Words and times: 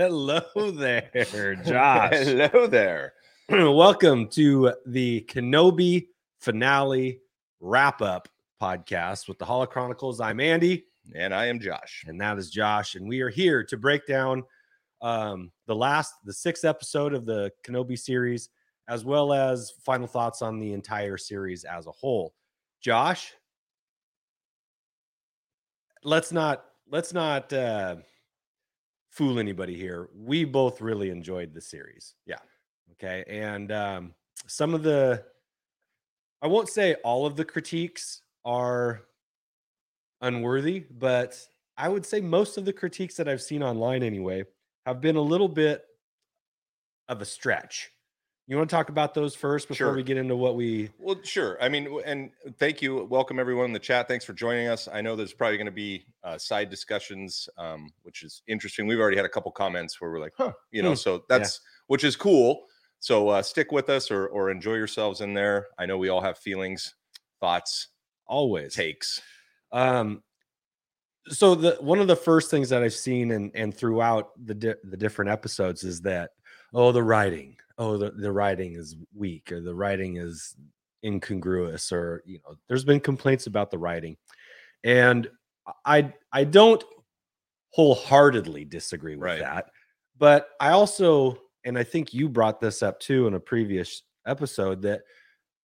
Hello 0.00 0.40
there, 0.72 1.54
Josh. 1.66 2.12
hello 2.12 2.66
there. 2.66 3.12
Welcome 3.50 4.28
to 4.28 4.72
the 4.86 5.26
Kenobi 5.28 6.06
finale 6.40 7.20
wrap 7.60 8.00
up 8.00 8.26
podcast 8.62 9.28
with 9.28 9.38
the 9.38 9.44
Holo 9.44 9.66
Chronicles. 9.66 10.18
I'm 10.18 10.40
Andy, 10.40 10.86
And 11.14 11.34
I 11.34 11.48
am 11.48 11.60
Josh. 11.60 12.06
and 12.06 12.18
that 12.18 12.38
is 12.38 12.48
Josh, 12.48 12.94
and 12.94 13.06
we 13.06 13.20
are 13.20 13.28
here 13.28 13.62
to 13.64 13.76
break 13.76 14.06
down 14.06 14.42
um, 15.02 15.52
the 15.66 15.76
last, 15.76 16.14
the 16.24 16.32
sixth 16.32 16.64
episode 16.64 17.12
of 17.12 17.26
the 17.26 17.52
Kenobi 17.62 17.98
series, 17.98 18.48
as 18.88 19.04
well 19.04 19.34
as 19.34 19.74
final 19.84 20.06
thoughts 20.06 20.40
on 20.40 20.58
the 20.58 20.72
entire 20.72 21.18
series 21.18 21.64
as 21.64 21.86
a 21.86 21.92
whole. 21.92 22.32
Josh, 22.80 23.34
let's 26.04 26.32
not 26.32 26.64
let's 26.90 27.12
not 27.12 27.52
uh, 27.52 27.96
fool 29.10 29.38
anybody 29.38 29.74
here. 29.74 30.08
We 30.14 30.44
both 30.44 30.80
really 30.80 31.10
enjoyed 31.10 31.52
the 31.52 31.60
series. 31.60 32.14
Yeah. 32.26 32.38
Okay. 32.92 33.24
And 33.28 33.70
um, 33.72 34.14
some 34.46 34.74
of 34.74 34.82
the, 34.82 35.24
I 36.42 36.46
won't 36.46 36.68
say 36.68 36.94
all 37.04 37.26
of 37.26 37.36
the 37.36 37.44
critiques 37.44 38.22
are 38.44 39.02
unworthy, 40.20 40.84
but 40.90 41.38
I 41.76 41.88
would 41.88 42.06
say 42.06 42.20
most 42.20 42.56
of 42.56 42.64
the 42.64 42.72
critiques 42.72 43.16
that 43.16 43.28
I've 43.28 43.42
seen 43.42 43.62
online 43.62 44.02
anyway 44.02 44.44
have 44.86 45.00
been 45.00 45.16
a 45.16 45.20
little 45.20 45.48
bit 45.48 45.84
of 47.08 47.20
a 47.20 47.24
stretch. 47.24 47.90
You 48.50 48.56
want 48.56 48.68
to 48.68 48.74
talk 48.74 48.88
about 48.88 49.14
those 49.14 49.36
first 49.36 49.68
before 49.68 49.76
Sure. 49.76 49.94
we 49.94 50.02
get 50.02 50.16
into 50.16 50.34
what 50.34 50.56
we 50.56 50.90
Well, 50.98 51.20
sure. 51.22 51.56
I 51.62 51.68
mean, 51.68 52.00
and 52.04 52.32
thank 52.58 52.82
you. 52.82 53.04
Welcome 53.04 53.38
everyone 53.38 53.66
in 53.66 53.72
the 53.72 53.78
chat. 53.78 54.08
Thanks 54.08 54.24
for 54.24 54.32
joining 54.32 54.66
us. 54.66 54.88
I 54.92 55.00
know 55.00 55.14
there's 55.14 55.32
probably 55.32 55.56
going 55.56 55.66
to 55.66 55.70
be 55.70 56.04
uh, 56.24 56.36
side 56.36 56.68
discussions, 56.68 57.48
um, 57.56 57.92
which 58.02 58.24
is 58.24 58.42
interesting. 58.48 58.88
We've 58.88 58.98
already 58.98 59.16
had 59.16 59.24
a 59.24 59.28
couple 59.28 59.52
comments 59.52 60.00
where 60.00 60.10
we're 60.10 60.18
like, 60.18 60.32
huh, 60.36 60.50
you 60.72 60.82
know, 60.82 60.90
Hmm. 60.90 60.94
so 60.96 61.24
that's 61.28 61.60
which 61.86 62.02
is 62.02 62.16
cool. 62.16 62.64
So 62.98 63.28
uh, 63.28 63.40
stick 63.42 63.70
with 63.70 63.88
us 63.88 64.10
or 64.10 64.26
or 64.26 64.50
enjoy 64.50 64.74
yourselves 64.74 65.20
in 65.20 65.32
there. 65.32 65.68
I 65.78 65.86
know 65.86 65.96
we 65.96 66.08
all 66.08 66.20
have 66.20 66.36
feelings, 66.36 66.92
thoughts, 67.38 67.86
always 68.26 68.74
takes. 68.74 69.20
Um, 69.70 70.24
so 71.28 71.54
the 71.54 71.76
one 71.80 72.00
of 72.00 72.08
the 72.08 72.16
first 72.16 72.50
things 72.50 72.68
that 72.70 72.82
I've 72.82 72.94
seen 72.94 73.30
and 73.30 73.52
and 73.54 73.72
throughout 73.72 74.30
the 74.44 74.56
di- 74.56 74.74
the 74.82 74.96
different 74.96 75.30
episodes 75.30 75.84
is 75.84 76.00
that 76.00 76.30
oh 76.74 76.90
the 76.90 77.02
writing 77.04 77.56
oh 77.80 77.96
the, 77.96 78.10
the 78.12 78.30
writing 78.30 78.76
is 78.76 78.94
weak 79.14 79.50
or 79.50 79.60
the 79.60 79.74
writing 79.74 80.18
is 80.18 80.54
incongruous 81.04 81.90
or 81.90 82.22
you 82.26 82.38
know 82.44 82.54
there's 82.68 82.84
been 82.84 83.00
complaints 83.00 83.46
about 83.46 83.70
the 83.70 83.78
writing 83.78 84.16
and 84.84 85.28
I 85.84 86.12
I 86.32 86.44
don't 86.44 86.84
wholeheartedly 87.72 88.66
disagree 88.66 89.16
with 89.16 89.24
Right. 89.24 89.40
that 89.40 89.70
but 90.18 90.48
I 90.60 90.70
also 90.70 91.36
and 91.64 91.78
I 91.78 91.82
think 91.82 92.12
you 92.14 92.28
brought 92.28 92.60
this 92.60 92.82
up 92.82 93.00
too 93.00 93.26
in 93.26 93.34
a 93.34 93.40
previous 93.40 94.02
episode 94.26 94.82
that 94.82 95.00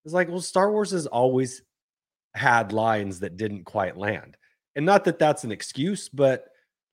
it's 0.03 0.13
like 0.13 0.27
well 0.29 0.41
Star 0.41 0.71
Wars 0.71 0.91
has 0.91 1.05
always 1.07 1.61
had 2.33 2.73
lines 2.73 3.19
that 3.19 3.37
didn't 3.37 3.63
quite 3.63 3.95
land 3.97 4.37
and 4.75 4.85
not 4.85 5.03
that 5.05 5.19
that's 5.19 5.43
an 5.43 5.51
excuse 5.51 6.09
but 6.09 6.45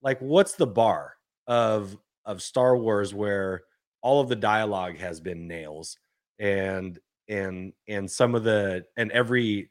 like 0.02 0.18
what's 0.20 0.54
the 0.54 0.66
bar 0.66 1.14
of 1.46 1.96
of 2.26 2.42
star 2.42 2.76
wars 2.76 3.12
where 3.14 3.62
all 4.04 4.20
of 4.20 4.28
the 4.28 4.36
dialogue 4.36 4.96
has 4.98 5.18
been 5.18 5.48
nails 5.48 5.96
and 6.38 7.00
and 7.28 7.72
and 7.88 8.08
some 8.08 8.34
of 8.34 8.44
the 8.44 8.84
and 8.98 9.10
every 9.12 9.70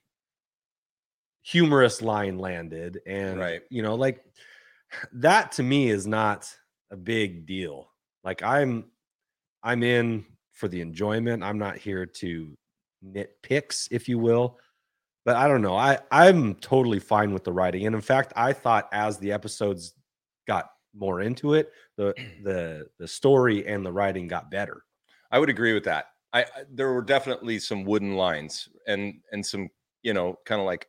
humorous 1.44 2.02
line 2.02 2.40
landed 2.40 3.00
and 3.06 3.40
Right. 3.40 3.62
you 3.70 3.84
know 3.84 3.94
like 3.96 4.26
that 5.14 5.52
to 5.54 5.64
me 5.64 5.90
is 5.90 6.08
not 6.08 6.50
a 6.92 6.98
big 6.98 7.46
deal 7.46 7.92
like 8.24 8.42
i'm 8.42 8.86
i'm 9.62 9.84
in 9.84 10.26
for 10.52 10.68
the 10.68 10.82
enjoyment 10.82 11.44
i'm 11.44 11.60
not 11.60 11.78
here 11.78 12.06
to 12.08 12.58
nitpicks 13.06 13.88
if 13.92 14.10
you 14.10 14.18
will 14.18 14.58
but 15.26 15.38
I 15.38 15.48
don't 15.48 15.62
know. 15.62 15.78
I 15.78 16.00
I'm 16.12 16.56
totally 16.56 17.00
fine 17.00 17.32
with 17.34 17.46
the 17.46 17.54
writing, 17.54 17.86
and 17.86 17.96
in 17.96 18.02
fact, 18.02 18.34
I 18.36 18.52
thought 18.52 18.90
as 18.92 19.18
the 19.20 19.32
episodes 19.32 19.94
got 20.50 20.70
more 20.94 21.22
into 21.22 21.54
it, 21.54 21.72
the 21.98 22.14
the 22.44 22.88
the 23.00 23.08
story 23.08 23.66
and 23.68 23.86
the 23.86 23.92
writing 23.92 24.28
got 24.28 24.52
better. 24.52 24.84
I 25.32 25.40
would 25.40 25.50
agree 25.50 25.74
with 25.74 25.84
that. 25.86 26.06
I, 26.34 26.42
I 26.44 26.48
there 26.72 26.92
were 26.94 27.02
definitely 27.02 27.60
some 27.60 27.84
wooden 27.84 28.16
lines 28.16 28.70
and 28.88 29.16
and 29.32 29.46
some 29.46 29.70
you 30.02 30.14
know 30.14 30.40
kind 30.46 30.60
of 30.62 30.66
like, 30.66 30.88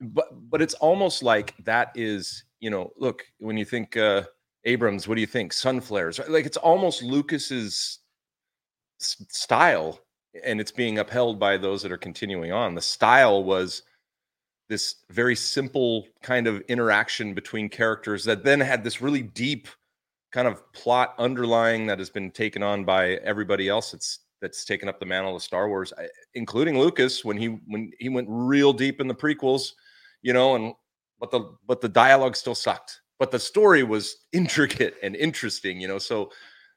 but 0.00 0.28
but 0.50 0.62
it's 0.62 0.74
almost 0.74 1.22
like 1.22 1.54
that 1.64 1.92
is 1.94 2.44
you 2.60 2.70
know 2.70 2.92
look 2.96 3.24
when 3.38 3.56
you 3.56 3.64
think 3.64 3.96
uh 3.96 4.22
Abrams, 4.64 5.08
what 5.08 5.14
do 5.14 5.20
you 5.20 5.26
think 5.26 5.52
sunflares? 5.52 6.26
Like 6.28 6.44
it's 6.44 6.56
almost 6.56 7.02
Lucas's 7.02 8.00
s- 9.00 9.24
style, 9.30 10.00
and 10.44 10.60
it's 10.60 10.72
being 10.72 10.98
upheld 10.98 11.38
by 11.38 11.56
those 11.56 11.82
that 11.82 11.92
are 11.92 11.96
continuing 11.98 12.52
on. 12.52 12.74
The 12.74 12.80
style 12.82 13.44
was 13.44 13.82
this 14.68 14.96
very 15.10 15.36
simple 15.36 16.06
kind 16.22 16.46
of 16.46 16.60
interaction 16.68 17.34
between 17.34 17.68
characters 17.68 18.24
that 18.24 18.44
then 18.44 18.60
had 18.60 18.84
this 18.84 19.00
really 19.00 19.22
deep 19.22 19.68
kind 20.32 20.48
of 20.48 20.72
plot 20.72 21.14
underlying 21.18 21.86
that 21.86 21.98
has 21.98 22.10
been 22.10 22.30
taken 22.30 22.62
on 22.62 22.84
by 22.84 23.12
everybody 23.16 23.68
else 23.68 23.92
that's 23.92 24.20
that's 24.40 24.64
taken 24.64 24.88
up 24.88 25.00
the 25.00 25.06
mantle 25.06 25.34
of 25.34 25.42
Star 25.42 25.68
Wars, 25.68 25.92
including 26.34 26.78
Lucas 26.78 27.24
when 27.24 27.36
he 27.36 27.46
when 27.66 27.90
he 27.98 28.08
went 28.08 28.28
real 28.30 28.72
deep 28.72 29.00
in 29.00 29.08
the 29.08 29.14
prequels, 29.14 29.72
you 30.22 30.32
know, 30.32 30.54
and 30.54 30.74
but 31.18 31.30
the 31.30 31.56
but 31.66 31.80
the 31.80 31.88
dialogue 31.88 32.36
still 32.36 32.54
sucked, 32.54 33.00
but 33.18 33.30
the 33.30 33.38
story 33.38 33.82
was 33.82 34.16
intricate 34.32 34.94
and 35.02 35.16
interesting, 35.16 35.80
you 35.80 35.88
know. 35.88 35.98
So, 35.98 36.30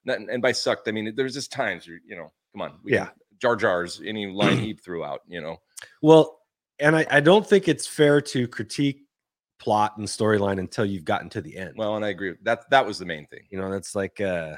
and 0.07 0.41
by 0.41 0.51
sucked, 0.51 0.87
I 0.87 0.91
mean 0.91 1.13
there's 1.15 1.33
just 1.33 1.51
times 1.51 1.85
you 1.85 1.99
you 2.05 2.15
know, 2.15 2.31
come 2.53 2.61
on, 2.61 2.79
we 2.83 2.93
Yeah. 2.93 3.09
Jar 3.39 3.55
Jars, 3.55 4.01
any 4.05 4.27
line 4.27 4.57
he 4.59 4.73
threw 4.73 5.03
out, 5.03 5.21
you 5.27 5.41
know. 5.41 5.57
Well, 6.03 6.41
and 6.79 6.95
I, 6.95 7.07
I 7.09 7.19
don't 7.21 7.45
think 7.45 7.67
it's 7.67 7.87
fair 7.87 8.21
to 8.21 8.47
critique 8.47 9.05
plot 9.61 9.93
and 9.97 10.07
storyline 10.07 10.59
until 10.59 10.83
you've 10.83 11.05
gotten 11.05 11.29
to 11.29 11.39
the 11.41 11.55
end. 11.55 11.73
Well, 11.77 11.95
and 11.95 12.03
I 12.03 12.09
agree. 12.09 12.33
That 12.41 12.69
that 12.71 12.85
was 12.85 12.97
the 12.97 13.05
main 13.05 13.27
thing. 13.27 13.43
you 13.51 13.59
know, 13.59 13.69
that's 13.71 13.95
like 13.95 14.19
uh, 14.19 14.55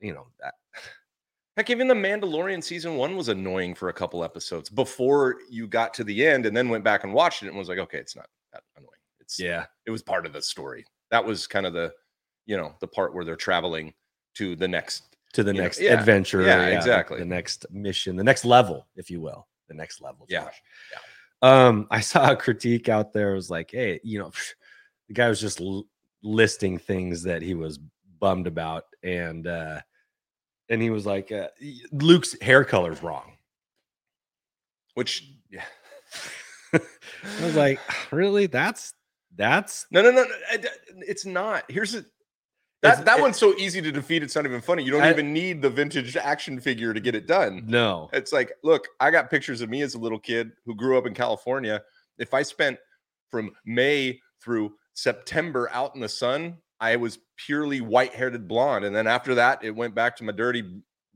you 0.00 0.12
know, 0.12 0.26
that, 0.40 0.54
Heck, 1.56 1.70
even 1.70 1.88
the 1.88 1.94
Mandalorian 1.94 2.62
season 2.62 2.96
one 2.96 3.16
was 3.16 3.28
annoying 3.28 3.74
for 3.74 3.88
a 3.88 3.92
couple 3.92 4.22
episodes 4.24 4.68
before 4.68 5.36
you 5.48 5.66
got 5.66 5.94
to 5.94 6.04
the 6.04 6.26
end, 6.26 6.44
and 6.44 6.54
then 6.56 6.68
went 6.68 6.84
back 6.84 7.04
and 7.04 7.14
watched 7.14 7.42
it 7.44 7.48
and 7.48 7.56
was 7.56 7.68
like, 7.68 7.78
okay, 7.78 7.98
it's 7.98 8.16
not 8.16 8.26
that 8.52 8.62
annoying. 8.76 8.90
It's 9.20 9.38
yeah, 9.38 9.64
it 9.86 9.90
was 9.90 10.02
part 10.02 10.26
of 10.26 10.32
the 10.32 10.42
story. 10.42 10.84
That 11.10 11.24
was 11.24 11.46
kind 11.46 11.64
of 11.64 11.72
the, 11.72 11.92
you 12.46 12.56
know, 12.56 12.74
the 12.80 12.88
part 12.88 13.14
where 13.14 13.24
they're 13.24 13.36
traveling 13.36 13.94
to 14.34 14.54
the 14.56 14.68
next. 14.68 15.16
to 15.34 15.42
the 15.44 15.52
know, 15.52 15.62
next 15.62 15.80
yeah, 15.80 15.92
adventure. 15.98 16.42
yeah, 16.42 16.66
the- 16.66 16.76
exactly. 16.76 17.18
The 17.20 17.24
next 17.24 17.64
mission, 17.70 18.16
the 18.16 18.24
next 18.24 18.44
level, 18.44 18.86
if 18.96 19.10
you 19.10 19.20
will, 19.20 19.46
the 19.68 19.74
next 19.74 20.02
level. 20.02 20.26
Yeah, 20.28 20.44
Josh. 20.44 20.62
Um, 21.42 21.86
I 21.90 22.00
saw 22.00 22.32
a 22.32 22.36
critique 22.36 22.88
out 22.88 23.12
there. 23.12 23.32
It 23.32 23.36
was 23.36 23.50
like, 23.50 23.70
hey, 23.70 24.00
you 24.02 24.18
know, 24.18 24.32
the 25.08 25.14
guy 25.14 25.28
was 25.28 25.40
just 25.40 25.60
l- 25.60 25.86
listing 26.22 26.78
things 26.78 27.22
that 27.24 27.42
he 27.42 27.54
was 27.54 27.78
bummed 28.18 28.46
about, 28.46 28.84
and 29.02 29.46
uh, 29.46 29.80
and 30.68 30.82
he 30.82 30.90
was 30.90 31.06
like, 31.06 31.30
uh, 31.30 31.48
Luke's 31.92 32.40
hair 32.40 32.64
color's 32.64 33.02
wrong. 33.02 33.32
Which, 34.94 35.30
yeah, 35.50 35.64
I 36.72 36.80
was 37.44 37.56
like, 37.56 37.80
really? 38.10 38.46
That's 38.46 38.94
that's 39.36 39.86
no, 39.90 40.02
no, 40.02 40.10
no, 40.10 40.24
no, 40.24 40.68
it's 41.00 41.26
not. 41.26 41.64
Here's 41.70 41.94
a. 41.94 42.04
That, 42.82 43.04
that 43.06 43.18
it- 43.18 43.22
one's 43.22 43.38
so 43.38 43.54
easy 43.56 43.80
to 43.82 43.90
defeat. 43.90 44.22
It's 44.22 44.34
not 44.36 44.44
even 44.44 44.60
funny. 44.60 44.82
You 44.84 44.90
don't 44.92 45.02
I- 45.02 45.10
even 45.10 45.32
need 45.32 45.62
the 45.62 45.70
vintage 45.70 46.16
action 46.16 46.60
figure 46.60 46.92
to 46.94 47.00
get 47.00 47.14
it 47.14 47.26
done. 47.26 47.64
no. 47.66 48.08
It's 48.12 48.32
like, 48.32 48.52
look, 48.62 48.86
I 49.00 49.10
got 49.10 49.30
pictures 49.30 49.60
of 49.60 49.70
me 49.70 49.82
as 49.82 49.94
a 49.94 49.98
little 49.98 50.18
kid 50.20 50.52
who 50.64 50.74
grew 50.74 50.98
up 50.98 51.06
in 51.06 51.14
California. 51.14 51.82
If 52.18 52.34
I 52.34 52.42
spent 52.42 52.78
from 53.30 53.50
May 53.64 54.20
through 54.42 54.74
September 54.94 55.68
out 55.72 55.94
in 55.94 56.00
the 56.00 56.08
sun, 56.08 56.58
I 56.80 56.96
was 56.96 57.18
purely 57.36 57.80
white-haired 57.80 58.46
blonde, 58.48 58.84
and 58.84 58.94
then 58.94 59.06
after 59.06 59.34
that, 59.36 59.64
it 59.64 59.70
went 59.74 59.94
back 59.94 60.16
to 60.16 60.24
my 60.24 60.32
dirty 60.32 60.62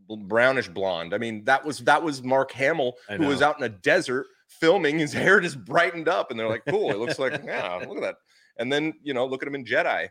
brownish 0.09 0.69
blonde. 0.69 1.15
I 1.15 1.19
mean, 1.19 1.45
that 1.45 1.65
was 1.65 1.81
that 1.81 2.03
was 2.03 2.23
Mark 2.23 2.51
Hamill 2.53 2.95
who 3.09 3.27
was 3.27 3.43
out 3.43 3.59
in 3.59 3.65
a 3.65 3.69
desert 3.69 4.27
filming. 4.49 4.99
His 4.99 5.13
hair 5.23 5.39
just 5.41 5.63
brightened 5.65 6.09
up, 6.09 6.31
and 6.31 6.41
they're 6.41 6.49
like, 6.49 6.65
"Cool, 6.69 6.91
it 6.91 6.99
looks 6.99 7.19
like 7.19 7.41
yeah, 7.45 7.77
look 7.87 7.99
at 7.99 8.03
that." 8.03 8.17
And 8.59 8.73
then 8.73 8.95
you 9.03 9.15
know, 9.15 9.27
look 9.27 9.43
at 9.43 9.49
him 9.49 9.55
in 9.55 9.65
Jedi. 9.65 10.09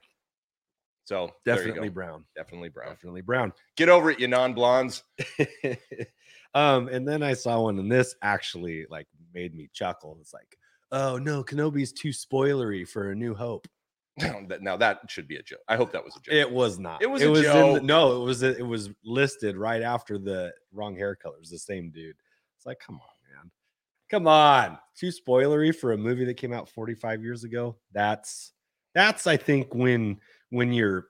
So 1.10 1.32
Definitely 1.44 1.90
brown. 1.90 2.24
definitely 2.36 2.70
brown. 2.70 2.90
Definitely 2.90 3.22
brown. 3.22 3.52
Get 3.76 3.90
over 3.90 4.12
it, 4.12 4.20
you 4.20 4.28
non-blondes. 4.28 5.02
um, 6.54 6.88
and 6.88 7.08
then 7.08 7.24
I 7.24 7.34
saw 7.34 7.64
one, 7.64 7.80
and 7.80 7.92
this 7.92 8.14
actually 8.22 8.86
like 8.92 9.08
made 9.34 9.56
me 9.56 9.72
chuckle. 9.74 10.20
It's 10.22 10.36
like, 10.36 10.56
oh 10.92 11.18
no, 11.18 11.44
Kenobi's 11.44 11.92
too 11.92 12.10
spoilery 12.10 12.88
for 12.88 13.10
A 13.10 13.16
New 13.16 13.34
Hope. 13.34 13.68
Now 14.20 14.42
that, 14.50 14.62
now 14.62 14.78
that 14.78 15.00
should 15.08 15.28
be 15.30 15.38
a 15.38 15.42
joke. 15.42 15.62
I 15.70 15.78
hope 15.78 15.94
that 15.94 16.04
was 16.04 16.14
a 16.16 16.20
joke. 16.20 16.34
It 16.36 16.52
was 16.52 16.78
not. 16.78 17.02
It 17.02 17.08
was 17.10 17.22
It 17.24 17.28
a 17.28 17.32
was 17.32 17.46
in 17.46 17.74
the- 17.74 17.82
no, 17.82 18.22
it 18.22 18.26
was. 18.26 18.44
It 18.44 18.68
was 18.68 18.90
listed 19.04 19.56
right 19.58 19.82
after 19.82 20.20
the 20.20 20.54
wrong 20.74 20.96
hair 20.96 21.16
color. 21.16 21.38
It 21.38 21.40
was 21.40 21.50
the 21.50 21.58
same 21.58 21.90
dude. 21.90 22.18
It's 22.58 22.66
like, 22.68 22.80
come 22.86 22.96
on, 22.96 23.36
man, 23.44 23.50
come 24.12 24.28
on. 24.28 24.78
Too 24.96 25.08
spoilery 25.10 25.74
for 25.74 25.94
a 25.94 25.98
movie 25.98 26.26
that 26.26 26.34
came 26.36 26.52
out 26.54 26.68
45 26.70 27.24
years 27.24 27.46
ago. 27.46 27.78
That's 27.94 28.52
that's 28.94 29.26
I 29.26 29.38
think 29.38 29.74
when 29.74 30.20
when 30.50 30.74
you're 30.74 31.08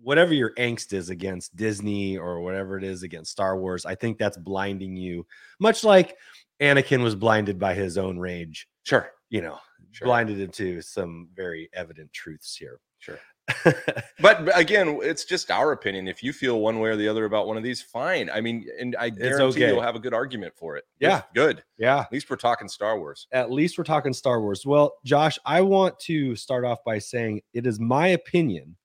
whatever 0.00 0.32
your 0.32 0.54
angst 0.54 0.92
is 0.92 1.10
against 1.10 1.56
Disney 1.56 2.16
or 2.16 2.40
whatever 2.40 2.78
it 2.78 2.84
is 2.84 3.02
against 3.02 3.32
Star 3.32 3.58
Wars, 3.58 3.84
I 3.84 3.94
think 3.94 4.18
that's 4.18 4.36
blinding 4.36 4.96
you, 4.96 5.26
much 5.58 5.84
like 5.84 6.16
Anakin 6.60 7.02
was 7.02 7.14
blinded 7.14 7.58
by 7.58 7.74
his 7.74 7.98
own 7.98 8.18
rage. 8.18 8.68
Sure. 8.84 9.10
You 9.30 9.42
know, 9.42 9.58
Sure. 9.92 10.06
blinded 10.06 10.40
into 10.40 10.80
some 10.82 11.28
very 11.34 11.70
evident 11.72 12.12
truths 12.12 12.54
here. 12.56 12.80
Sure. 12.98 13.18
But 14.20 14.50
again, 14.58 14.98
it's 15.02 15.24
just 15.24 15.50
our 15.50 15.72
opinion. 15.72 16.08
If 16.08 16.22
you 16.22 16.32
feel 16.32 16.60
one 16.60 16.80
way 16.80 16.90
or 16.90 16.96
the 16.96 17.06
other 17.06 17.24
about 17.24 17.46
one 17.46 17.56
of 17.56 17.62
these, 17.62 17.80
fine. 17.80 18.28
I 18.30 18.40
mean, 18.40 18.66
and 18.80 18.96
I 18.96 19.10
guarantee 19.10 19.44
okay. 19.44 19.68
you'll 19.68 19.80
have 19.80 19.94
a 19.94 20.00
good 20.00 20.12
argument 20.12 20.54
for 20.56 20.76
it. 20.76 20.84
Yeah. 20.98 21.22
Good. 21.34 21.62
yeah. 21.78 22.00
At 22.00 22.12
least 22.12 22.28
we're 22.28 22.36
talking 22.36 22.66
Star 22.68 22.98
Wars. 22.98 23.28
at 23.32 23.50
least 23.52 23.78
we're 23.78 23.84
talking 23.84 24.12
Star 24.12 24.40
Wars. 24.40 24.66
Well, 24.66 24.96
Josh, 25.04 25.38
I 25.46 25.60
want 25.60 25.98
to 26.00 26.34
start 26.34 26.64
off 26.64 26.78
by 26.84 26.98
saying 26.98 27.42
it 27.54 27.64
is 27.66 27.78
my 27.78 28.08
opinion 28.08 28.76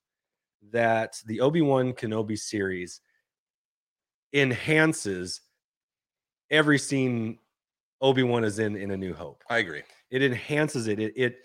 that 0.71 1.15
the 1.25 1.41
Obi-Wan 1.41 1.93
Kenobi 1.93 2.37
series 2.37 3.01
enhances 4.33 5.41
every 6.51 6.77
scene 6.77 7.39
Obi-Wan 8.01 8.43
is 8.43 8.59
in 8.59 8.75
in 8.75 8.91
A 8.91 8.97
New 8.97 9.13
Hope. 9.13 9.43
I 9.49 9.57
agree. 9.59 9.81
It 10.13 10.21
enhances 10.21 10.87
it. 10.87 10.99
It 10.99 11.13
it 11.15 11.37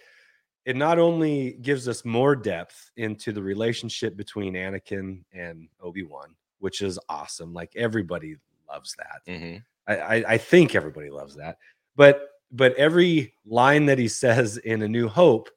it 0.66 0.76
not 0.76 0.98
only 0.98 1.52
gives 1.62 1.88
us 1.88 2.04
more 2.04 2.36
depth 2.36 2.90
into 2.98 3.32
the 3.32 3.42
relationship 3.42 4.14
between 4.14 4.52
Anakin 4.52 5.24
and 5.32 5.68
Obi-Wan, 5.80 6.34
which 6.58 6.82
is 6.82 6.98
awesome. 7.08 7.54
Like 7.54 7.72
everybody 7.74 8.36
loves 8.68 8.94
that. 8.98 9.32
Mhm. 9.32 9.64
I, 9.86 9.96
I, 9.96 10.24
I 10.34 10.38
think 10.38 10.74
everybody 10.74 11.08
loves 11.08 11.34
that. 11.36 11.56
But 11.96 12.28
but 12.52 12.74
every 12.76 13.32
line 13.46 13.86
that 13.86 13.98
he 13.98 14.06
says 14.08 14.58
in 14.58 14.82
A 14.82 14.88
New 14.88 15.08
Hope 15.08 15.48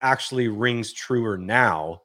actually 0.00 0.48
rings 0.48 0.92
truer 0.92 1.38
now 1.38 2.02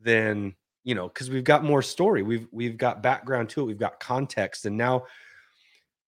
than 0.00 0.54
you 0.84 0.94
know 0.94 1.08
because 1.08 1.28
we've 1.28 1.44
got 1.44 1.62
more 1.62 1.82
story. 1.82 2.22
We've 2.22 2.48
we've 2.52 2.78
got 2.78 3.02
background 3.02 3.50
to 3.50 3.60
it. 3.60 3.64
We've 3.64 3.78
got 3.78 4.00
context, 4.00 4.64
and 4.64 4.78
now. 4.78 5.04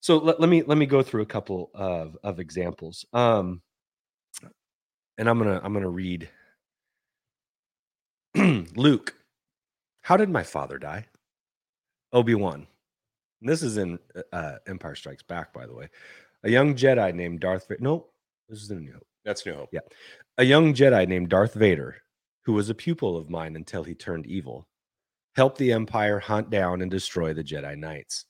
So 0.01 0.17
let, 0.19 0.41
let 0.41 0.49
me 0.49 0.63
let 0.63 0.79
me 0.79 0.87
go 0.87 1.03
through 1.03 1.23
a 1.23 1.27
couple 1.27 1.71
of 1.75 2.17
of 2.23 2.41
examples. 2.41 3.05
Um, 3.13 3.63
and 5.19 5.29
I'm 5.29 5.39
gonna 5.39 5.61
I'm 5.63 5.73
gonna 5.73 5.89
read. 5.89 6.29
Luke, 8.77 9.15
how 10.03 10.17
did 10.17 10.31
my 10.31 10.43
father 10.43 10.79
die? 10.79 11.07
Obi 12.13 12.35
Wan. 12.35 12.67
This 13.43 13.63
is 13.63 13.77
in 13.77 13.99
uh, 14.33 14.57
Empire 14.67 14.95
Strikes 14.95 15.23
Back, 15.23 15.53
by 15.53 15.67
the 15.67 15.75
way. 15.75 15.89
A 16.45 16.51
young 16.51 16.75
Jedi 16.75 17.15
named 17.15 17.41
Darth 17.41 17.69
Vader. 17.69 17.81
No, 17.83 18.07
this 18.49 18.63
is 18.63 18.71
in 18.71 18.81
New 18.81 18.93
Hope. 18.93 19.07
That's 19.25 19.45
New 19.47 19.55
Hope. 19.55 19.69
Yeah. 19.73 19.81
A 20.39 20.45
young 20.45 20.75
Jedi 20.75 21.07
named 21.07 21.29
Darth 21.29 21.55
Vader, 21.55 21.97
who 22.45 22.53
was 22.53 22.71
a 22.71 22.75
pupil 22.75 23.17
of 23.17 23.31
mine 23.31 23.57
until 23.57 23.83
he 23.83 23.95
turned 23.95 24.27
evil, 24.27 24.67
helped 25.37 25.59
the 25.59 25.73
Empire 25.73 26.19
hunt 26.19 26.51
down 26.51 26.83
and 26.83 26.91
destroy 26.91 27.33
the 27.33 27.45
Jedi 27.45 27.77
Knights. 27.77 28.27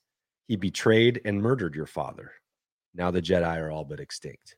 He 0.50 0.56
betrayed 0.56 1.20
and 1.24 1.40
murdered 1.40 1.76
your 1.76 1.86
father. 1.86 2.32
Now 2.92 3.12
the 3.12 3.22
Jedi 3.22 3.56
are 3.56 3.70
all 3.70 3.84
but 3.84 4.00
extinct. 4.00 4.56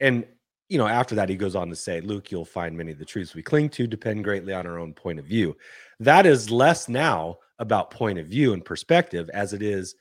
And, 0.00 0.24
you 0.70 0.78
know, 0.78 0.86
after 0.88 1.14
that, 1.16 1.28
he 1.28 1.36
goes 1.36 1.54
on 1.54 1.68
to 1.68 1.76
say, 1.76 2.00
Luke, 2.00 2.30
you'll 2.30 2.46
find 2.46 2.74
many 2.74 2.90
of 2.90 2.98
the 2.98 3.04
truths 3.04 3.34
we 3.34 3.42
cling 3.42 3.68
to 3.68 3.86
depend 3.86 4.24
greatly 4.24 4.54
on 4.54 4.66
our 4.66 4.78
own 4.78 4.94
point 4.94 5.18
of 5.18 5.26
view. 5.26 5.58
That 6.00 6.24
is 6.24 6.50
less 6.50 6.88
now 6.88 7.36
about 7.58 7.90
point 7.90 8.18
of 8.18 8.28
view 8.28 8.54
and 8.54 8.64
perspective 8.64 9.28
as 9.34 9.52
it 9.52 9.60
is 9.60 9.94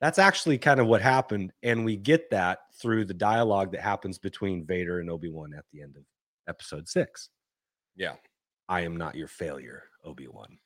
that's 0.00 0.18
actually 0.18 0.58
kind 0.58 0.80
of 0.80 0.88
what 0.88 1.00
happened 1.00 1.52
and 1.62 1.84
we 1.84 1.96
get 1.96 2.30
that 2.30 2.58
through 2.82 3.04
the 3.04 3.14
dialogue 3.14 3.70
that 3.70 3.82
happens 3.82 4.18
between 4.18 4.66
vader 4.66 4.98
and 4.98 5.08
obi-wan 5.08 5.54
at 5.56 5.64
the 5.72 5.80
end 5.80 5.94
of 5.96 6.02
episode 6.48 6.88
six 6.88 7.28
Yeah. 7.94 8.14
i 8.68 8.80
am 8.80 8.96
not 8.96 9.14
your 9.14 9.28
failure 9.28 9.84
obi-wan 10.04 10.58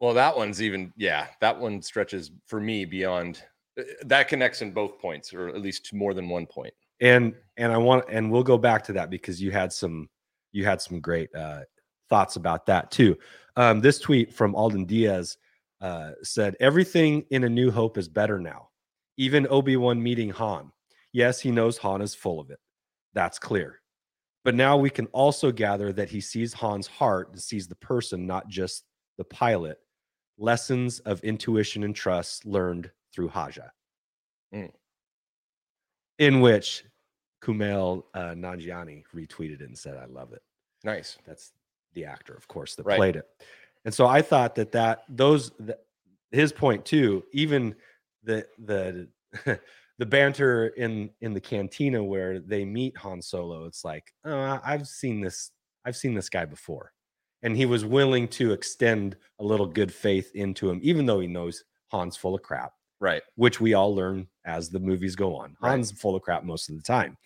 Well, 0.00 0.14
that 0.14 0.34
one's 0.36 0.62
even, 0.62 0.92
yeah, 0.96 1.26
that 1.40 1.58
one 1.58 1.82
stretches 1.82 2.30
for 2.46 2.60
me 2.60 2.84
beyond 2.84 3.42
uh, 3.78 3.82
that 4.06 4.28
connects 4.28 4.62
in 4.62 4.72
both 4.72 4.98
points, 4.98 5.32
or 5.34 5.48
at 5.48 5.60
least 5.60 5.92
more 5.92 6.14
than 6.14 6.28
one 6.28 6.46
point. 6.46 6.74
and 7.00 7.34
and 7.56 7.72
i 7.72 7.78
want 7.78 8.04
and 8.08 8.30
we'll 8.30 8.42
go 8.42 8.58
back 8.58 8.82
to 8.84 8.92
that 8.92 9.08
because 9.10 9.40
you 9.40 9.50
had 9.50 9.72
some 9.72 10.08
you 10.52 10.64
had 10.64 10.80
some 10.80 11.00
great 11.00 11.34
uh 11.34 11.60
thoughts 12.08 12.36
about 12.36 12.66
that 12.66 12.90
too. 12.90 13.16
Um 13.56 13.80
this 13.80 13.98
tweet 14.00 14.32
from 14.34 14.54
alden 14.54 14.84
diaz 14.84 15.36
uh 15.80 16.12
said 16.22 16.56
everything 16.60 17.24
in 17.30 17.44
a 17.44 17.48
new 17.48 17.70
hope 17.70 17.96
is 17.98 18.08
better 18.08 18.38
now. 18.40 18.68
Even 19.16 19.46
obi-wan 19.48 20.02
meeting 20.02 20.30
han. 20.30 20.70
Yes 21.12 21.40
he 21.40 21.50
knows 21.50 21.78
han 21.78 22.00
is 22.02 22.14
full 22.14 22.40
of 22.40 22.50
it. 22.50 22.58
That's 23.14 23.38
clear. 23.38 23.80
But 24.44 24.54
now 24.54 24.76
we 24.76 24.90
can 24.90 25.06
also 25.08 25.52
gather 25.52 25.92
that 25.92 26.10
he 26.10 26.20
sees 26.20 26.52
han's 26.54 26.86
heart 26.86 27.30
and 27.30 27.40
sees 27.40 27.68
the 27.68 27.76
person 27.76 28.26
not 28.26 28.48
just 28.48 28.84
the 29.18 29.24
pilot 29.24 29.78
lessons 30.40 30.98
of 31.00 31.22
intuition 31.22 31.84
and 31.84 31.94
trust 31.94 32.44
learned 32.46 32.90
through 33.14 33.28
haja 33.28 33.70
Mm. 34.52 34.72
in 36.18 36.40
which 36.40 36.84
Kumail 37.42 38.04
uh, 38.14 38.30
Nanjiani 38.34 39.04
retweeted 39.14 39.60
it 39.60 39.68
and 39.68 39.78
said, 39.78 39.96
"I 39.96 40.06
love 40.06 40.32
it." 40.32 40.42
Nice. 40.84 41.16
That's 41.24 41.52
the 41.94 42.04
actor, 42.04 42.34
of 42.34 42.46
course, 42.48 42.74
that 42.74 42.84
Right. 42.86 42.96
played 42.98 43.16
it. 43.16 43.26
And 43.84 43.94
so 43.94 44.06
I 44.06 44.20
thought 44.22 44.54
that 44.56 44.72
that 44.72 45.04
those 45.08 45.50
th- 45.50 45.78
his 46.32 46.52
point 46.52 46.84
too, 46.84 47.24
even 47.32 47.76
the 48.22 48.46
the 48.58 49.08
the 49.98 50.06
banter 50.06 50.68
in 50.68 51.10
in 51.20 51.32
the 51.32 51.40
cantina 51.40 52.02
where 52.02 52.40
they 52.40 52.64
meet 52.64 52.96
Han 52.98 53.22
Solo, 53.22 53.64
it's 53.66 53.84
like, 53.84 54.12
oh, 54.24 54.60
I've 54.64 54.86
seen 54.88 55.20
this, 55.20 55.52
I've 55.84 55.96
seen 55.96 56.14
this 56.14 56.28
guy 56.28 56.44
before, 56.44 56.92
and 57.42 57.56
he 57.56 57.66
was 57.66 57.84
willing 57.84 58.28
to 58.28 58.52
extend 58.52 59.16
a 59.38 59.44
little 59.44 59.66
good 59.66 59.92
faith 59.92 60.30
into 60.34 60.68
him, 60.70 60.78
even 60.82 61.06
though 61.06 61.20
he 61.20 61.26
knows 61.26 61.64
Han's 61.92 62.16
full 62.16 62.34
of 62.34 62.42
crap 62.42 62.72
Right. 63.00 63.22
which 63.36 63.60
we 63.60 63.72
all 63.74 63.94
learn 63.94 64.26
as 64.44 64.68
the 64.68 64.78
movies 64.78 65.16
go 65.16 65.34
on. 65.34 65.56
Right. 65.62 65.70
Han's 65.70 65.90
full 65.92 66.14
of 66.16 66.22
crap 66.22 66.44
most 66.44 66.68
of 66.68 66.76
the 66.76 66.82
time, 66.82 67.16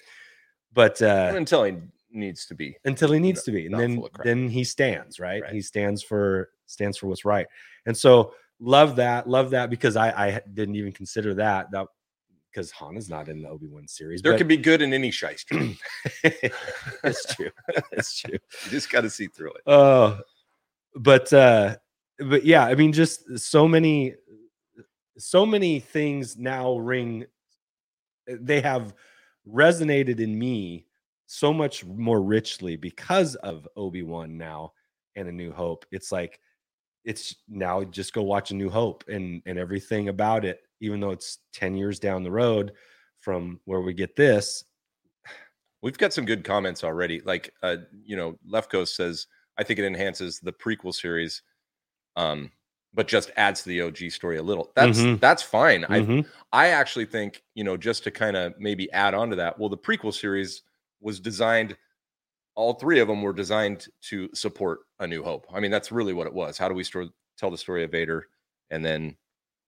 but 0.73 1.01
uh, 1.03 1.33
Until 1.35 1.65
he 1.65 1.77
needs 2.13 2.47
to 2.47 2.55
be. 2.55 2.77
until 2.85 3.11
he 3.13 3.19
needs 3.19 3.43
to 3.43 3.51
be, 3.51 3.67
and 3.67 3.75
then 3.79 3.97
full 3.97 4.07
of 4.07 4.13
crap. 4.13 4.25
then 4.25 4.49
he 4.49 4.63
stands 4.63 5.19
right? 5.19 5.43
Right. 5.43 5.53
He 5.53 5.61
stands 5.61 6.03
for 6.03 6.51
stands 6.67 6.97
for 6.97 7.09
what's 7.09 7.25
right, 7.25 7.47
and 7.87 7.97
so 7.97 8.35
love 8.61 8.95
that, 8.97 9.29
love 9.29 9.51
that 9.51 9.69
because 9.69 9.97
I 9.97 10.11
I 10.27 10.41
didn't 10.55 10.77
even 10.77 10.93
consider 10.93 11.35
that 11.35 11.71
that 11.73 11.87
because 12.55 12.71
Han 12.73 12.97
is 12.97 13.09
not 13.09 13.29
in 13.29 13.43
the 13.43 13.49
Obi 13.49 13.67
Wan 13.67 13.89
series. 13.89 14.23
There 14.23 14.33
but 14.33 14.39
could 14.39 14.49
be 14.49 14.57
good 14.57 14.81
in 14.81 14.93
any 14.93 15.11
shyster. 15.11 15.75
it's 16.25 17.35
true, 17.35 17.51
it's 17.93 18.21
true. 18.21 18.39
You 18.65 18.71
just 18.71 18.91
got 18.91 19.01
to 19.03 19.11
see 19.11 19.27
through 19.27 19.53
it. 19.53 19.63
Uh, 19.67 20.19
but 20.95 21.33
uh, 21.33 21.77
but 22.19 22.45
yeah, 22.45 22.65
I 22.65 22.75
mean, 22.75 22.93
just 22.93 23.39
so 23.39 23.67
many, 23.67 24.15
so 25.19 25.45
many 25.45 25.81
things 25.81 26.37
now 26.37 26.77
ring. 26.77 27.27
They 28.27 28.61
have 28.61 28.95
resonated 29.47 30.21
in 30.21 30.39
me 30.39 30.87
so 31.27 31.53
much 31.53 31.85
more 31.85 32.23
richly 32.23 32.77
because 32.77 33.35
of 33.37 33.67
Obi 33.77 34.03
Wan 34.03 34.39
now 34.39 34.73
and 35.17 35.29
A 35.29 35.33
New 35.33 35.53
Hope. 35.53 35.85
It's 35.91 36.13
like 36.13 36.39
it's 37.05 37.37
now 37.49 37.85
just 37.85 38.13
go 38.13 38.23
watch 38.23 38.51
A 38.51 38.55
New 38.55 38.71
Hope 38.71 39.05
and 39.09 39.43
and 39.47 39.59
everything 39.59 40.09
about 40.09 40.45
it, 40.45 40.63
even 40.81 41.01
though 41.01 41.11
it's 41.11 41.39
ten 41.53 41.77
years 41.77 41.99
down 41.99 42.23
the 42.23 42.31
road 42.31 42.73
from 43.21 43.61
where 43.65 43.81
we 43.81 43.95
get 43.95 44.17
this. 44.17 44.65
We've 45.83 45.99
got 45.99 46.13
some 46.15 46.25
good 46.25 46.45
comments 46.45 46.83
already. 46.83 47.21
Like, 47.21 47.53
uh, 47.63 47.77
you 48.05 48.17
know, 48.17 48.39
left 48.47 48.71
coast 48.71 48.97
says, 48.97 49.27
I 49.59 49.65
think 49.65 49.79
it 49.79 49.85
enhances 49.85 50.41
the 50.41 50.53
prequel 50.53 50.95
series, 50.95 51.43
um, 52.17 52.51
but 52.95 53.07
just 53.07 53.31
adds 53.37 53.63
to 53.63 53.69
the 53.69 53.83
OG 53.83 54.11
story 54.11 54.39
a 54.39 54.43
little. 54.43 54.73
That's 54.75 54.99
Mhm. 54.99 55.21
that's 55.21 55.43
fine. 55.43 55.85
I 55.85 56.01
Mhm. 56.01 56.27
I 56.53 56.69
actually 56.69 57.05
think, 57.07 57.43
you 57.55 57.65
know, 57.65 57.77
just 57.77 58.05
to 58.05 58.11
kind 58.11 58.37
of 58.37 58.59
maybe 58.59 58.91
add 58.93 59.13
on 59.15 59.29
to 59.31 59.37
that, 59.37 59.59
well, 59.59 59.69
the 59.69 59.77
prequel 59.77 60.15
series 60.15 60.63
was 61.01 61.21
designed, 61.21 61.77
all 62.55 62.75
three 62.75 63.01
of 63.01 63.09
them 63.09 63.23
were 63.23 63.33
designed 63.33 63.87
to 64.03 64.29
support 64.35 64.81
A 65.01 65.07
New 65.07 65.23
Hope. 65.23 65.47
I 65.53 65.61
mean, 65.61 65.71
that's 65.71 65.93
really 65.93 66.13
what 66.13 66.27
it 66.27 66.35
was. 66.35 66.57
How 66.57 66.69
do 66.69 66.75
we 66.75 66.85
store, 66.85 67.07
tell 67.37 67.51
the 67.51 67.59
story 67.59 67.85
of 67.85 67.91
Vader? 67.91 68.27
And 68.71 68.85
then, 68.85 69.17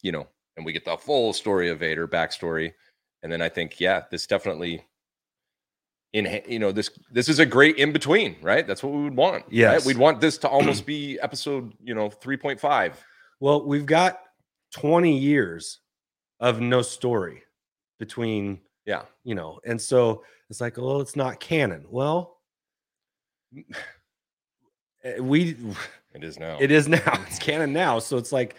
you 0.03 0.13
know, 0.13 0.27
and 0.57 0.65
we 0.65 0.73
get 0.73 0.85
the 0.85 0.97
full 0.97 1.33
story 1.33 1.69
of 1.69 1.81
Vader, 1.81 2.07
backstory. 2.07 2.73
And 3.23 3.33
then 3.33 3.43
I 3.43 3.49
think, 3.49 3.81
yeah, 3.81 4.03
this 4.11 4.27
definitely 4.27 4.85
in 6.13 6.41
you 6.49 6.59
know 6.59 6.71
this 6.73 6.91
this 7.11 7.29
is 7.29 7.41
a 7.41 7.45
great 7.45 7.77
in 7.77 7.93
between 7.93 8.37
right 8.41 8.67
that's 8.67 8.83
what 8.83 8.93
we 8.93 9.03
would 9.03 9.17
want 9.17 9.45
right? 9.73 9.85
We'd 9.85 9.99
want 9.99 10.21
this 10.21 10.39
to 10.39 10.49
almost 10.49 10.87
be 10.87 11.19
episode 11.21 11.75
you 11.83 11.95
know 11.95 12.09
3.5 12.09 12.93
Well, 13.41 13.67
we've 13.67 13.85
got 13.85 14.21
20 14.75 15.19
years 15.19 15.81
of 16.41 16.61
no 16.61 16.81
story 16.81 17.43
between, 17.99 18.61
yeah 18.87 19.03
you 19.25 19.35
know, 19.35 19.59
and 19.65 19.81
so 19.81 20.23
it's 20.49 20.61
like, 20.61 20.79
oh, 20.79 21.01
it's 21.01 21.17
not 21.17 21.41
canon. 21.41 21.85
Well, 21.89 22.36
Eh, 25.05 25.19
we 25.21 25.57
it 26.15 26.25
is 26.25 26.39
now 26.39 26.57
it 26.61 26.71
is 26.71 26.89
now. 26.89 27.25
It's 27.27 27.39
canon 27.39 27.73
now. 27.73 27.99
So 27.99 28.17
it's 28.17 28.33
like 28.33 28.57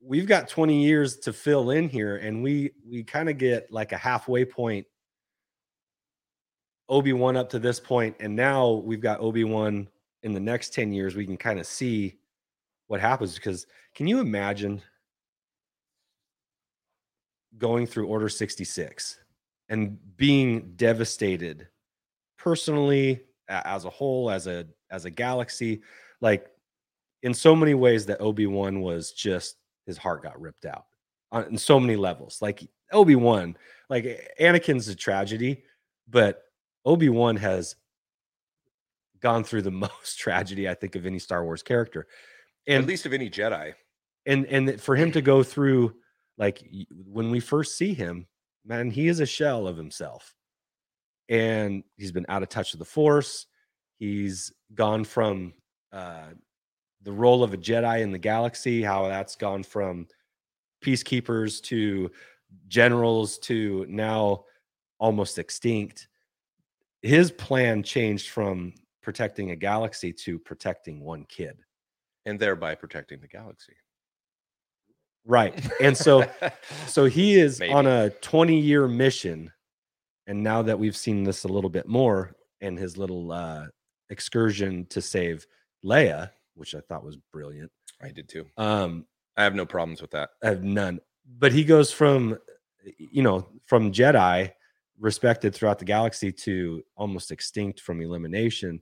we've 0.00 0.26
got 0.26 0.48
20 0.48 0.82
years 0.82 1.16
to 1.18 1.32
fill 1.32 1.70
in 1.70 1.88
here 1.88 2.16
and 2.16 2.42
we 2.42 2.72
we 2.88 3.04
kind 3.04 3.28
of 3.28 3.38
get 3.38 3.70
like 3.72 3.92
a 3.92 3.96
halfway 3.96 4.44
point 4.44 4.86
Obi 6.88 7.12
Wan 7.12 7.36
up 7.36 7.50
to 7.50 7.58
this 7.58 7.78
point, 7.78 8.16
and 8.20 8.34
now 8.34 8.70
we've 8.70 9.00
got 9.00 9.20
Obi 9.20 9.44
Wan 9.44 9.88
in 10.22 10.32
the 10.32 10.40
next 10.40 10.72
ten 10.72 10.92
years. 10.92 11.14
We 11.14 11.26
can 11.26 11.36
kind 11.36 11.58
of 11.58 11.66
see 11.66 12.16
what 12.86 13.00
happens 13.00 13.34
because 13.34 13.66
can 13.94 14.06
you 14.06 14.20
imagine 14.20 14.80
going 17.58 17.86
through 17.86 18.06
Order 18.06 18.28
sixty 18.28 18.64
six 18.64 19.18
and 19.68 19.98
being 20.16 20.72
devastated 20.76 21.68
personally 22.38 23.20
as 23.48 23.84
a 23.84 23.90
whole, 23.90 24.30
as 24.30 24.46
a 24.46 24.66
as 24.90 25.04
a 25.04 25.10
galaxy, 25.10 25.82
like 26.20 26.46
in 27.22 27.34
so 27.34 27.54
many 27.56 27.74
ways 27.74 28.06
that 28.06 28.20
Obi 28.20 28.46
Wan 28.46 28.80
was 28.80 29.12
just 29.12 29.56
his 29.86 29.98
heart 29.98 30.22
got 30.22 30.40
ripped 30.40 30.64
out 30.66 30.84
on 31.32 31.44
in 31.44 31.58
so 31.58 31.80
many 31.80 31.96
levels. 31.96 32.38
Like 32.40 32.66
Obi 32.92 33.16
Wan, 33.16 33.56
like 33.90 34.32
Anakin's 34.40 34.88
a 34.88 34.94
tragedy, 34.94 35.64
but 36.08 36.42
Obi 36.84 37.08
Wan 37.08 37.36
has 37.36 37.76
gone 39.20 39.44
through 39.44 39.62
the 39.62 39.70
most 39.86 40.18
tragedy 40.18 40.68
I 40.68 40.74
think 40.74 40.94
of 40.94 41.06
any 41.06 41.18
Star 41.18 41.44
Wars 41.44 41.62
character, 41.62 42.06
and 42.66 42.82
At 42.82 42.88
least 42.88 43.06
of 43.06 43.12
any 43.12 43.30
Jedi. 43.30 43.74
and 44.26 44.46
and 44.46 44.80
for 44.80 44.94
him 44.96 45.12
to 45.12 45.20
go 45.22 45.42
through 45.42 45.94
like 46.36 46.62
when 47.04 47.30
we 47.30 47.40
first 47.40 47.76
see 47.76 47.94
him, 47.94 48.26
man, 48.64 48.90
he 48.90 49.08
is 49.08 49.18
a 49.20 49.26
shell 49.26 49.66
of 49.66 49.76
himself, 49.76 50.34
and 51.28 51.84
he's 51.96 52.12
been 52.12 52.26
out 52.28 52.42
of 52.42 52.48
touch 52.48 52.72
with 52.72 52.78
the 52.78 52.84
Force. 52.84 53.46
He's 53.98 54.52
gone 54.74 55.04
from 55.04 55.54
uh, 55.92 56.28
the 57.02 57.12
role 57.12 57.42
of 57.42 57.54
a 57.54 57.58
Jedi 57.58 58.00
in 58.00 58.12
the 58.12 58.18
galaxy, 58.18 58.82
how 58.82 59.08
that's 59.08 59.36
gone 59.36 59.62
from 59.62 60.06
peacekeepers 60.84 61.62
to 61.64 62.10
generals 62.68 63.38
to 63.38 63.84
now 63.88 64.44
almost 64.98 65.38
extinct. 65.38 66.08
His 67.02 67.30
plan 67.30 67.82
changed 67.82 68.30
from 68.30 68.74
protecting 69.02 69.50
a 69.52 69.56
galaxy 69.56 70.12
to 70.12 70.38
protecting 70.38 71.00
one 71.00 71.24
kid. 71.28 71.56
and 72.26 72.38
thereby 72.38 72.74
protecting 72.74 73.20
the 73.20 73.28
galaxy. 73.28 73.72
Right. 75.24 75.54
And 75.80 75.96
so 75.96 76.28
so 76.86 77.06
he 77.06 77.38
is 77.38 77.60
on 77.60 77.86
a 77.86 78.10
20 78.10 78.58
year 78.58 78.86
mission. 78.86 79.50
And 80.28 80.42
now 80.42 80.62
that 80.62 80.78
we've 80.78 80.96
seen 80.96 81.24
this 81.24 81.42
a 81.44 81.48
little 81.48 81.70
bit 81.70 81.88
more 81.88 82.36
in 82.60 82.76
his 82.76 82.96
little 82.96 83.32
uh 83.32 83.66
excursion 84.10 84.86
to 84.90 85.02
save 85.02 85.44
Leia, 85.84 86.30
which 86.54 86.74
I 86.74 86.80
thought 86.80 87.04
was 87.04 87.16
brilliant. 87.32 87.72
I 88.00 88.10
did 88.10 88.28
too. 88.28 88.46
Um 88.56 89.06
I 89.36 89.42
have 89.44 89.54
no 89.56 89.66
problems 89.66 90.00
with 90.02 90.10
that. 90.12 90.30
I 90.44 90.48
have 90.48 90.62
none. 90.62 91.00
But 91.38 91.52
he 91.52 91.64
goes 91.64 91.90
from 91.90 92.38
you 92.98 93.22
know, 93.22 93.48
from 93.66 93.90
Jedi 93.92 94.52
respected 95.00 95.54
throughout 95.54 95.78
the 95.78 95.84
galaxy 95.84 96.30
to 96.32 96.82
almost 96.96 97.30
extinct 97.30 97.80
from 97.80 98.00
elimination. 98.00 98.80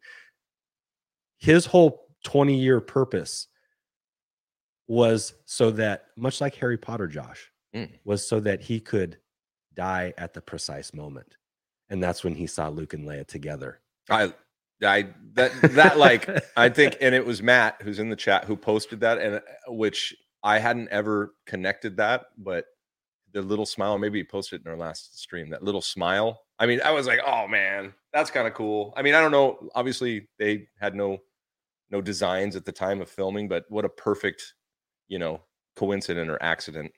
His 1.39 1.67
whole 1.67 2.07
20 2.25 2.59
year 2.59 2.81
purpose 2.81 3.49
was 4.89 5.35
so 5.45 5.71
that 5.73 6.07
much 6.17 6.41
like 6.41 6.55
Harry 6.57 6.79
Potter 6.79 7.07
Josh 7.07 7.51
Mm. 7.75 7.91
was 8.05 8.27
so 8.27 8.41
that 8.41 8.63
he 8.63 8.81
could 8.81 9.19
die 9.77 10.15
at 10.19 10.35
the 10.35 10.41
precise 10.41 10.93
moment. 10.93 11.37
And 11.89 12.03
that's 12.03 12.25
when 12.25 12.35
he 12.35 12.47
saw 12.47 12.69
Luke 12.69 12.95
and 12.95 13.07
Leia 13.07 13.27
together. 13.27 13.81
I 14.11 14.33
I 14.83 15.09
that 15.35 15.53
that 15.75 15.99
like 15.99 16.29
I 16.57 16.69
think 16.69 16.97
and 17.01 17.15
it 17.15 17.25
was 17.25 17.43
Matt 17.43 17.77
who's 17.83 17.99
in 17.99 18.11
the 18.11 18.17
chat 18.17 18.45
who 18.45 18.57
posted 18.57 19.01
that 19.01 19.19
and 19.19 19.37
uh, 19.37 19.41
which 19.69 20.15
I 20.43 20.59
hadn't 20.59 20.89
ever 20.91 21.35
connected 21.47 21.97
that 21.97 22.27
but 22.37 22.67
the 23.33 23.43
little 23.43 23.67
smile 23.67 23.99
maybe 23.99 24.19
he 24.19 24.25
posted 24.25 24.65
in 24.65 24.71
our 24.71 24.77
last 24.77 25.19
stream 25.19 25.51
that 25.51 25.63
little 25.63 25.81
smile 25.81 26.43
I 26.59 26.67
mean 26.67 26.81
I 26.85 26.91
was 26.91 27.07
like 27.07 27.21
oh 27.27 27.49
man 27.49 27.95
that's 28.13 28.31
kind 28.31 28.47
of 28.47 28.55
cool 28.55 28.93
I 28.97 29.03
mean 29.03 29.15
I 29.15 29.21
don't 29.21 29.33
know 29.33 29.71
obviously 29.75 30.29
they 30.39 30.69
had 30.79 30.95
no 30.95 31.19
no 31.91 32.03
designs 32.03 32.57
at 32.57 32.65
the 32.65 32.73
time 32.73 33.01
of 33.01 33.09
filming 33.09 33.49
but 33.49 33.65
what 33.69 33.85
a 33.85 33.91
perfect 33.91 34.55
you 35.09 35.19
know 35.19 35.41
coincidence 35.75 36.29
or 36.29 36.43
accident 36.43 36.93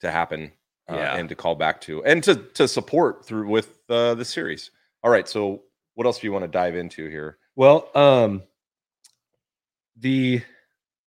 to 0.00 0.10
happen 0.10 0.52
uh, 0.90 0.94
Yeah. 0.96 1.16
and 1.16 1.28
to 1.28 1.34
call 1.34 1.54
back 1.54 1.80
to 1.82 2.04
and 2.04 2.22
to 2.24 2.36
to 2.54 2.66
support 2.68 3.24
through 3.24 3.48
with 3.48 3.78
uh, 3.88 4.14
the 4.14 4.24
series 4.24 4.70
all 5.02 5.10
right 5.10 5.28
so 5.28 5.62
what 5.94 6.06
else 6.06 6.18
do 6.20 6.26
you 6.26 6.32
want 6.32 6.44
to 6.44 6.48
dive 6.48 6.76
into 6.76 7.08
here 7.08 7.38
Well, 7.56 7.88
um 7.94 8.42
the 9.98 10.42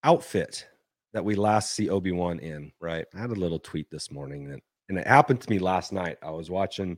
outfit 0.04 0.66
that 1.14 1.24
we 1.26 1.36
last 1.36 1.74
see 1.74 1.90
Obi-Wan 1.90 2.40
in 2.40 2.72
right 2.80 3.06
I 3.16 3.20
had 3.20 3.30
a 3.32 3.36
little 3.36 3.60
tweet 3.60 3.90
this 3.92 4.12
morning 4.12 4.50
that, 4.50 4.60
and 4.90 4.98
it 4.98 5.06
happened 5.08 5.42
to 5.42 5.50
me 5.50 5.60
last 5.60 5.92
night. 5.94 6.18
I 6.24 6.32
was 6.32 6.50
watching 6.50 6.98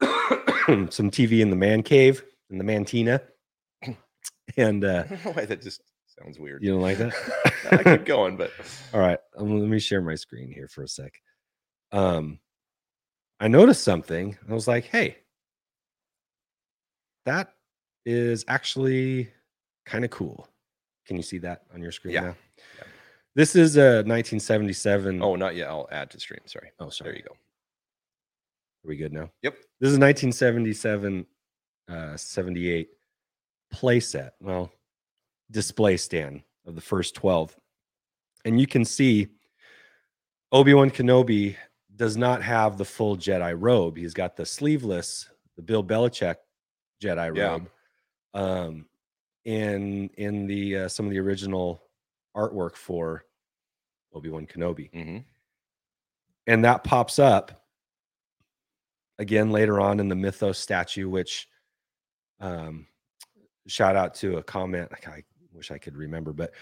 some 0.02 1.10
TV 1.10 1.40
in 1.40 1.50
the 1.50 1.56
man 1.56 1.82
cave 1.82 2.24
in 2.50 2.58
the 2.58 2.64
Mantina, 2.64 3.20
and 4.56 4.84
uh, 4.84 5.04
I 5.04 5.08
don't 5.14 5.24
know 5.24 5.32
why 5.32 5.44
that 5.44 5.62
just 5.62 5.82
sounds 6.18 6.38
weird. 6.38 6.62
you 6.62 6.70
don't 6.72 6.80
like 6.82 6.98
that. 6.98 7.12
I 7.72 7.82
keep 7.96 8.04
going, 8.14 8.36
but 8.36 8.50
All 8.92 9.00
right, 9.00 9.18
um, 9.36 9.58
let 9.58 9.68
me 9.68 9.78
share 9.78 10.00
my 10.00 10.14
screen 10.14 10.50
here 10.52 10.68
for 10.68 10.82
a 10.82 10.88
sec. 10.88 11.12
Um, 11.94 12.40
I 13.40 13.48
noticed 13.48 13.84
something. 13.84 14.36
I 14.48 14.52
was 14.52 14.66
like, 14.66 14.84
"Hey, 14.86 15.18
that 17.24 17.54
is 18.04 18.44
actually 18.48 19.30
kind 19.86 20.04
of 20.04 20.10
cool." 20.10 20.48
Can 21.06 21.16
you 21.16 21.22
see 21.22 21.38
that 21.38 21.62
on 21.72 21.80
your 21.82 21.92
screen 21.92 22.14
Yeah, 22.14 22.20
now? 22.20 22.36
yeah. 22.78 22.84
This 23.36 23.54
is 23.56 23.76
a 23.76 24.02
1977. 24.06 25.22
oh, 25.22 25.36
not 25.36 25.54
yet. 25.54 25.68
I'll 25.68 25.88
add 25.92 26.10
to 26.10 26.20
stream. 26.20 26.40
Sorry. 26.46 26.70
oh, 26.80 26.88
sorry. 26.88 27.10
There 27.10 27.18
you 27.18 27.24
go. 27.24 27.32
Are 27.32 28.88
we 28.88 28.96
good 28.96 29.12
now? 29.12 29.30
Yep. 29.42 29.54
This 29.80 29.90
is 29.90 29.98
1977, 29.98 31.26
uh, 31.88 32.16
78 32.16 32.88
playset. 33.72 34.30
Well, 34.40 34.72
display 35.50 35.96
stand 35.96 36.42
of 36.66 36.74
the 36.74 36.80
first 36.80 37.14
12. 37.14 37.56
And 38.44 38.60
you 38.60 38.66
can 38.66 38.84
see 38.84 39.28
Obi-Wan 40.52 40.90
Kenobi 40.90 41.56
does 41.96 42.16
not 42.16 42.42
have 42.42 42.76
the 42.76 42.84
full 42.84 43.16
Jedi 43.16 43.54
robe. 43.56 43.96
He's 43.96 44.14
got 44.14 44.36
the 44.36 44.46
sleeveless, 44.46 45.28
the 45.56 45.62
Bill 45.62 45.84
Belichick 45.84 46.36
Jedi 47.02 47.36
Yeah. 47.36 47.44
robe. 47.44 47.70
Um, 48.34 48.86
in 49.44 50.08
in 50.16 50.46
the 50.46 50.76
uh, 50.76 50.88
some 50.88 51.06
of 51.06 51.12
the 51.12 51.18
original 51.18 51.82
artwork 52.36 52.76
for 52.76 53.24
Obi-Wan 54.14 54.46
Kenobi 54.46 54.90
mm-hmm. 54.92 55.18
and 56.46 56.64
that 56.64 56.84
pops 56.84 57.18
up 57.18 57.64
again 59.18 59.50
later 59.50 59.80
on 59.80 60.00
in 60.00 60.08
the 60.08 60.14
mythos 60.14 60.58
statue 60.58 61.08
which 61.08 61.48
um 62.40 62.86
shout 63.66 63.96
out 63.96 64.14
to 64.14 64.38
a 64.38 64.42
comment 64.42 64.90
like, 64.90 65.06
i 65.08 65.22
wish 65.52 65.70
i 65.70 65.78
could 65.78 65.96
remember 65.96 66.32
but 66.32 66.52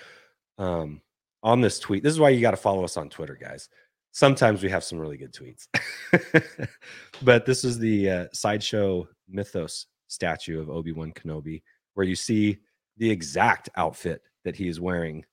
um 0.59 1.01
on 1.43 1.61
this 1.61 1.79
tweet 1.79 2.03
this 2.03 2.13
is 2.13 2.21
why 2.21 2.29
you 2.29 2.41
got 2.41 2.51
to 2.51 2.57
follow 2.57 2.85
us 2.85 2.97
on 2.97 3.09
twitter 3.09 3.37
guys 3.41 3.69
sometimes 4.13 4.63
we 4.63 4.69
have 4.71 4.85
some 4.85 4.99
really 4.99 5.17
good 5.17 5.33
tweets 5.33 5.67
but 7.23 7.45
this 7.47 7.65
is 7.65 7.79
the 7.79 8.09
uh, 8.11 8.27
sideshow 8.33 9.07
mythos 9.29 9.87
statue 10.09 10.61
of 10.61 10.71
obi-wan 10.71 11.13
kenobi 11.13 11.63
where 11.95 12.07
you 12.07 12.15
see 12.17 12.59
the 12.99 13.11
exact 13.11 13.69
outfit 13.77 14.23
that 14.45 14.55
he 14.57 14.69
is 14.69 14.81
wearing 14.81 15.25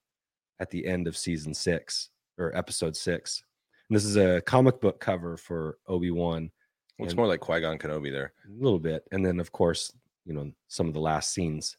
at 0.60 0.70
the 0.70 0.86
end 0.86 1.08
of 1.08 1.18
season 1.18 1.54
six 1.54 2.10
or 2.38 2.56
episode 2.56 2.96
six 2.96 3.44
and 3.90 3.96
this 3.96 4.06
is 4.06 4.18
a 4.18 4.42
comic 4.42 4.80
book 4.80 5.00
cover 5.00 5.36
for 5.36 5.80
Obi 5.88 6.12
Wan, 6.12 6.52
Looks 7.00 7.14
And- 7.14 7.18
more 7.18 7.26
like 7.28 7.40
Qui 7.40 7.60
Gon 7.60 7.80
Kenobi 7.80 8.12
there. 8.12 8.34
a 8.48 8.64
little 8.64 8.78
bit, 8.78 9.04
and 9.12 9.26
then 9.26 9.40
of 9.40 9.52
course, 9.52 9.92
you 10.26 10.34
know, 10.34 10.52
some 10.68 10.88
of 10.88 10.94
the 10.94 11.00
last 11.00 11.34
scenes 11.34 11.76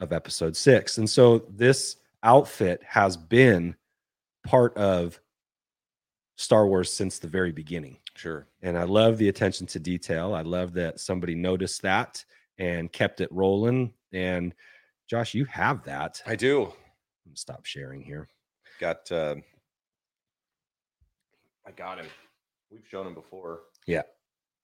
of 0.00 0.12
episode 0.12 0.54
six. 0.54 0.98
And 0.98 1.08
so 1.08 1.46
this 1.48 1.96
outfit 2.22 2.82
has 2.86 3.16
been 3.16 3.74
part 4.46 4.76
of 4.76 5.18
Star 6.36 6.66
Wars 6.66 6.92
since 6.92 7.18
the 7.18 7.28
very 7.28 7.52
beginning. 7.52 7.98
Sure. 8.16 8.46
And 8.62 8.76
I 8.76 8.84
love 8.84 9.18
the 9.18 9.28
attention 9.28 9.66
to 9.68 9.78
detail. 9.78 10.34
I 10.34 10.42
love 10.42 10.72
that 10.74 11.00
somebody 11.00 11.34
noticed 11.34 11.82
that 11.82 12.24
and 12.58 12.92
kept 12.92 13.20
it 13.20 13.30
rolling. 13.32 13.92
And 14.12 14.54
Josh, 15.08 15.34
you 15.34 15.44
have 15.46 15.84
that. 15.84 16.22
I 16.26 16.36
do. 16.36 16.72
Stop 17.34 17.66
sharing 17.66 18.02
here. 18.02 18.28
Got. 18.80 19.10
Uh, 19.10 19.36
I 21.66 21.70
got 21.72 21.98
him. 21.98 22.06
We've 22.70 22.86
shown 22.90 23.06
him 23.06 23.14
before. 23.14 23.60
Yeah. 23.86 24.02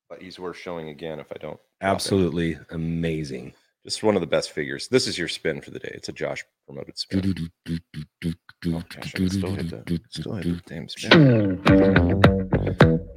But 0.08 0.20
he's 0.20 0.38
worth 0.38 0.56
showing 0.56 0.88
again 0.88 1.20
if 1.20 1.30
I 1.32 1.38
don't. 1.38 1.60
Absolutely 1.80 2.58
amazing. 2.70 3.54
Just 3.84 4.02
one 4.02 4.14
of 4.14 4.20
the 4.20 4.26
best 4.26 4.52
figures. 4.52 4.88
This 4.88 5.06
is 5.06 5.16
your 5.18 5.28
spin 5.28 5.62
for 5.62 5.70
the 5.70 5.78
day. 5.78 5.90
It's 5.94 6.10
a 6.10 6.12
Josh 6.12 6.44
promoted 6.66 6.98
spin. 6.98 7.34
Oh, 7.66 8.82
gosh, 8.92 9.10
still 9.10 9.54
hit 9.54 9.70
the, 9.70 10.00
still 10.10 10.34
hit 10.34 10.44
the 10.44 10.62
damn 10.66 10.86
spin. 10.88 11.62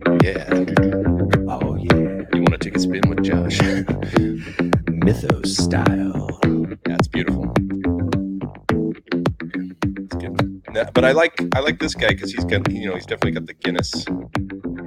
Oh, 0.08 0.17
yeah. 0.24 0.48
Oh 1.50 1.75
yeah. 1.75 2.24
You 2.34 2.41
want 2.41 2.53
to 2.53 2.58
take 2.60 2.77
a 2.77 2.79
spin 2.79 3.01
with 3.10 3.24
Josh? 3.24 3.60
Mythos 4.89 5.58
style. 5.58 6.39
That's 6.86 7.10
beautiful. 7.10 7.53
But 10.93 11.03
I 11.03 11.12
like 11.12 11.39
I 11.55 11.60
like 11.60 11.79
this 11.79 11.93
guy 11.93 12.10
because 12.10 12.32
he's 12.32 12.46
got 12.46 12.72
you 12.72 12.88
know 12.88 12.96
he's 12.96 13.05
definitely 13.05 13.32
got 13.32 13.48
the 13.48 13.53
Guinness 13.53 14.05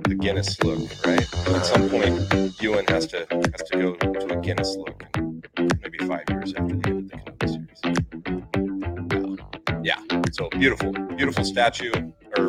the 0.09 0.17
Guinness 0.19 0.63
look, 0.63 0.79
right? 1.07 1.21
At 1.55 1.67
some 1.67 1.89
point, 1.89 2.63
Ewan 2.63 2.87
has 2.89 3.07
to 3.09 3.27
has 3.31 3.63
to 3.71 3.79
go 3.79 3.95
to 3.95 4.39
a 4.39 4.41
Guinness 4.41 4.75
look, 4.77 5.05
years 6.47 6.55
after 6.59 6.77
the 6.77 6.89
end 6.89 7.13
of 7.13 7.25
the 7.25 7.47
Kenobi 7.47 7.49
series. 7.49 7.81
Yeah, 9.85 10.01
so 10.33 10.49
beautiful, 10.51 10.93
beautiful 11.17 11.45
statue 11.45 11.93
or 12.37 12.49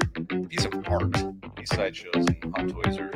piece 0.50 0.66
of 0.66 0.74
art. 0.88 1.14
These 1.58 1.70
sideshows 1.70 2.14
and 2.16 2.56
hot 2.56 2.70
toys 2.70 2.98
are 2.98 3.12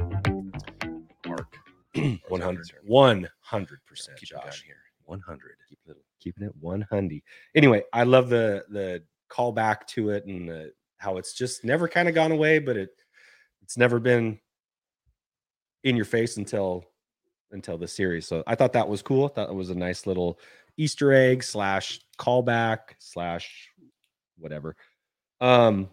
art. 1.28 1.48
One 2.30 2.42
hundred. 2.42 2.68
One 2.84 3.30
hundred 3.42 3.80
percent, 3.86 4.18
Keep 4.18 4.30
Josh. 4.30 4.64
here. 4.66 4.76
One 5.06 5.20
hundred. 5.20 5.56
Keep 5.70 5.80
little, 5.86 6.04
keeping 6.20 6.46
it 6.46 6.54
one 6.60 6.82
hundred. 6.90 7.22
Anyway, 7.56 7.84
I 7.94 8.04
love 8.04 8.30
the 8.30 8.64
the 8.70 9.04
call 9.30 9.52
back 9.52 9.88
to 9.88 10.10
it 10.10 10.26
and 10.26 10.50
the, 10.50 10.72
how 10.98 11.18
it's 11.18 11.34
just 11.34 11.64
never 11.64 11.88
kind 11.88 12.08
of 12.10 12.16
gone 12.16 12.32
away, 12.32 12.60
but 12.60 12.78
it 12.78 12.90
it's 13.62 13.78
never 13.78 14.00
been 14.00 14.40
in 15.84 15.96
your 15.96 16.06
face 16.06 16.38
until 16.38 16.86
until 17.52 17.78
the 17.78 17.88
series. 17.88 18.28
So 18.28 18.44
I 18.48 18.56
thought 18.56 18.74
that 18.74 18.88
was 18.88 19.02
cool. 19.02 19.26
I 19.26 19.30
thought 19.30 19.50
it 19.50 19.56
was 19.56 19.70
a 19.70 19.76
nice 19.76 20.08
little 20.08 20.40
Easter 20.82 21.14
egg 21.14 21.44
slash 21.44 22.00
callback 22.18 22.96
slash 22.98 23.70
whatever. 24.40 24.76
Um, 25.40 25.90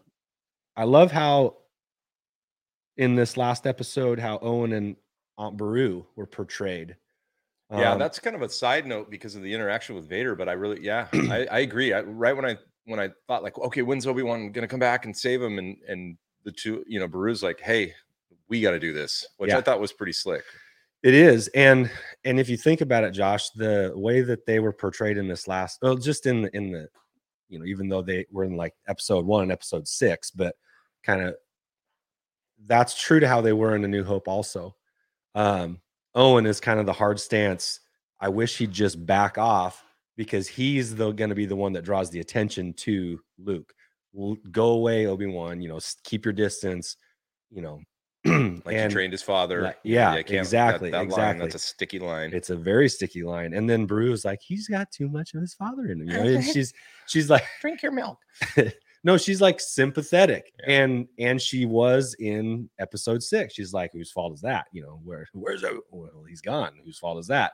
I 0.76 0.84
love 0.84 1.12
how 1.12 1.58
in 2.96 3.14
this 3.14 3.36
last 3.36 3.66
episode 3.66 4.18
how 4.18 4.38
Owen 4.40 4.72
and 4.72 4.96
Aunt 5.36 5.58
Beru 5.58 6.06
were 6.16 6.26
portrayed. 6.26 6.96
Yeah, 7.70 7.92
Um, 7.92 7.98
that's 7.98 8.18
kind 8.18 8.34
of 8.34 8.40
a 8.40 8.48
side 8.48 8.86
note 8.86 9.10
because 9.10 9.36
of 9.36 9.42
the 9.42 9.52
interaction 9.52 9.94
with 9.94 10.08
Vader. 10.08 10.34
But 10.34 10.48
I 10.48 10.52
really, 10.52 10.82
yeah, 10.82 11.08
I, 11.12 11.46
I 11.50 11.58
agree. 11.58 11.92
I, 11.92 12.00
right 12.00 12.34
when 12.34 12.46
I 12.46 12.56
when 12.86 12.98
I 12.98 13.10
thought 13.26 13.42
like, 13.42 13.58
okay, 13.58 13.82
when's 13.82 14.06
Obi 14.06 14.22
Wan 14.22 14.52
gonna 14.52 14.66
come 14.66 14.80
back 14.80 15.04
and 15.04 15.14
save 15.14 15.42
him? 15.42 15.58
And 15.58 15.76
and 15.86 16.16
the 16.44 16.52
two, 16.52 16.82
you 16.88 16.98
know, 16.98 17.06
Beru's 17.06 17.42
like, 17.42 17.60
hey, 17.60 17.92
we 18.48 18.62
got 18.62 18.70
to 18.70 18.80
do 18.80 18.94
this, 18.94 19.26
which 19.36 19.50
Yeah. 19.50 19.58
I 19.58 19.60
thought 19.60 19.80
was 19.80 19.92
pretty 19.92 20.14
slick. 20.14 20.44
It 21.02 21.14
is, 21.14 21.48
and 21.48 21.90
and 22.24 22.40
if 22.40 22.48
you 22.48 22.56
think 22.56 22.80
about 22.80 23.04
it, 23.04 23.12
Josh, 23.12 23.50
the 23.50 23.92
way 23.94 24.20
that 24.22 24.46
they 24.46 24.58
were 24.58 24.72
portrayed 24.72 25.16
in 25.16 25.28
this 25.28 25.46
last, 25.46 25.78
well, 25.80 25.96
just 25.96 26.26
in 26.26 26.50
in 26.52 26.72
the, 26.72 26.88
you 27.48 27.58
know, 27.58 27.64
even 27.64 27.88
though 27.88 28.02
they 28.02 28.26
were 28.32 28.44
in 28.44 28.56
like 28.56 28.74
episode 28.88 29.24
one 29.24 29.44
and 29.44 29.52
episode 29.52 29.86
six, 29.86 30.30
but 30.32 30.56
kind 31.04 31.22
of 31.22 31.36
that's 32.66 33.00
true 33.00 33.20
to 33.20 33.28
how 33.28 33.40
they 33.40 33.52
were 33.52 33.76
in 33.76 33.84
A 33.84 33.88
New 33.88 34.02
Hope. 34.02 34.26
Also, 34.26 34.74
um, 35.36 35.80
Owen 36.14 36.46
is 36.46 36.58
kind 36.58 36.80
of 36.80 36.86
the 36.86 36.92
hard 36.92 37.20
stance. 37.20 37.80
I 38.20 38.28
wish 38.28 38.58
he'd 38.58 38.72
just 38.72 39.06
back 39.06 39.38
off 39.38 39.84
because 40.16 40.48
he's 40.48 40.96
the 40.96 41.12
going 41.12 41.30
to 41.30 41.36
be 41.36 41.46
the 41.46 41.54
one 41.54 41.74
that 41.74 41.84
draws 41.84 42.10
the 42.10 42.18
attention 42.18 42.74
to 42.74 43.20
Luke. 43.38 43.72
Go 44.50 44.70
away, 44.70 45.06
Obi 45.06 45.26
Wan. 45.26 45.60
You 45.60 45.68
know, 45.68 45.78
keep 46.02 46.24
your 46.24 46.34
distance. 46.34 46.96
You 47.50 47.62
know, 47.62 47.80
Like 48.24 48.74
and 48.74 48.90
he 48.90 48.94
trained 48.94 49.12
his 49.12 49.22
father. 49.22 49.62
like- 49.62 49.78
you 49.84 49.94
know, 49.96 50.00
yeah, 50.00 50.14
exactly, 50.16 50.90
That, 50.90 50.92
that 50.92 50.98
Line, 50.98 51.06
exactly. 51.06 51.44
that's 51.46 51.54
a 51.54 51.58
sticky 51.58 51.98
line. 52.00 52.30
it's 52.34 52.50
a 52.50 52.56
very 52.56 52.88
sticky 52.88 53.22
line. 53.22 53.54
And 53.54 53.68
then 53.70 53.86
Beru's 53.86 54.24
like, 54.24 54.40
he's 54.42 54.66
got 54.68 54.90
too 54.90 55.08
much 55.08 55.34
of 55.34 55.40
his 55.40 55.54
father 55.54 55.86
in 55.86 56.00
him. 56.02 56.08
You 56.08 56.12
know? 56.14 56.22
And 56.36 56.44
she's 56.52 56.72
she's 57.06 57.30
like, 57.30 57.44
Drink 57.60 57.82
your 57.82 57.92
milk. 57.92 58.18
no, 59.04 59.16
she's 59.16 59.40
like 59.40 59.60
sympathetic. 59.60 60.52
Yeah. 60.66 60.82
And 60.82 61.08
and 61.18 61.40
she 61.40 61.64
was 61.64 62.14
in 62.18 62.68
episode 62.78 63.22
six. 63.22 63.54
She's 63.54 63.72
like, 63.72 63.92
whose 63.92 64.10
fault 64.10 64.34
is 64.34 64.40
that? 64.42 64.66
You 64.72 64.82
know, 64.82 65.00
where 65.04 65.26
where's 65.32 65.62
O- 65.64 65.82
well, 65.92 66.24
he's 66.28 66.40
gone. 66.40 66.72
Whose 66.84 66.98
fault 66.98 67.18
is 67.18 67.28
that? 67.28 67.52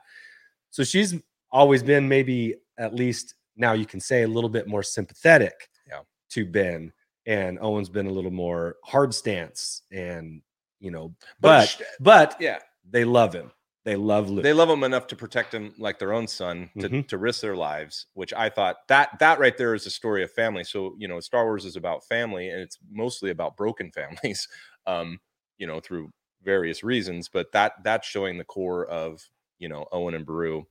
So 0.71 0.83
she's 0.83 1.15
always 1.53 1.83
been 1.83 2.09
maybe 2.09 2.57
at 2.79 2.95
least 2.95 3.35
now 3.57 3.75
you 3.75 3.87
can 3.87 4.01
say 4.01 4.23
a 4.23 4.29
little 4.29 4.51
bit 4.51 4.67
more 4.67 4.83
sympathetic 4.83 5.69
Yeah. 5.87 6.01
to 6.31 6.47
Ben. 6.47 6.93
And 7.27 7.59
Owen's 7.61 7.89
been 7.89 8.07
a 8.07 8.11
little 8.13 8.31
more 8.33 8.77
hard 8.85 9.15
stance 9.15 9.83
and 9.93 10.43
you 10.81 10.91
know, 10.91 11.15
but 11.41 11.67
sh- 11.67 11.83
but 12.01 12.37
yeah, 12.41 12.59
they 12.89 13.05
love 13.05 13.33
him. 13.35 13.51
They 13.85 13.97
love 13.97 14.31
Luke. 14.31 14.43
they 14.45 14.55
love 14.55 14.71
him 14.71 14.83
enough 14.83 15.07
to 15.09 15.17
protect 15.17 15.53
him 15.53 15.75
like 15.79 15.99
their 15.99 16.15
own 16.15 16.27
son 16.27 16.71
to, 16.81 16.89
Mhm. 16.89 17.07
to 17.09 17.19
risk 17.19 17.43
their 17.43 17.55
lives 17.55 18.07
which 18.15 18.33
i 18.33 18.49
thought 18.49 18.77
that 18.89 19.11
that 19.19 19.39
right 19.39 19.59
there 19.59 19.75
is 19.75 19.85
a 19.85 19.91
story 19.91 20.23
of 20.25 20.31
family 20.33 20.65
so 20.65 20.95
you 20.99 21.07
know 21.07 21.21
star 21.21 21.45
wars 21.45 21.67
is 21.67 21.77
about 21.77 22.03
family 22.07 22.49
and 22.49 22.63
it's 22.63 22.79
mostly 22.91 23.29
about 23.31 23.59
broken 23.59 23.91
families 24.01 24.49
um 24.87 25.21
you 25.59 25.67
know 25.67 25.81
through 25.81 26.11
various 26.43 26.83
reasons 26.83 27.29
but 27.29 27.53
that 27.53 27.73
that's 27.85 28.09
showing 28.09 28.39
the 28.39 28.45
core 28.45 28.87
of 28.87 29.21
you 29.59 29.69
know 29.69 29.85
owen 29.93 30.15
and 30.15 30.25
Beru 30.25 30.65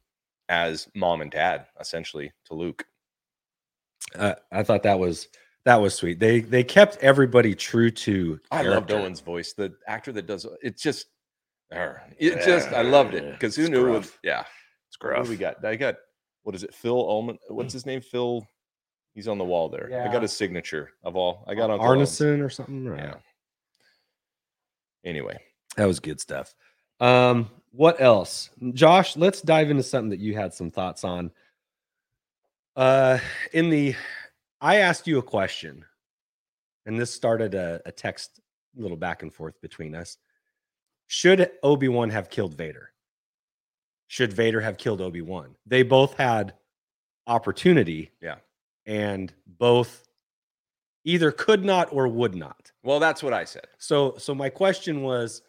as 0.49 0.87
mom 0.95 1.21
and 1.21 1.29
dad 1.29 1.67
essentially 1.79 2.31
to 2.45 2.55
luke 2.55 2.83
uh, 4.15 4.33
I 4.51 4.63
thought 4.63 4.83
that 4.83 4.97
was 4.99 5.27
that 5.65 5.75
was 5.77 5.95
sweet. 5.95 6.19
They 6.19 6.41
they 6.41 6.63
kept 6.63 6.97
everybody 6.97 7.55
true 7.55 7.89
to. 7.91 8.39
i 8.51 8.61
love 8.63 8.89
owen's 8.91 9.21
voice 9.21 9.53
the 9.53 9.73
actor 9.87 10.11
that 10.11 10.27
does 10.27 10.45
it's 10.61 10.81
just 10.81 11.07
er, 11.73 12.01
it 12.17 12.43
just 12.45 12.69
i 12.73 12.81
loved 12.81 13.13
it 13.13 13.31
because 13.31 13.55
who 13.55 13.69
knew 13.69 13.91
with 13.91 14.05
Scruff. 14.05 14.19
yeah 14.23 14.43
It's 14.89 14.97
What 15.01 15.23
do 15.23 15.29
we 15.29 15.37
got? 15.37 15.63
I 15.65 15.75
got 15.75 15.95
what 16.43 16.55
is 16.55 16.63
it? 16.63 16.73
Phil 16.73 16.93
Ullman. 17.09 17.37
What's 17.47 17.73
his 17.73 17.85
name? 17.85 18.01
Phil. 18.01 18.45
He's 19.15 19.27
on 19.27 19.37
the 19.37 19.45
wall 19.45 19.69
there. 19.69 19.89
I 20.07 20.11
got 20.11 20.23
his 20.23 20.33
signature 20.33 20.89
of 21.03 21.15
all. 21.15 21.45
I 21.47 21.53
got 21.55 21.69
Uncle 21.69 21.87
Owen's. 21.87 22.09
Arneson 22.19 22.43
or 22.43 22.49
something. 22.49 22.85
right? 22.87 22.99
Yeah. 23.03 23.15
Anyway, 25.05 25.39
that 25.77 25.85
was 25.85 25.99
good 25.99 26.19
stuff. 26.19 26.53
Um, 26.99 27.49
what 27.71 28.01
else, 28.01 28.49
Josh? 28.73 29.15
Let's 29.15 29.41
dive 29.41 29.69
into 29.69 29.83
something 29.83 30.09
that 30.09 30.19
you 30.19 30.35
had 30.35 30.53
some 30.53 30.71
thoughts 30.71 31.03
on. 31.03 31.31
Uh, 32.75 33.19
in 33.51 33.69
the, 33.69 33.95
I 34.63 34.77
asked 34.77 35.07
you 35.07 35.17
a 35.19 35.23
question, 35.23 35.83
and 36.85 36.97
this 36.99 37.11
started 37.11 37.53
a, 37.53 37.81
a 37.85 37.91
text 37.91 38.39
little 38.75 38.95
back 38.97 39.21
and 39.21 39.31
forth 39.31 39.59
between 39.61 39.93
us. 39.93 40.17
Should 41.07 41.51
Obi 41.61 41.89
Wan 41.89 42.09
have 42.09 42.29
killed 42.29 42.55
Vader? 42.55 42.91
Should 44.07 44.31
Vader 44.31 44.61
have 44.61 44.77
killed 44.77 45.01
Obi 45.01 45.21
Wan? 45.21 45.55
They 45.65 45.83
both 45.83 46.15
had 46.15 46.53
opportunity. 47.27 48.11
Yeah. 48.21 48.35
And 48.85 49.33
both 49.45 50.07
either 51.03 51.31
could 51.31 51.65
not 51.65 51.89
or 51.91 52.07
would 52.07 52.33
not. 52.33 52.71
well, 52.83 52.99
that's 53.01 53.21
what 53.21 53.33
I 53.33 53.43
said. 53.43 53.67
So 53.77 54.15
so 54.17 54.33
my 54.33 54.49
question 54.49 55.01
was 55.03 55.41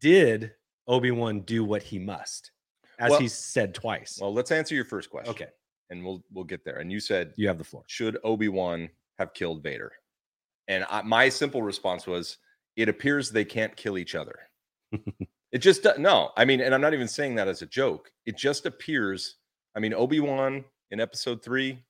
did 0.00 0.52
Obi-Wan 0.88 1.40
do 1.40 1.64
what 1.64 1.82
he 1.82 1.98
must? 1.98 2.50
As 2.98 3.10
Well- 3.10 3.20
he 3.20 3.28
said 3.28 3.74
twice. 3.74 4.18
Well, 4.20 4.34
let's 4.34 4.50
answer 4.50 4.74
your 4.74 4.84
first 4.84 5.08
question. 5.10 5.30
okay, 5.30 5.46
and 5.90 6.04
we'll 6.04 6.22
we'll 6.32 6.44
get 6.44 6.64
there. 6.64 6.78
And 6.78 6.90
you 6.90 7.00
said, 7.00 7.32
you 7.36 7.48
have 7.48 7.58
the 7.58 7.64
floor. 7.64 7.84
should 7.86 8.18
Obi 8.24 8.48
Wan 8.48 8.88
have 9.18 9.34
killed 9.34 9.62
Vader? 9.62 9.92
And 10.68 10.84
I, 10.90 11.02
my 11.02 11.28
simple 11.28 11.62
response 11.62 12.06
was, 12.06 12.38
it 12.76 12.88
appears 12.88 13.30
they 13.30 13.44
can't 13.44 13.76
kill 13.76 13.98
each 13.98 14.14
other. 14.14 14.38
it 15.52 15.58
just 15.58 15.86
no. 15.98 16.30
I 16.36 16.44
mean, 16.44 16.60
and 16.60 16.74
I'm 16.74 16.80
not 16.80 16.94
even 16.94 17.08
saying 17.08 17.34
that 17.36 17.48
as 17.48 17.62
a 17.62 17.66
joke. 17.66 18.10
It 18.26 18.36
just 18.36 18.66
appears. 18.66 19.36
I 19.74 19.80
mean, 19.80 19.94
Obi 19.94 20.20
Wan 20.20 20.64
in 20.90 21.00
Episode 21.00 21.42
Three, 21.42 21.82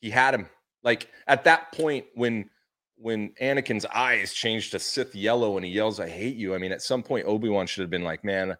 he 0.00 0.10
had 0.10 0.34
him. 0.34 0.48
Like 0.82 1.10
at 1.26 1.44
that 1.44 1.72
point 1.72 2.06
when 2.14 2.50
when 2.96 3.30
Anakin's 3.40 3.86
eyes 3.86 4.32
changed 4.32 4.72
to 4.72 4.78
Sith 4.78 5.14
yellow 5.14 5.56
and 5.56 5.64
he 5.64 5.72
yells, 5.72 6.00
"I 6.00 6.08
hate 6.08 6.36
you." 6.36 6.54
I 6.54 6.58
mean, 6.58 6.72
at 6.72 6.82
some 6.82 7.02
point 7.02 7.26
Obi 7.26 7.48
Wan 7.48 7.66
should 7.66 7.82
have 7.82 7.90
been 7.90 8.04
like, 8.04 8.24
"Man, 8.24 8.56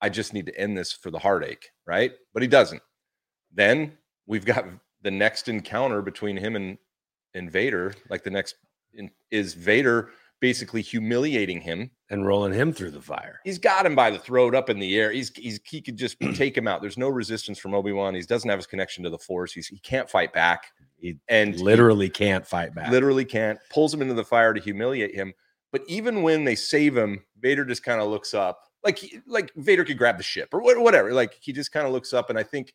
I 0.00 0.08
just 0.08 0.32
need 0.32 0.46
to 0.46 0.58
end 0.58 0.76
this 0.76 0.92
for 0.92 1.10
the 1.10 1.18
heartache," 1.18 1.70
right? 1.86 2.12
But 2.32 2.42
he 2.42 2.48
doesn't. 2.48 2.82
Then 3.52 3.92
we've 4.26 4.44
got 4.44 4.66
the 5.02 5.10
next 5.10 5.48
encounter 5.48 6.02
between 6.02 6.36
him 6.36 6.56
and 6.56 6.78
and 7.34 7.50
Vader. 7.50 7.94
Like 8.08 8.24
the 8.24 8.30
next 8.30 8.56
in, 8.94 9.10
is 9.30 9.54
Vader 9.54 10.10
basically 10.40 10.80
humiliating 10.82 11.60
him. 11.60 11.90
And 12.08 12.26
rolling 12.26 12.52
him 12.52 12.72
through 12.72 12.90
the 12.92 13.00
fire. 13.00 13.40
He's 13.44 13.58
got 13.58 13.86
him 13.86 13.94
by 13.94 14.10
the 14.10 14.18
throat 14.18 14.54
up 14.54 14.68
in 14.70 14.78
the 14.78 14.98
air. 14.98 15.12
He's 15.12 15.30
he's 15.36 15.60
he 15.64 15.80
could 15.80 15.96
just 15.96 16.16
take 16.34 16.56
him 16.56 16.66
out. 16.66 16.80
There's 16.80 16.98
no 16.98 17.08
resistance 17.08 17.58
from 17.58 17.74
Obi 17.74 17.92
Wan. 17.92 18.14
He 18.14 18.22
doesn't 18.22 18.48
have 18.48 18.58
his 18.58 18.66
connection 18.66 19.04
to 19.04 19.10
the 19.10 19.18
Force. 19.18 19.52
He's 19.52 19.68
he 19.68 19.78
can't 19.78 20.08
fight 20.10 20.32
back. 20.32 20.72
He 20.96 21.18
and 21.28 21.54
he 21.54 21.62
Literally 21.62 22.08
can't 22.10 22.46
fight 22.46 22.74
back. 22.74 22.90
literally 22.90 23.24
can't. 23.24 23.58
Pulls 23.70 23.94
him 23.94 24.02
into 24.02 24.14
the 24.14 24.24
fire 24.24 24.52
to 24.52 24.60
humiliate 24.60 25.14
him. 25.14 25.32
But 25.72 25.82
even 25.86 26.22
when 26.22 26.44
they 26.44 26.56
save 26.56 26.96
him, 26.96 27.24
Vader 27.38 27.64
just 27.64 27.84
kind 27.84 28.00
of 28.00 28.08
looks 28.08 28.34
up, 28.34 28.60
like 28.84 28.98
he, 28.98 29.20
like 29.26 29.52
Vader 29.54 29.84
could 29.84 29.96
grab 29.98 30.16
the 30.16 30.24
ship 30.24 30.48
or 30.52 30.60
whatever. 30.82 31.12
Like 31.12 31.38
he 31.40 31.52
just 31.52 31.70
kind 31.70 31.86
of 31.86 31.92
looks 31.92 32.12
up, 32.12 32.28
and 32.28 32.36
I 32.38 32.42
think 32.42 32.74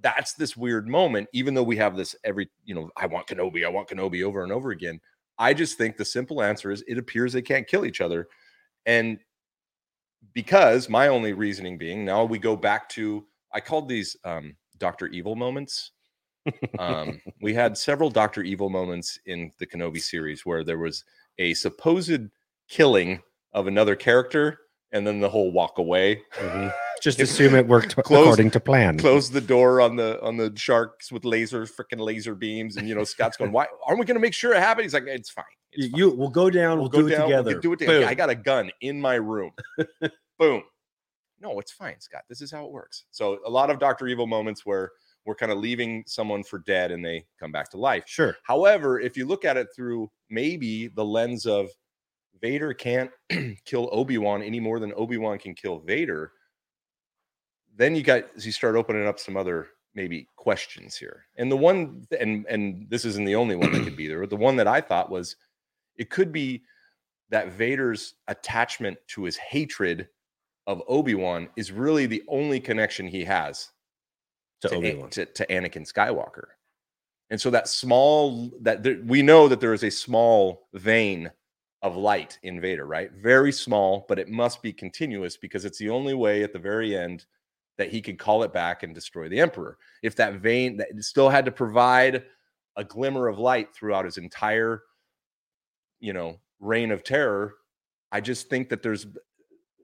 that's 0.00 0.34
this 0.34 0.56
weird 0.56 0.88
moment. 0.88 1.28
Even 1.32 1.54
though 1.54 1.62
we 1.62 1.76
have 1.76 1.96
this 1.96 2.14
every, 2.24 2.50
you 2.64 2.74
know, 2.74 2.90
I 2.96 3.06
want 3.06 3.26
Kenobi, 3.26 3.64
I 3.64 3.68
want 3.68 3.88
Kenobi 3.88 4.22
over 4.22 4.42
and 4.42 4.52
over 4.52 4.70
again. 4.70 5.00
I 5.38 5.54
just 5.54 5.78
think 5.78 5.96
the 5.96 6.04
simple 6.04 6.42
answer 6.42 6.70
is 6.70 6.84
it 6.86 6.98
appears 6.98 7.32
they 7.32 7.42
can't 7.42 7.66
kill 7.66 7.84
each 7.84 8.00
other, 8.00 8.28
and 8.86 9.18
because 10.32 10.88
my 10.88 11.08
only 11.08 11.32
reasoning 11.32 11.76
being 11.78 12.04
now 12.04 12.24
we 12.24 12.38
go 12.38 12.56
back 12.56 12.88
to 12.90 13.26
I 13.52 13.60
called 13.60 13.88
these 13.88 14.16
um, 14.24 14.56
Doctor 14.78 15.06
Evil 15.08 15.36
moments. 15.36 15.92
um, 16.78 17.20
we 17.40 17.54
had 17.54 17.76
several 17.78 18.10
Doctor 18.10 18.42
Evil 18.42 18.68
moments 18.68 19.18
in 19.26 19.52
the 19.58 19.66
Kenobi 19.66 20.00
series 20.00 20.44
where 20.44 20.64
there 20.64 20.78
was 20.78 21.04
a 21.38 21.54
supposed 21.54 22.20
killing 22.68 23.20
of 23.52 23.66
another 23.66 23.94
character, 23.96 24.58
and 24.92 25.06
then 25.06 25.20
the 25.20 25.28
whole 25.28 25.52
walk 25.52 25.78
away. 25.78 26.22
Mhm. 26.34 26.72
Just 27.04 27.20
assume 27.20 27.54
it 27.54 27.66
worked 27.68 27.94
Close- 28.02 28.22
according 28.22 28.50
to 28.52 28.60
plan. 28.60 28.98
Close 28.98 29.30
the 29.30 29.40
door 29.40 29.80
on 29.82 29.94
the 29.94 30.20
on 30.22 30.38
the 30.38 30.50
sharks 30.56 31.12
with 31.12 31.24
laser 31.24 31.66
freaking 31.66 32.00
laser 32.00 32.34
beams, 32.34 32.76
and 32.78 32.88
you 32.88 32.94
know 32.94 33.04
Scott's 33.04 33.36
going, 33.36 33.52
"Why 33.52 33.66
aren't 33.86 34.00
we 34.00 34.06
going 34.06 34.14
to 34.16 34.20
make 34.20 34.32
sure 34.34 34.54
it 34.54 34.60
happens?" 34.60 34.86
He's 34.86 34.94
like, 34.94 35.04
"It's 35.06 35.28
fine, 35.30 35.44
It's 35.72 35.84
You, 35.86 35.90
fine. 35.90 35.98
you 35.98 36.10
we'll 36.10 36.30
go 36.30 36.48
down. 36.48 36.78
We'll, 36.78 36.88
go 36.88 37.02
do 37.02 37.08
it 37.08 37.10
down, 37.10 37.28
together. 37.28 37.48
We 37.48 37.52
can 37.54 37.60
do 37.60 37.72
it 37.74 37.78
together. 37.80 38.00
Boom. 38.00 38.08
I 38.08 38.14
got 38.14 38.30
a 38.30 38.34
gun 38.34 38.70
in 38.80 38.98
my 39.00 39.16
room. 39.16 39.50
Boom. 40.38 40.62
No, 41.40 41.58
it's 41.60 41.72
fine, 41.72 42.00
Scott. 42.00 42.22
This 42.28 42.40
is 42.40 42.50
how 42.50 42.64
it 42.64 42.72
works. 42.72 43.04
So 43.10 43.38
a 43.46 43.50
lot 43.50 43.68
of 43.70 43.78
Doctor 43.78 44.06
Evil 44.08 44.26
moments 44.26 44.64
where 44.64 44.90
we're 45.26 45.34
kind 45.34 45.52
of 45.52 45.58
leaving 45.58 46.04
someone 46.06 46.42
for 46.42 46.60
dead 46.60 46.90
and 46.90 47.04
they 47.04 47.26
come 47.38 47.52
back 47.52 47.70
to 47.72 47.76
life. 47.76 48.04
Sure. 48.06 48.34
However, 48.44 48.98
if 48.98 49.14
you 49.16 49.26
look 49.26 49.44
at 49.44 49.58
it 49.58 49.68
through 49.76 50.10
maybe 50.30 50.88
the 50.88 51.04
lens 51.04 51.44
of 51.44 51.68
Vader 52.40 52.72
can't 52.72 53.10
kill 53.66 53.88
Obi 53.92 54.16
Wan 54.16 54.42
any 54.42 54.60
more 54.60 54.78
than 54.80 54.92
Obi 54.96 55.18
Wan 55.18 55.38
can 55.38 55.54
kill 55.54 55.80
Vader, 55.80 56.32
then 57.76 57.94
you 57.94 58.02
got 58.02 58.24
you 58.44 58.52
start 58.52 58.76
opening 58.76 59.06
up 59.06 59.18
some 59.18 59.36
other 59.36 59.68
maybe 59.94 60.28
questions 60.36 60.96
here. 60.96 61.26
And 61.36 61.50
the 61.50 61.56
one, 61.56 62.06
and 62.18 62.46
and 62.48 62.86
this 62.88 63.04
isn't 63.04 63.24
the 63.24 63.36
only 63.36 63.56
one 63.56 63.72
that 63.72 63.84
could 63.84 63.96
be 63.96 64.08
there, 64.08 64.20
but 64.20 64.30
the 64.30 64.36
one 64.36 64.56
that 64.56 64.66
I 64.66 64.80
thought 64.80 65.10
was, 65.10 65.36
it 65.96 66.10
could 66.10 66.32
be 66.32 66.62
that 67.30 67.52
Vader's 67.52 68.14
attachment 68.28 68.98
to 69.08 69.24
his 69.24 69.36
hatred 69.36 70.08
of 70.66 70.82
Obi 70.88 71.14
Wan 71.14 71.48
is 71.56 71.72
really 71.72 72.06
the 72.06 72.22
only 72.28 72.60
connection 72.60 73.06
he 73.06 73.24
has 73.24 73.70
To 74.62 74.68
to, 74.68 74.76
Obi-Wan. 74.76 75.10
to, 75.10 75.26
to 75.26 75.46
Anakin 75.46 75.90
Skywalker. 75.90 76.44
And 77.30 77.40
so 77.40 77.50
that 77.50 77.68
small 77.68 78.50
that 78.60 78.82
there, 78.82 79.00
we 79.04 79.22
know 79.22 79.48
that 79.48 79.60
there 79.60 79.74
is 79.74 79.84
a 79.84 79.90
small 79.90 80.68
vein 80.74 81.30
of 81.82 81.96
light 81.96 82.38
in 82.42 82.60
Vader, 82.60 82.86
right? 82.86 83.12
Very 83.12 83.52
small, 83.52 84.06
but 84.08 84.18
it 84.18 84.28
must 84.28 84.62
be 84.62 84.72
continuous 84.72 85.36
because 85.36 85.64
it's 85.64 85.78
the 85.78 85.90
only 85.90 86.14
way 86.14 86.42
at 86.42 86.52
the 86.52 86.58
very 86.58 86.96
end 86.96 87.26
that 87.78 87.90
he 87.90 88.00
could 88.00 88.18
call 88.18 88.42
it 88.42 88.52
back 88.52 88.82
and 88.82 88.94
destroy 88.94 89.28
the 89.28 89.40
Emperor. 89.40 89.78
If 90.02 90.16
that 90.16 90.34
vein 90.34 90.76
that 90.76 90.88
still 91.00 91.28
had 91.28 91.44
to 91.46 91.50
provide 91.50 92.24
a 92.76 92.84
glimmer 92.84 93.28
of 93.28 93.38
light 93.38 93.74
throughout 93.74 94.04
his 94.04 94.16
entire, 94.16 94.82
you 96.00 96.12
know, 96.12 96.38
reign 96.60 96.90
of 96.90 97.02
terror, 97.02 97.54
I 98.12 98.20
just 98.20 98.48
think 98.48 98.68
that 98.68 98.82
there's 98.82 99.06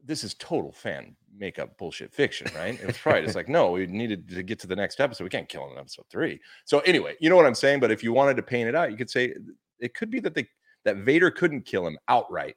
this 0.04 0.24
is 0.24 0.34
total 0.34 0.72
fan 0.72 1.14
makeup 1.36 1.76
bullshit 1.78 2.12
fiction, 2.12 2.46
right? 2.54 2.78
It's 2.82 3.04
right. 3.04 3.22
It's 3.22 3.34
like, 3.34 3.48
no, 3.58 3.72
we 3.72 3.86
needed 3.86 4.28
to 4.30 4.42
get 4.42 4.58
to 4.60 4.66
the 4.66 4.76
next 4.76 5.00
episode. 5.00 5.24
We 5.24 5.30
can't 5.30 5.48
kill 5.48 5.64
him 5.66 5.72
in 5.72 5.78
episode 5.78 6.06
three. 6.10 6.40
So 6.64 6.80
anyway, 6.80 7.16
you 7.20 7.28
know 7.28 7.36
what 7.36 7.46
I'm 7.46 7.54
saying? 7.54 7.80
But 7.80 7.90
if 7.90 8.02
you 8.02 8.12
wanted 8.12 8.36
to 8.36 8.42
paint 8.42 8.68
it 8.68 8.74
out, 8.74 8.90
you 8.90 8.96
could 8.96 9.10
say 9.10 9.34
it 9.78 9.94
could 9.94 10.10
be 10.10 10.20
that 10.20 10.34
they 10.34 10.48
that 10.84 10.98
Vader 10.98 11.30
couldn't 11.30 11.62
kill 11.62 11.86
him 11.86 11.98
outright. 12.08 12.56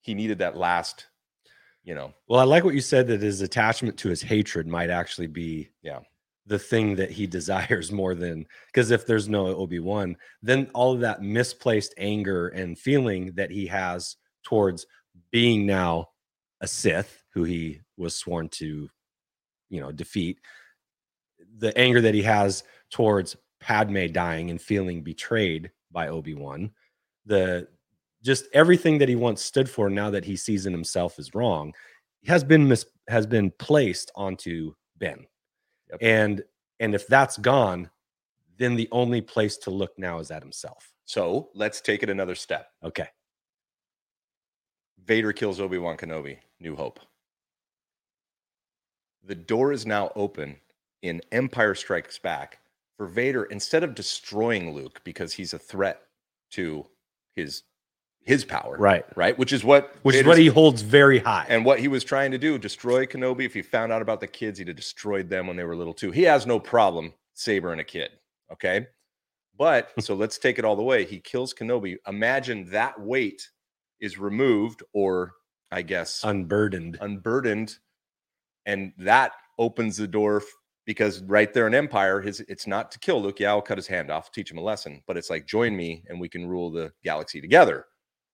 He 0.00 0.14
needed 0.14 0.38
that 0.38 0.56
last, 0.56 1.06
you 1.84 1.94
know, 1.94 2.12
Well, 2.28 2.40
I 2.40 2.44
like 2.44 2.64
what 2.64 2.74
you 2.74 2.80
said 2.80 3.06
that 3.08 3.20
his 3.22 3.40
attachment 3.42 3.96
to 3.98 4.08
his 4.08 4.22
hatred 4.22 4.66
might 4.66 4.90
actually 4.90 5.26
be 5.26 5.68
Yeah. 5.82 6.00
the 6.46 6.58
thing 6.58 6.96
that 6.96 7.10
he 7.10 7.26
desires 7.38 7.92
more 7.92 8.14
than 8.14 8.46
because 8.66 8.90
if 8.90 9.06
there's 9.06 9.28
no 9.28 9.46
Obi-Wan, 9.48 10.16
then 10.42 10.70
all 10.74 10.92
of 10.94 11.00
that 11.00 11.22
misplaced 11.22 11.94
anger 11.98 12.48
and 12.48 12.78
feeling 12.78 13.32
that 13.34 13.50
he 13.50 13.66
has 13.66 14.16
towards 14.42 14.86
being 15.30 15.66
now 15.66 16.08
a 16.60 16.66
Sith 16.66 17.22
who 17.32 17.44
he 17.44 17.80
was 17.96 18.14
sworn 18.16 18.48
to, 18.48 18.88
you 19.68 19.80
know, 19.80 19.92
defeat, 19.92 20.38
the 21.58 21.76
anger 21.78 22.00
that 22.00 22.14
he 22.14 22.22
has 22.22 22.64
towards 22.90 23.36
Padme 23.60 24.06
dying 24.06 24.50
and 24.50 24.60
feeling 24.60 25.02
betrayed 25.02 25.70
by 25.90 26.08
Obi-Wan, 26.08 26.70
the 27.26 27.66
just 28.24 28.46
everything 28.52 28.98
that 28.98 29.08
he 29.08 29.16
once 29.16 29.42
stood 29.42 29.68
for 29.68 29.90
now 29.90 30.10
that 30.10 30.24
he 30.24 30.36
sees 30.36 30.66
in 30.66 30.72
himself 30.72 31.18
is 31.18 31.34
wrong 31.34 31.72
has 32.26 32.42
been 32.42 32.66
mis- 32.66 32.86
has 33.08 33.26
been 33.26 33.50
placed 33.58 34.10
onto 34.16 34.74
Ben. 34.98 35.26
Yep. 35.90 35.98
And 36.00 36.42
and 36.80 36.94
if 36.94 37.06
that's 37.06 37.36
gone, 37.38 37.90
then 38.58 38.74
the 38.74 38.88
only 38.92 39.20
place 39.20 39.56
to 39.58 39.70
look 39.70 39.92
now 39.98 40.18
is 40.18 40.30
at 40.30 40.42
himself. 40.42 40.92
so 41.04 41.50
let's 41.54 41.80
take 41.80 42.02
it 42.02 42.10
another 42.10 42.34
step. 42.34 42.68
Okay. 42.82 43.08
Vader 45.04 45.32
kills 45.34 45.60
Obi-Wan 45.60 45.98
Kenobi, 45.98 46.38
New 46.60 46.74
Hope. 46.74 46.98
The 49.22 49.34
door 49.34 49.70
is 49.72 49.84
now 49.84 50.10
open 50.16 50.56
in 51.02 51.20
Empire 51.30 51.74
Strikes 51.74 52.18
Back 52.18 52.58
for 52.96 53.06
Vader 53.06 53.44
instead 53.44 53.84
of 53.84 53.94
destroying 53.94 54.72
Luke 54.72 55.02
because 55.04 55.34
he's 55.34 55.52
a 55.52 55.58
threat 55.58 56.00
to 56.52 56.86
his 57.34 57.64
his 58.24 58.44
power, 58.44 58.76
Right. 58.78 59.04
right? 59.16 59.38
Which 59.38 59.52
is 59.52 59.62
what 59.64 59.94
Which 60.02 60.16
is 60.16 60.24
what 60.24 60.38
he 60.38 60.46
holds 60.46 60.82
very 60.82 61.18
high. 61.18 61.46
and 61.48 61.64
what 61.64 61.78
he 61.78 61.88
was 61.88 62.04
trying 62.04 62.30
to 62.32 62.38
do, 62.38 62.58
destroy 62.58 63.06
Kenobi. 63.06 63.44
If 63.44 63.54
he 63.54 63.62
found 63.62 63.92
out 63.92 64.02
about 64.02 64.20
the 64.20 64.26
kids, 64.26 64.58
he'd 64.58 64.68
have 64.68 64.76
destroyed 64.76 65.28
them 65.28 65.46
when 65.46 65.56
they 65.56 65.64
were 65.64 65.76
little 65.76 65.94
too. 65.94 66.10
He 66.10 66.22
has 66.22 66.46
no 66.46 66.58
problem 66.58 67.12
sabering 67.34 67.80
a 67.80 67.84
kid. 67.84 68.10
Okay. 68.52 68.86
But 69.56 69.90
so 70.00 70.14
let's 70.14 70.38
take 70.38 70.58
it 70.58 70.64
all 70.64 70.74
the 70.76 70.82
way. 70.82 71.04
He 71.04 71.20
kills 71.20 71.52
Kenobi. 71.54 71.96
Imagine 72.08 72.64
that 72.70 72.98
weight 73.00 73.48
is 74.00 74.18
removed, 74.18 74.82
or 74.92 75.32
I 75.70 75.82
guess 75.82 76.22
unburdened. 76.24 76.98
unburdened. 77.00 77.76
And 78.66 78.92
that 78.98 79.32
opens 79.58 79.96
the 79.96 80.06
door 80.08 80.42
because 80.86 81.20
right 81.22 81.52
there 81.52 81.66
in 81.66 81.74
Empire, 81.74 82.20
his 82.20 82.40
it's 82.40 82.66
not 82.66 82.90
to 82.92 82.98
kill 82.98 83.20
Luke. 83.22 83.38
Yeah, 83.40 83.50
I'll 83.50 83.62
cut 83.62 83.78
his 83.78 83.86
hand 83.86 84.10
off, 84.10 84.32
teach 84.32 84.50
him 84.50 84.58
a 84.58 84.62
lesson, 84.62 85.02
but 85.06 85.16
it's 85.16 85.30
like 85.30 85.46
join 85.46 85.76
me 85.76 86.02
and 86.08 86.18
we 86.20 86.28
can 86.28 86.46
rule 86.46 86.70
the 86.70 86.92
galaxy 87.04 87.40
together. 87.40 87.86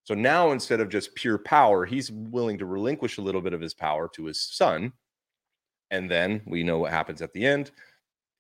So 0.05 0.15
now 0.15 0.53
instead 0.53 0.81
of 0.81 0.89
just 0.89 1.15
pure 1.15 1.39
power, 1.39 1.85
he's 1.85 2.11
willing 2.11 2.59
to 2.59 2.67
relinquish 2.67 3.19
a 3.19 3.23
little 3.23 3.41
bit 3.41 3.53
of 3.53 3.61
his 3.61 3.75
power 3.75 4.09
to 4.15 4.25
his 4.25 4.41
son. 4.41 4.93
And 5.91 6.11
then 6.11 6.43
we 6.47 6.63
know 6.63 6.79
what 6.79 6.93
happens 6.93 7.23
at 7.23 7.33
the 7.33 7.45
end. 7.45 7.71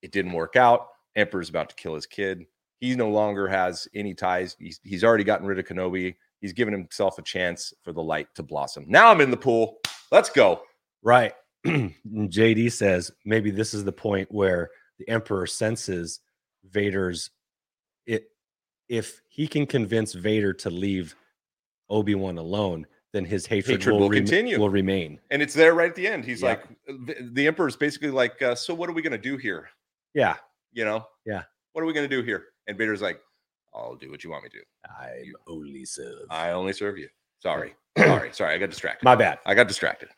It 0.02 0.12
didn't 0.12 0.32
work 0.32 0.56
out. 0.56 0.88
Emperor's 1.16 1.50
about 1.50 1.68
to 1.70 1.76
kill 1.76 1.94
his 1.94 2.06
kid. 2.06 2.46
He 2.78 2.94
no 2.94 3.10
longer 3.10 3.46
has 3.46 3.86
any 3.94 4.14
ties. 4.14 4.56
He's, 4.58 4.80
he's 4.82 5.04
already 5.04 5.24
gotten 5.24 5.46
rid 5.46 5.58
of 5.58 5.66
Kenobi. 5.66 6.14
He's 6.40 6.54
given 6.54 6.72
himself 6.72 7.18
a 7.18 7.22
chance 7.22 7.74
for 7.82 7.92
the 7.92 8.02
light 8.02 8.28
to 8.36 8.42
blossom. 8.42 8.86
Now 8.88 9.10
I'm 9.10 9.20
in 9.20 9.30
the 9.30 9.36
pool. 9.36 9.78
Let's 10.10 10.30
go. 10.30 10.62
Right. 11.02 11.34
JD 11.66 12.72
says 12.72 13.10
maybe 13.26 13.50
this 13.50 13.74
is 13.74 13.84
the 13.84 13.92
point 13.92 14.32
where 14.32 14.70
the 14.98 15.08
Emperor 15.08 15.46
senses 15.46 16.20
Vader's 16.64 17.30
it 18.06 18.30
if 18.88 19.20
he 19.28 19.46
can 19.46 19.66
convince 19.66 20.14
Vader 20.14 20.54
to 20.54 20.70
leave 20.70 21.14
Obi-Wan 21.90 22.38
alone, 22.38 22.87
then 23.12 23.24
his 23.24 23.44
hatred, 23.46 23.79
Hatred 23.81 23.92
will, 23.92 24.00
will 24.03 24.09
rem- 24.11 24.18
continue. 24.24 24.59
will 24.59 24.70
remain. 24.70 25.20
And 25.31 25.42
it's 25.42 25.53
there 25.55 25.74
right 25.74 25.90
at 25.90 25.96
the 25.96 26.07
end. 26.07 26.24
He's 26.24 26.40
Yeah. 26.42 26.48
like, 26.48 26.64
the, 27.35 27.46
Emperor's 27.46 27.76
basically 27.76 28.11
like, 28.11 28.40
uh, 28.40 28.55
so 28.55 28.72
what 28.72 28.88
are 28.88 28.92
we 28.92 29.03
going 29.03 29.11
to 29.12 29.18
do 29.18 29.37
here? 29.37 29.68
Yeah. 30.14 30.37
You 30.72 30.85
know? 30.85 31.07
Yeah. 31.26 31.42
What 31.72 31.83
are 31.83 31.87
we 31.87 31.92
going 31.92 32.09
to 32.09 32.16
do 32.16 32.22
here? 32.22 32.44
And 32.68 32.79
Vader's 32.79 33.03
like, 33.03 33.20
I'll 33.74 33.96
do 33.96 34.11
what 34.11 34.24
you 34.24 34.31
want 34.31 34.44
me 34.44 34.50
to. 34.50 34.57
do. 34.59 34.62
I'm 35.00 35.24
You- 35.24 35.37
only 35.48 35.85
serve. 35.85 36.26
I 36.31 36.50
only 36.50 36.72
serve 36.72 36.98
you. 36.98 37.09
Sorry. 37.40 37.74
Sorry. 37.98 38.33
Sorry. 38.33 38.55
I 38.55 38.59
got 38.59 38.70
distracted. 38.70 39.05
My 39.05 39.16
bad. 39.16 39.38
I 39.44 39.55
got 39.55 39.66
distracted. 39.68 40.09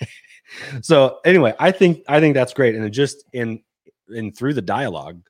so 0.82 1.18
anyway, 1.24 1.54
I 1.58 1.70
think 1.70 2.02
I 2.08 2.20
think 2.20 2.34
that's 2.34 2.52
great. 2.52 2.74
And 2.74 2.84
it 2.84 2.90
just 2.90 3.24
in 3.32 3.62
in 4.14 4.32
through 4.32 4.54
the 4.54 4.62
dialogue, 4.62 5.20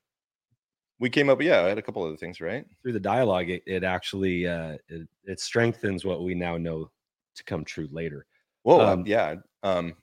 We 1.01 1.11
came 1.11 1.29
up, 1.29 1.43
yeah, 1.43 1.61
I 1.63 1.69
had 1.69 1.79
a 1.79 1.83
couple 1.83 2.05
other 2.05 2.17
things, 2.17 2.41
right? 2.41 2.65
through 2.83 2.93
the 2.93 3.01
dialogue, 3.01 3.51
it, 3.51 3.63
it 3.67 3.85
actually 3.85 4.47
uh 4.47 4.77
it, 4.89 5.09
it 5.25 5.41
strengthens 5.41 6.05
what 6.05 6.23
we 6.23 6.35
now 6.35 6.57
know 6.57 6.91
to 7.37 7.45
come 7.45 7.65
true 7.65 7.89
later. 7.91 8.27
Whoa, 8.63 8.81
um, 8.81 9.01
Um, 9.01 9.07
yeah. 9.07 9.35
Um, 9.63 9.95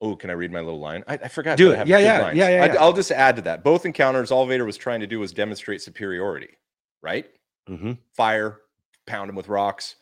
oh, 0.00 0.16
can 0.16 0.30
I 0.30 0.34
read 0.34 0.52
my 0.52 0.60
little 0.60 0.80
line? 0.80 1.02
I, 1.06 1.14
I 1.14 1.28
forgot. 1.28 1.58
Do 1.58 1.72
it. 1.72 1.78
have 1.78 1.88
Yeah, 1.88 1.98
yeah, 1.98 2.22
lines. 2.22 2.36
yeah, 2.36 2.48
yeah, 2.48 2.62
I, 2.62 2.66
yeah. 2.66 2.80
I'll 2.80 2.92
just 2.92 3.10
add 3.10 3.36
to 3.36 3.42
that. 3.42 3.64
Both 3.64 3.86
encounters, 3.86 4.30
all 4.30 4.46
Vader 4.46 4.64
was 4.64 4.76
trying 4.76 5.00
to 5.00 5.06
do 5.06 5.20
was 5.20 5.32
demonstrate 5.32 5.82
superiority, 5.82 6.50
right? 7.02 7.26
Mm-hmm. 7.68 7.92
fire, 8.12 8.60
pound 9.06 9.30
him 9.30 9.36
with 9.36 9.48
rocks, 9.48 9.96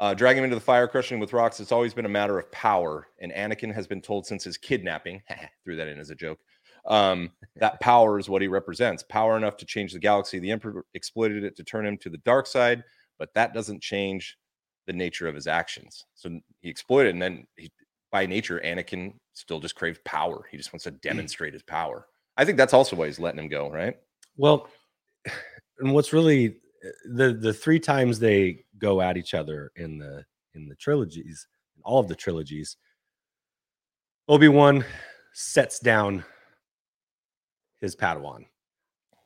uh, 0.00 0.14
drag 0.14 0.36
him 0.36 0.42
into 0.42 0.56
the 0.56 0.60
fire, 0.60 0.88
crushing 0.88 1.16
him 1.16 1.20
with 1.20 1.32
rocks. 1.32 1.60
It's 1.60 1.70
always 1.70 1.94
been 1.94 2.06
a 2.06 2.08
matter 2.08 2.36
of 2.36 2.50
power. 2.50 3.06
And 3.20 3.30
Anakin 3.32 3.72
has 3.72 3.86
been 3.86 4.00
told 4.00 4.26
since 4.26 4.42
his 4.42 4.56
kidnapping, 4.56 5.22
threw 5.64 5.76
that 5.76 5.86
in 5.86 6.00
as 6.00 6.10
a 6.10 6.16
joke, 6.16 6.40
um, 6.86 7.30
that 7.56 7.80
power 7.80 8.18
is 8.18 8.28
what 8.28 8.42
he 8.42 8.48
represents 8.48 9.02
power 9.02 9.36
enough 9.36 9.56
to 9.58 9.66
change 9.66 9.92
the 9.92 9.98
galaxy. 9.98 10.38
The 10.38 10.50
Emperor 10.50 10.84
exploited 10.94 11.44
it 11.44 11.56
to 11.56 11.64
turn 11.64 11.86
him 11.86 11.98
to 11.98 12.10
the 12.10 12.18
dark 12.18 12.46
side, 12.46 12.84
but 13.18 13.32
that 13.34 13.54
doesn't 13.54 13.82
change 13.82 14.36
the 14.86 14.92
nature 14.92 15.28
of 15.28 15.34
his 15.34 15.46
actions. 15.46 16.06
So 16.14 16.40
he 16.60 16.68
exploited, 16.68 17.14
and 17.14 17.22
then 17.22 17.46
he, 17.56 17.70
by 18.10 18.26
nature, 18.26 18.60
Anakin 18.64 19.14
still 19.32 19.60
just 19.60 19.74
craves 19.74 19.98
power. 20.04 20.44
He 20.50 20.56
just 20.56 20.72
wants 20.72 20.84
to 20.84 20.90
demonstrate 20.90 21.52
his 21.52 21.62
power. 21.62 22.06
I 22.36 22.44
think 22.44 22.58
that's 22.58 22.74
also 22.74 22.96
why 22.96 23.06
he's 23.06 23.20
letting 23.20 23.40
him 23.40 23.48
go, 23.48 23.70
right? 23.70 23.96
Well, 24.36 24.68
and 25.78 25.92
what's 25.92 26.12
really 26.12 26.56
uh, 26.84 26.88
the 27.14 27.32
the 27.32 27.52
three 27.52 27.78
times 27.78 28.18
they 28.18 28.64
go 28.78 29.00
at 29.00 29.16
each 29.16 29.34
other 29.34 29.70
in 29.76 29.98
the 29.98 30.24
in 30.54 30.68
the 30.68 30.74
trilogies, 30.76 31.46
in 31.76 31.82
all 31.84 32.00
of 32.00 32.08
the 32.08 32.14
trilogies, 32.14 32.76
Obi 34.28 34.48
Wan 34.48 34.84
sets 35.32 35.78
down 35.78 36.24
his 37.82 37.94
Padawan 37.94 38.46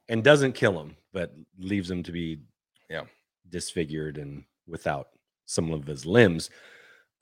and 0.09 0.25
doesn't 0.25 0.55
kill 0.55 0.81
him, 0.81 0.97
but 1.13 1.33
leaves 1.59 1.89
him 1.91 2.03
to 2.03 2.11
be 2.11 2.41
Yeah. 2.91 3.07
disfigured 3.51 4.19
and 4.19 4.45
without 4.67 5.11
some 5.45 5.71
of 5.71 5.87
his 5.87 6.05
limbs. 6.05 6.51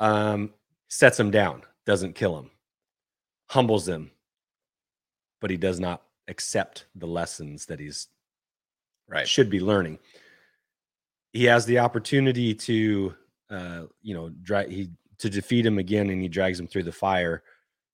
Um, 0.01 0.55
sets 0.89 1.19
him 1.21 1.31
down, 1.31 1.63
doesn't 1.85 2.15
kill 2.15 2.39
him, 2.39 2.51
humbles 3.51 3.87
him, 3.87 4.11
but 5.41 5.51
he 5.51 5.57
does 5.57 5.79
not 5.81 6.07
accept 6.29 6.87
the 6.95 7.07
lessons 7.07 7.67
that 7.67 7.81
he's 7.81 8.09
Right. 9.07 9.29
should 9.29 9.51
be 9.51 9.61
learning. 9.61 9.99
He 11.33 11.45
has 11.45 11.67
the 11.67 11.81
opportunity 11.81 12.55
to, 12.55 13.15
uh, 13.51 13.87
you 14.01 14.15
know, 14.15 14.65
he 14.69 14.91
to 15.19 15.29
defeat 15.31 15.67
him 15.67 15.79
again, 15.79 16.11
and 16.11 16.23
he 16.23 16.29
drags 16.29 16.59
him 16.59 16.67
through 16.67 16.85
the 16.85 16.93
fire, 16.93 17.43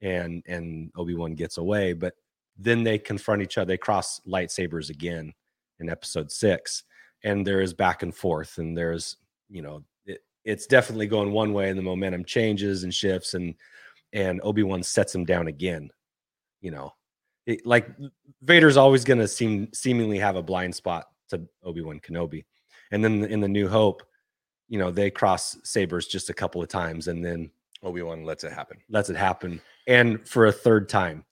and 0.01 0.43
and 0.47 0.93
Obi 0.95 1.15
Wan 1.15 1.35
gets 1.35 1.59
away. 1.59 1.93
But 1.95 2.15
then 2.61 2.85
they 2.85 2.99
confront 2.99 3.43
each 3.43 3.59
other. 3.59 3.67
They 3.67 3.79
cross 3.79 4.21
lightsabers 4.27 4.91
again 4.91 5.33
in 5.79 5.89
Episode 5.89 6.31
Six, 6.31 6.85
and 7.25 7.47
there 7.47 7.61
is 7.61 7.73
back 7.73 8.03
and 8.03 8.15
forth, 8.15 8.59
and 8.59 8.77
there's 8.77 9.17
you 9.49 9.63
know, 9.63 9.83
it, 10.07 10.21
it's 10.45 10.67
definitely 10.67 11.07
going 11.07 11.33
one 11.33 11.53
way, 11.53 11.69
and 11.69 11.79
the 11.79 11.83
momentum 11.83 12.25
changes 12.25 12.85
and 12.85 12.95
shifts, 12.95 13.35
and 13.35 13.55
and 14.13 14.41
Obi 14.43 14.63
Wan 14.63 14.83
sets 14.83 15.15
him 15.15 15.25
down 15.25 15.49
again. 15.49 15.91
You 16.61 16.71
know, 16.71 16.93
it, 17.47 17.67
like 17.67 17.89
Vader's 18.43 18.77
always 18.77 19.05
going 19.05 19.19
to 19.19 19.29
seem 19.29 19.69
seemingly 19.73 20.19
have 20.19 20.37
a 20.37 20.43
blind 20.43 20.75
spot 20.75 21.07
to 21.31 21.43
Obi 21.65 21.83
Wan 21.83 22.01
Kenobi, 22.01 22.45
and 22.93 23.03
then 23.03 23.25
in 23.25 23.41
the 23.41 23.49
New 23.49 23.69
Hope, 23.69 24.03
you 24.69 24.79
know, 24.79 24.91
they 24.91 25.11
cross 25.11 25.57
sabers 25.65 26.07
just 26.07 26.31
a 26.31 26.35
couple 26.35 26.63
of 26.63 26.69
times, 26.69 27.09
and 27.09 27.25
then 27.25 27.51
Obi 27.83 28.03
Wan 28.03 28.25
lets 28.25 28.45
it 28.45 28.53
happen. 28.53 28.79
lets 28.89 29.11
it 29.11 29.17
happen, 29.17 29.61
and 29.89 30.27
for 30.29 30.47
a 30.47 30.53
third 30.53 30.89
time, 30.89 31.25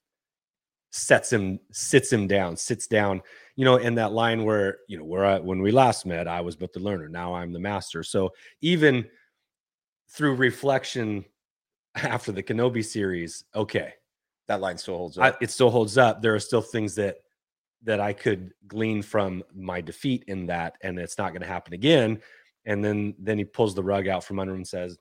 sets 0.91 1.31
him, 1.31 1.59
sits 1.71 2.11
him 2.11 2.27
down, 2.27 2.55
sits 2.57 2.87
down. 2.87 3.21
You 3.55 3.65
know, 3.65 3.75
in 3.77 3.95
that 3.95 4.11
line 4.13 4.43
where 4.45 4.79
you 4.87 4.97
know 4.97 5.03
where 5.05 5.25
I, 5.25 5.39
when 5.39 5.61
we 5.61 5.71
last 5.71 6.05
met, 6.05 6.27
I 6.27 6.41
was 6.41 6.55
but 6.55 6.73
the 6.73 6.79
learner. 6.79 7.09
Now 7.09 7.33
I'm 7.33 7.51
the 7.51 7.59
master. 7.59 8.03
So 8.03 8.31
even 8.61 9.05
through 10.09 10.35
reflection 10.35 11.25
after 11.95 12.31
the 12.31 12.41
Kenobi 12.43 12.83
series, 12.83 13.43
okay, 13.55 13.93
That 14.47 14.61
line 14.61 14.77
still 14.77 14.97
holds 14.97 15.17
I, 15.17 15.29
up. 15.29 15.43
it 15.43 15.51
still 15.51 15.69
holds 15.69 15.97
up. 15.97 16.21
There 16.21 16.33
are 16.35 16.39
still 16.39 16.61
things 16.61 16.95
that 16.95 17.17
that 17.83 17.99
I 17.99 18.11
could 18.13 18.51
glean 18.67 19.01
from 19.01 19.43
my 19.55 19.79
defeat 19.81 20.25
in 20.27 20.45
that, 20.47 20.73
and 20.81 20.99
it's 20.99 21.17
not 21.17 21.29
going 21.31 21.41
to 21.41 21.47
happen 21.47 21.73
again. 21.73 22.21
And 22.65 22.83
then 22.83 23.13
then 23.19 23.37
he 23.37 23.45
pulls 23.45 23.73
the 23.75 23.83
rug 23.83 24.07
out 24.07 24.23
from 24.23 24.39
under 24.39 24.53
him 24.53 24.59
and 24.59 24.67
says, 24.67 24.97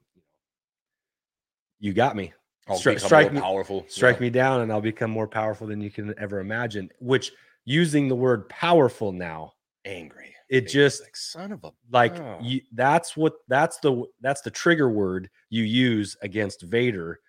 "You 1.81 1.92
got 1.92 2.16
me. 2.16 2.33
I'll 2.68 2.76
strike 2.76 3.33
me- 3.33 3.40
powerful. 3.40 3.85
Strike 3.88 4.16
Yeah. 4.16 4.20
me 4.22 4.31
down, 4.31 4.61
and 4.62 4.70
I'll 4.72 4.81
become 4.81 5.11
more 5.11 5.28
powerful 5.28 5.66
than 5.66 5.81
you 5.81 5.90
can 5.90 6.14
ever 6.18 6.40
imagine." 6.40 6.90
Which 7.00 7.33
using 7.64 8.09
the 8.09 8.16
word 8.16 8.48
powerful 8.48 9.12
now, 9.12 9.52
angry. 9.85 10.35
it 10.50 10.64
He's 10.64 10.72
just 10.72 11.02
like 11.02 11.14
son 11.16 11.52
of 11.52 11.62
a 11.64 11.72
like 11.90 12.16
Oh. 12.18 12.38
you, 12.40 12.62
that's 12.72 13.16
what 13.16 13.35
that's 13.48 13.78
the 13.81 14.04
that's 14.20 14.40
the 14.40 14.50
trigger 14.50 14.88
word 14.88 15.28
you 15.50 15.64
use 15.64 16.16
against 16.22 16.62
Vader 16.62 17.20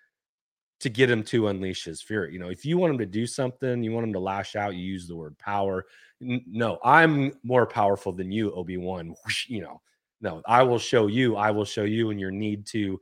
to 0.80 0.88
get 0.88 1.10
him 1.10 1.22
to 1.24 1.48
unleash 1.48 1.84
his 1.84 2.00
fury. 2.00 2.32
You 2.32 2.38
know, 2.38 2.48
if 2.48 2.64
you 2.64 2.78
want 2.78 2.92
him 2.92 2.98
to 2.98 3.04
do 3.06 3.26
something, 3.26 3.82
you 3.82 3.92
want 3.92 4.06
him 4.06 4.14
to 4.14 4.18
lash 4.20 4.56
out, 4.56 4.74
you 4.74 4.80
use 4.82 5.06
the 5.06 5.14
word 5.16 5.36
power. 5.38 5.84
N- 6.22 6.42
No, 6.46 6.78
I'm 6.82 7.38
more 7.42 7.66
powerful 7.66 8.12
than 8.12 8.32
you, 8.32 8.50
Obi 8.52 8.78
Wan. 8.78 9.14
You 9.48 9.60
know, 9.60 9.82
no, 10.22 10.40
I 10.46 10.62
will 10.62 10.78
show 10.78 11.06
you. 11.06 11.36
I 11.36 11.50
will 11.50 11.66
show 11.66 11.84
you, 11.84 12.08
and 12.10 12.18
your 12.18 12.30
need 12.30 12.64
to 12.68 12.98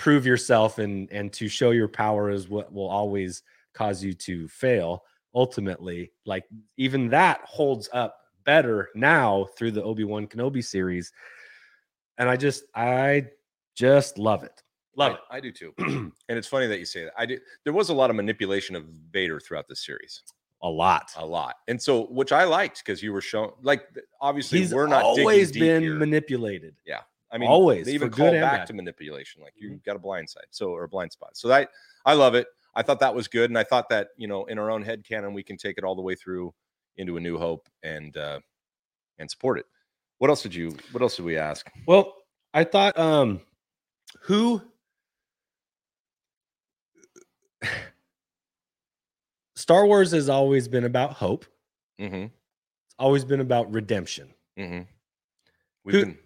prove 0.00 0.24
yourself 0.24 0.78
and 0.78 1.12
and 1.12 1.32
to 1.34 1.46
show 1.46 1.70
your 1.70 1.86
power 1.86 2.30
is 2.30 2.48
what 2.48 2.72
will 2.72 2.88
always 2.88 3.42
cause 3.74 4.02
you 4.02 4.14
to 4.14 4.48
fail. 4.48 5.04
Ultimately, 5.34 6.10
like 6.26 6.44
even 6.76 7.10
that 7.10 7.42
holds 7.44 7.88
up 7.92 8.16
better 8.44 8.88
now 8.96 9.46
through 9.56 9.70
the 9.72 9.82
Obi 9.84 10.02
Wan 10.02 10.26
Kenobi 10.26 10.64
series, 10.64 11.12
and 12.18 12.28
I 12.28 12.36
just 12.36 12.64
I 12.74 13.26
just 13.76 14.18
love 14.18 14.42
it. 14.42 14.62
Love 14.96 15.18
I, 15.30 15.36
I 15.36 15.40
do 15.40 15.52
too. 15.52 15.72
and 15.78 16.12
it's 16.28 16.48
funny 16.48 16.66
that 16.66 16.80
you 16.80 16.84
say 16.84 17.04
that. 17.04 17.12
I 17.16 17.26
did. 17.26 17.42
There 17.62 17.72
was 17.72 17.90
a 17.90 17.94
lot 17.94 18.10
of 18.10 18.16
manipulation 18.16 18.74
of 18.74 18.86
Vader 19.12 19.38
throughout 19.38 19.68
the 19.68 19.76
series, 19.76 20.22
a 20.62 20.68
lot. 20.68 21.12
a 21.16 21.24
lot, 21.24 21.56
and 21.68 21.80
so 21.80 22.06
which 22.06 22.32
I 22.32 22.44
liked 22.44 22.82
because 22.84 23.02
you 23.02 23.12
were 23.12 23.20
shown. 23.20 23.52
Like 23.62 23.84
obviously, 24.20 24.60
He's 24.60 24.74
we're 24.74 24.88
not 24.88 25.04
always 25.04 25.52
been 25.52 25.82
here. 25.82 25.94
manipulated. 25.94 26.74
I 27.32 27.38
mean, 27.38 27.48
always, 27.48 27.86
They 27.86 27.92
even 27.94 28.10
for 28.10 28.16
call 28.16 28.30
good 28.30 28.40
back. 28.40 28.60
Mm-hmm. 28.60 28.66
to 28.66 28.72
manipulation. 28.74 29.42
Like 29.42 29.54
you've 29.56 29.82
got 29.84 29.96
a 29.96 30.00
blind 30.00 30.28
side, 30.28 30.46
so 30.50 30.70
or 30.70 30.84
a 30.84 30.88
blind 30.88 31.12
spot. 31.12 31.36
So 31.36 31.50
I 31.52 31.66
I 32.04 32.14
love 32.14 32.34
it. 32.34 32.46
I 32.74 32.82
thought 32.82 33.00
that 33.00 33.14
was 33.14 33.28
good, 33.28 33.50
and 33.50 33.58
I 33.58 33.64
thought 33.64 33.88
that 33.90 34.08
you 34.16 34.26
know 34.28 34.44
in 34.46 34.58
our 34.58 34.70
own 34.70 34.82
head 34.82 35.04
canon 35.04 35.32
we 35.32 35.42
can 35.42 35.56
take 35.56 35.78
it 35.78 35.84
all 35.84 35.94
the 35.94 36.02
way 36.02 36.14
through 36.14 36.52
into 36.96 37.16
a 37.16 37.20
New 37.20 37.38
Hope 37.38 37.68
and 37.82 38.16
uh 38.16 38.40
and 39.18 39.30
support 39.30 39.58
it. 39.58 39.66
What 40.18 40.28
else 40.30 40.42
did 40.42 40.54
you? 40.54 40.76
What 40.92 41.02
else 41.02 41.16
did 41.16 41.24
we 41.24 41.36
ask? 41.36 41.70
Well, 41.86 42.14
I 42.52 42.64
thought 42.64 42.98
um 42.98 43.40
who 44.22 44.60
Star 49.54 49.86
Wars 49.86 50.12
has 50.12 50.28
always 50.28 50.68
been 50.68 50.84
about 50.84 51.12
hope. 51.12 51.44
Mm-hmm. 52.00 52.14
It's 52.24 52.94
always 52.98 53.24
been 53.24 53.40
about 53.40 53.72
redemption. 53.72 54.32
Mm-hmm. 54.58 54.82
Who- 55.90 56.04
been 56.06 56.18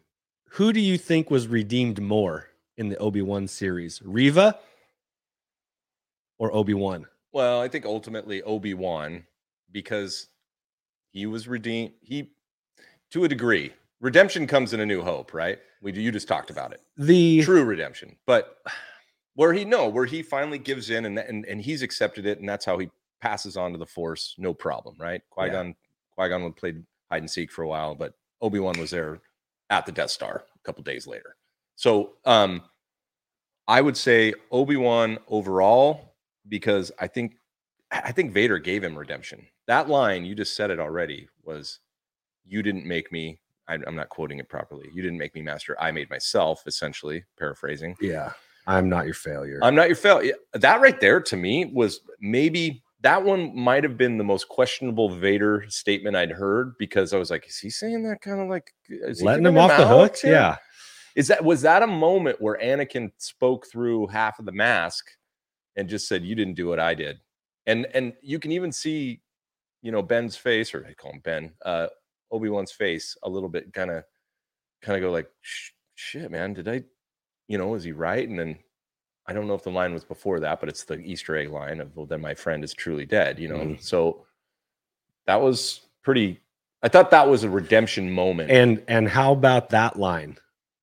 Who 0.54 0.72
do 0.72 0.78
you 0.78 0.98
think 0.98 1.32
was 1.32 1.48
redeemed 1.48 2.00
more 2.00 2.46
in 2.76 2.88
the 2.88 2.96
Obi-Wan 2.98 3.48
series? 3.48 4.00
Reva 4.04 4.56
or 6.38 6.54
Obi-Wan? 6.54 7.06
Well, 7.32 7.60
I 7.60 7.66
think 7.66 7.84
ultimately 7.84 8.40
Obi 8.42 8.72
Wan, 8.72 9.24
because 9.72 10.28
he 11.10 11.26
was 11.26 11.48
redeemed. 11.48 11.94
He, 12.02 12.30
to 13.10 13.24
a 13.24 13.28
degree, 13.28 13.72
redemption 14.00 14.46
comes 14.46 14.72
in 14.72 14.78
a 14.78 14.86
New 14.86 15.02
Hope, 15.02 15.34
right? 15.34 15.58
We 15.82 15.92
you 15.92 16.12
just 16.12 16.28
talked 16.28 16.50
about 16.50 16.72
it, 16.72 16.80
The 16.96 17.42
true 17.42 17.64
redemption. 17.64 18.14
But 18.24 18.58
where 19.34 19.52
he 19.52 19.64
no, 19.64 19.88
where 19.88 20.06
he 20.06 20.22
finally 20.22 20.58
gives 20.58 20.88
in 20.88 21.04
and 21.04 21.18
and 21.18 21.44
and 21.46 21.60
he's 21.60 21.82
accepted 21.82 22.26
it, 22.26 22.38
and 22.38 22.48
that's 22.48 22.64
how 22.64 22.78
he 22.78 22.90
passes 23.20 23.56
on 23.56 23.72
to 23.72 23.78
the 23.78 23.86
Force, 23.86 24.36
no 24.38 24.54
problem, 24.54 24.94
right? 25.00 25.20
Qui 25.30 25.50
Gon, 25.50 25.74
Qui 26.16 26.28
Gon 26.28 26.44
would 26.44 26.54
played 26.54 26.84
hide 27.10 27.22
and 27.22 27.30
seek 27.30 27.50
for 27.50 27.62
a 27.62 27.68
while, 27.68 27.96
but 27.96 28.14
Obi 28.40 28.60
Wan 28.60 28.78
was 28.78 28.90
there 28.90 29.20
at 29.78 29.86
the 29.86 29.92
Death 29.92 30.10
Star 30.10 30.44
a 30.54 30.62
couple 30.64 30.82
days 30.82 31.06
later. 31.06 31.36
So, 31.76 32.12
um, 32.24 32.62
I 33.66 33.80
would 33.80 33.96
say 33.96 34.34
Obi 34.50 34.76
Wan 34.76 35.18
overall 35.28 36.14
because 36.48 36.92
I 37.00 37.06
think 37.06 37.36
I 37.90 38.12
think 38.12 38.32
Vader 38.32 38.58
gave 38.58 38.82
him 38.84 38.96
redemption. 38.98 39.46
That 39.66 39.88
line 39.88 40.24
you 40.24 40.34
just 40.34 40.54
said 40.56 40.70
it 40.70 40.78
already 40.78 41.28
was, 41.42 41.80
"You 42.44 42.62
didn't 42.62 42.86
make 42.86 43.10
me." 43.10 43.40
I, 43.66 43.78
I'm 43.86 43.96
not 43.96 44.10
quoting 44.10 44.38
it 44.38 44.48
properly. 44.50 44.90
You 44.92 45.02
didn't 45.02 45.16
make 45.16 45.34
me 45.34 45.40
master. 45.40 45.80
I 45.80 45.90
made 45.90 46.10
myself. 46.10 46.62
Essentially, 46.66 47.24
paraphrasing. 47.38 47.96
yeah, 48.00 48.32
I'm 48.66 48.88
not 48.90 49.06
your 49.06 49.14
failure. 49.14 49.58
I'm 49.62 49.74
not 49.74 49.88
your 49.88 49.96
failure. 49.96 50.34
That 50.52 50.80
right 50.82 51.00
there 51.00 51.20
to 51.22 51.36
me 51.36 51.64
was 51.64 52.00
maybe 52.20 52.82
that 53.04 53.22
one 53.22 53.54
might 53.54 53.84
have 53.84 53.98
been 53.98 54.16
the 54.16 54.24
most 54.24 54.48
questionable 54.48 55.10
Vader 55.14 55.66
statement 55.68 56.16
I'd 56.16 56.30
heard 56.30 56.72
because 56.78 57.12
I 57.12 57.18
was 57.18 57.30
like, 57.30 57.46
is 57.46 57.58
he 57.58 57.68
saying 57.68 58.02
that 58.04 58.22
kind 58.22 58.40
of 58.40 58.48
like 58.48 58.72
is 58.88 59.20
he 59.20 59.26
Letting 59.26 59.44
giving 59.44 59.58
him 59.58 59.62
off 59.62 59.76
the 59.76 59.86
hook. 59.86 60.16
here? 60.16 60.32
Yeah. 60.32 60.56
Is 61.14 61.28
that 61.28 61.44
was 61.44 61.60
that 61.62 61.82
a 61.82 61.86
moment 61.86 62.40
where 62.40 62.58
Anakin 62.58 63.12
spoke 63.18 63.66
through 63.70 64.06
half 64.06 64.38
of 64.38 64.46
the 64.46 64.52
mask 64.52 65.04
and 65.76 65.86
just 65.86 66.08
said, 66.08 66.24
"You 66.24 66.34
didn't 66.34 66.54
do 66.54 66.66
what 66.66 66.80
I 66.80 66.94
did," 66.94 67.20
and 67.66 67.86
and 67.94 68.14
you 68.22 68.38
can 68.38 68.50
even 68.52 68.72
see, 68.72 69.20
you 69.82 69.92
know, 69.92 70.02
Ben's 70.02 70.36
face, 70.36 70.74
or 70.74 70.86
I 70.88 70.94
call 70.94 71.12
him 71.12 71.20
Ben, 71.22 71.52
uh, 71.64 71.88
Obi 72.32 72.48
Wan's 72.48 72.72
face, 72.72 73.16
a 73.22 73.28
little 73.28 73.50
bit 73.50 73.72
kind 73.72 73.90
of, 73.90 74.02
kind 74.82 74.96
of 74.96 75.02
go 75.02 75.12
like, 75.12 75.28
"Shit, 75.94 76.30
man, 76.32 76.54
did 76.54 76.68
I, 76.68 76.82
you 77.48 77.58
know, 77.58 77.74
is 77.74 77.84
he 77.84 77.92
right?" 77.92 78.28
And 78.28 78.38
then 78.38 78.58
I 79.26 79.32
don't 79.32 79.46
know 79.46 79.54
if 79.54 79.62
the 79.62 79.70
line 79.70 79.94
was 79.94 80.04
before 80.04 80.40
that, 80.40 80.60
but 80.60 80.68
it's 80.68 80.84
the 80.84 80.98
Easter 80.98 81.36
egg 81.36 81.50
line 81.50 81.80
of, 81.80 81.96
"Well, 81.96 82.06
then 82.06 82.20
my 82.20 82.34
friend 82.34 82.62
is 82.62 82.74
truly 82.74 83.06
dead," 83.06 83.38
you 83.38 83.48
know. 83.48 83.58
Mhm. 83.58 83.82
So 83.82 84.26
that 85.26 85.40
was 85.40 85.80
pretty. 86.02 86.40
I 86.82 86.88
thought 86.88 87.10
that 87.12 87.28
was 87.28 87.44
a 87.44 87.48
redemption 87.48 88.10
moment. 88.10 88.50
And 88.50 88.82
and 88.88 89.08
how 89.08 89.32
about 89.32 89.70
that 89.70 89.98
line? 89.98 90.38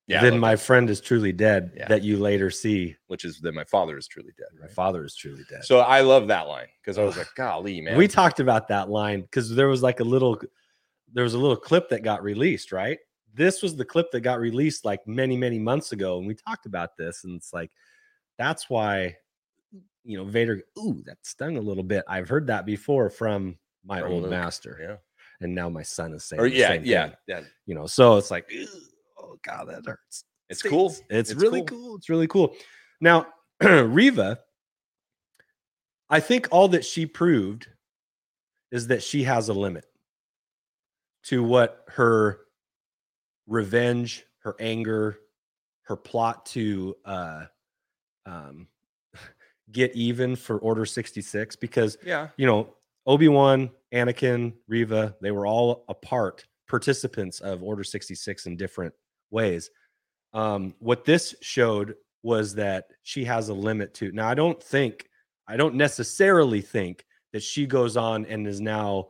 yeah, 0.08 0.22
then 0.22 0.40
my 0.40 0.56
that, 0.56 0.62
friend 0.62 0.90
is 0.90 1.00
truly 1.00 1.32
dead. 1.32 1.72
Yeah. 1.76 1.88
That 1.88 2.04
you 2.04 2.18
later 2.18 2.50
see. 2.50 2.96
which 3.08 3.24
is 3.24 3.40
that 3.42 3.54
my 3.54 3.64
father 3.64 3.98
is 3.98 4.08
truly 4.08 4.32
dead. 4.38 4.48
My 4.60 4.68
father 4.68 5.04
is 5.06 5.16
truly 5.16 5.44
dead. 5.50 5.64
So 5.64 5.80
I 5.80 6.02
love 6.02 6.28
that 6.28 6.48
line 6.48 6.68
because 6.82 6.98
I 6.98 7.04
was 7.04 7.18
like, 7.18 7.28
golly, 7.36 7.82
man. 7.82 7.98
We 7.98 8.08
talked 8.08 8.40
about 8.40 8.68
that 8.70 8.90
line 8.90 9.22
because 9.22 9.54
there 9.56 9.68
was 9.68 9.82
like 9.82 10.00
a 10.00 10.04
little, 10.04 10.42
there 11.14 11.24
was 11.24 11.34
a 11.34 11.40
little 11.40 11.56
clip 11.56 11.90
that 11.90 12.04
got 12.04 12.24
released, 12.24 12.72
right? 12.72 13.00
This 13.34 13.62
was 13.62 13.76
the 13.76 13.86
clip 13.86 14.12
that 14.12 14.22
got 14.22 14.40
released 14.40 14.84
like 14.84 15.06
many, 15.08 15.38
many 15.38 15.60
months 15.60 15.94
ago, 15.94 16.18
and 16.18 16.28
we 16.28 16.36
talked 16.36 16.66
about 16.66 16.98
this, 16.98 17.24
and 17.24 17.36
it's 17.38 17.54
like 17.54 17.72
that's 18.38 18.70
why, 18.70 19.16
you 20.04 20.18
know, 20.18 20.24
Vader. 20.26 20.62
Ooh, 20.80 21.02
that 21.06 21.18
stung 21.24 21.58
a 21.58 21.62
little 21.62 21.84
bit. 21.84 22.04
I've 22.08 22.30
heard 22.30 22.48
that 22.48 22.66
before 22.66 23.10
from 23.10 23.58
my 23.86 24.02
From 24.02 24.12
old 24.12 24.22
Luke, 24.24 24.32
master, 24.32 24.78
yeah. 24.82 24.96
and 25.46 25.54
now 25.56 25.70
my 25.70 25.84
son 25.84 26.14
is 26.14 26.24
saying, 26.26 26.42
Or 26.42 26.46
yeah, 26.48 26.74
yeah, 26.74 27.08
thing, 27.10 27.16
yeah. 27.28 27.42
you 27.66 27.76
know. 27.76 27.88
So 27.88 28.18
it's 28.18 28.32
like, 28.32 28.52
oh 29.20 29.38
god, 29.44 29.68
that 29.70 29.86
hurts. 29.86 30.24
It's 30.50 30.60
Stings. 30.60 30.72
cool. 30.72 30.88
It's, 31.10 31.32
It's 31.32 31.34
really 31.42 31.64
cool. 31.64 31.78
cool. 31.80 31.96
It's 31.98 32.10
really 32.10 32.28
cool. 32.28 32.56
Now, 33.00 33.28
Reva, 33.64 34.40
I 36.10 36.20
think 36.20 36.48
all 36.52 36.68
that 36.70 36.84
she 36.86 37.06
proved 37.06 37.68
is 38.72 38.88
that 38.88 39.02
she 39.02 39.24
has 39.24 39.50
a 39.50 39.54
limit 39.54 39.86
to 41.24 41.44
what 41.44 41.86
her 41.88 42.40
revenge, 43.48 44.26
her 44.40 44.56
anger, 44.60 45.18
her 45.84 45.96
plot 45.96 46.46
to 46.48 46.96
uh, 47.06 47.46
um, 48.26 48.68
get 49.72 49.96
even 49.96 50.36
for 50.36 50.58
Order 50.60 50.86
66. 50.86 51.56
Because, 51.56 51.98
Yeah. 52.06 52.30
you 52.38 52.46
know, 52.46 52.76
Obi 53.08 53.28
Wan 53.28 53.70
Anakin, 53.94 54.54
Reva, 54.68 55.16
they 55.22 55.32
were 55.32 55.46
all 55.48 55.86
a 55.90 55.94
part, 55.94 56.46
participants 56.68 57.40
of 57.40 57.64
Order 57.64 57.84
66 57.84 58.46
in 58.46 58.58
different 58.58 58.94
ways. 59.32 59.72
Um, 60.34 60.76
what 60.80 61.04
this 61.04 61.36
showed 61.42 61.96
was 62.24 62.54
that 62.56 62.86
she 63.04 63.26
has 63.26 63.50
a 63.50 63.54
limit 63.54 63.94
to. 63.96 64.12
Now, 64.12 64.30
I 64.30 64.34
don't 64.34 64.62
think, 64.62 65.10
I 65.48 65.58
don't 65.58 65.76
necessarily 65.76 66.62
think 66.62 67.06
that 67.34 67.42
she 67.44 67.66
goes 67.66 67.98
on 67.98 68.26
and 68.26 68.46
is 68.48 68.62
now 68.62 69.08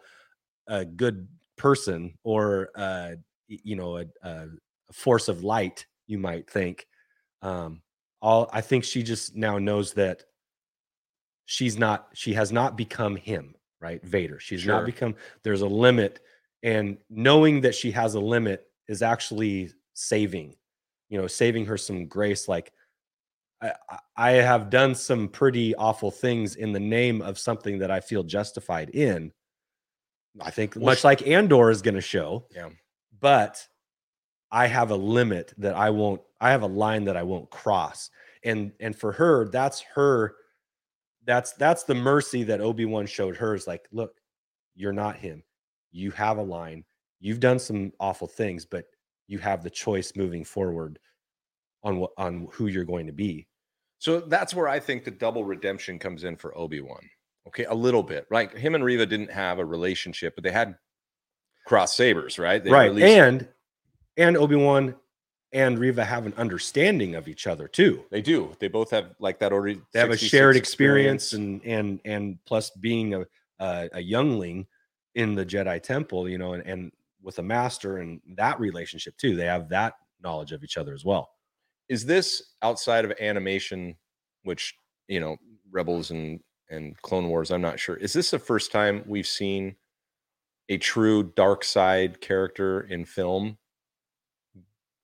a 0.67 0.85
good 0.85 1.27
person 1.57 2.17
or, 2.23 2.69
uh, 2.75 3.11
you 3.47 3.75
know, 3.75 3.97
a, 3.97 4.05
a 4.23 4.47
force 4.93 5.27
of 5.27 5.43
light, 5.43 5.85
you 6.07 6.17
might 6.17 6.49
think. 6.49 6.87
Um, 7.41 7.81
all 8.21 8.49
I 8.53 8.61
think 8.61 8.83
she 8.83 9.03
just 9.03 9.35
now 9.35 9.57
knows 9.57 9.93
that 9.93 10.23
she's 11.45 11.77
not, 11.77 12.09
she 12.13 12.33
has 12.33 12.51
not 12.51 12.77
become 12.77 13.15
him, 13.15 13.55
right? 13.79 14.01
Vader. 14.03 14.39
She's 14.39 14.61
Sure. 14.61 14.75
not 14.75 14.85
become, 14.85 15.15
there's 15.43 15.61
a 15.61 15.67
limit. 15.67 16.19
And 16.63 16.97
knowing 17.09 17.61
that 17.61 17.75
she 17.75 17.91
has 17.91 18.13
a 18.13 18.19
limit 18.19 18.67
is 18.87 19.01
actually 19.01 19.71
saving, 19.93 20.55
you 21.09 21.19
know, 21.19 21.27
saving 21.27 21.65
her 21.65 21.77
some 21.77 22.05
grace. 22.07 22.47
Like, 22.47 22.71
I, 23.61 23.73
I- 24.15 24.31
have 24.33 24.69
done 24.69 24.95
some 24.95 25.27
pretty 25.27 25.75
awful 25.75 26.11
things 26.11 26.55
in 26.55 26.71
the 26.73 26.79
name 26.79 27.21
of 27.21 27.37
something 27.39 27.79
that 27.79 27.91
I 27.91 27.99
feel 27.99 28.23
justified 28.23 28.91
in. 28.91 29.31
I 30.39 30.51
think 30.51 30.75
Well, 30.75 30.85
much 30.85 30.99
sh- 30.99 31.03
like 31.03 31.27
Andor 31.27 31.69
is 31.71 31.81
going 31.81 31.95
to 31.95 32.01
show, 32.01 32.47
Yeah. 32.55 32.69
but 33.19 33.67
I 34.51 34.67
have 34.67 34.91
a 34.91 34.95
limit 34.95 35.53
that 35.57 35.75
I 35.75 35.89
won't. 35.89 36.21
I 36.39 36.51
have 36.51 36.63
a 36.63 36.67
line 36.67 37.05
that 37.05 37.17
I 37.17 37.23
won't 37.23 37.49
cross, 37.49 38.09
and 38.43 38.71
and 38.79 38.95
for 38.95 39.11
her, 39.13 39.47
that's 39.49 39.81
her. 39.95 40.35
That's 41.25 41.53
that's 41.53 41.83
the 41.83 41.95
mercy 41.95 42.43
that 42.43 42.61
Obi 42.61 42.85
Wan 42.85 43.05
showed 43.05 43.37
her. 43.37 43.55
Is 43.55 43.67
like, 43.67 43.87
look, 43.91 44.13
you're 44.75 44.91
not 44.93 45.15
him. 45.17 45.43
You 45.91 46.11
have 46.11 46.37
a 46.37 46.43
line. 46.43 46.83
You've 47.19 47.39
done 47.39 47.59
some 47.59 47.93
awful 47.99 48.27
things, 48.27 48.65
but 48.65 48.85
you 49.27 49.37
have 49.39 49.63
the 49.63 49.69
choice 49.69 50.13
moving 50.15 50.43
forward 50.43 50.99
on 51.83 51.97
what 51.97 52.11
on 52.17 52.47
who 52.51 52.67
you're 52.67 52.83
going 52.83 53.07
to 53.07 53.13
be. 53.13 53.47
So 53.99 54.19
that's 54.19 54.55
where 54.55 54.67
I 54.67 54.79
think 54.79 55.03
the 55.03 55.11
double 55.11 55.45
redemption 55.45 55.99
comes 55.99 56.23
in 56.23 56.35
for 56.35 56.57
Obi 56.57 56.81
Wan. 56.81 57.07
Okay, 57.47 57.65
a 57.65 57.73
little 57.73 58.03
bit, 58.03 58.25
right? 58.29 58.55
Him 58.57 58.75
and 58.75 58.83
Reva 58.83 59.05
didn't 59.05 59.31
have 59.31 59.59
a 59.59 59.65
relationship, 59.65 60.35
but 60.35 60.43
they 60.43 60.51
had 60.51 60.75
cross 61.65 61.95
sabers, 61.95 62.37
right? 62.39 62.63
They 62.63 62.71
right 62.71 62.85
released- 62.85 63.07
and 63.07 63.47
and 64.21 64.37
obi-wan 64.37 64.95
and 65.53 65.79
reva 65.79 66.03
have 66.05 66.25
an 66.25 66.33
understanding 66.37 67.15
of 67.15 67.27
each 67.27 67.47
other 67.47 67.67
too 67.67 68.03
they 68.09 68.21
do. 68.21 68.55
They 68.59 68.67
both 68.67 68.89
have 68.91 69.15
like 69.19 69.39
that 69.39 69.51
already. 69.51 69.81
they 69.93 69.99
have 69.99 70.11
a 70.11 70.17
shared 70.17 70.55
experience, 70.55 71.33
and 71.33 71.61
and 71.65 71.99
and 72.05 72.37
plus 72.45 72.69
being 72.69 73.13
a, 73.15 73.25
a 73.59 73.89
a 73.93 74.01
youngling 74.01 74.67
in 75.15 75.35
the 75.35 75.45
jedi 75.45 75.81
temple 75.81 76.29
you 76.29 76.37
know 76.37 76.53
and, 76.53 76.65
and 76.65 76.91
with 77.21 77.39
a 77.39 77.43
master 77.43 77.97
and 77.97 78.21
that 78.37 78.59
relationship 78.59 79.15
too 79.17 79.35
they 79.35 79.45
have 79.45 79.67
that 79.67 79.95
knowledge 80.23 80.53
of 80.53 80.63
each 80.63 80.77
other 80.77 80.93
as 80.93 81.03
well 81.03 81.31
is 81.91 82.05
this 82.05 82.41
outside 82.61 83.03
of 83.03 83.11
animation, 83.19 83.97
which 84.43 84.73
you 85.09 85.19
know, 85.19 85.35
Rebels 85.69 86.09
and 86.11 86.39
and 86.69 86.99
Clone 87.01 87.27
Wars? 87.27 87.51
I'm 87.51 87.61
not 87.61 87.79
sure. 87.79 87.97
Is 87.97 88.13
this 88.13 88.31
the 88.31 88.39
first 88.39 88.71
time 88.71 89.03
we've 89.05 89.27
seen 89.27 89.75
a 90.69 90.77
true 90.77 91.33
dark 91.35 91.65
side 91.65 92.21
character 92.21 92.81
in 92.89 93.03
film 93.03 93.57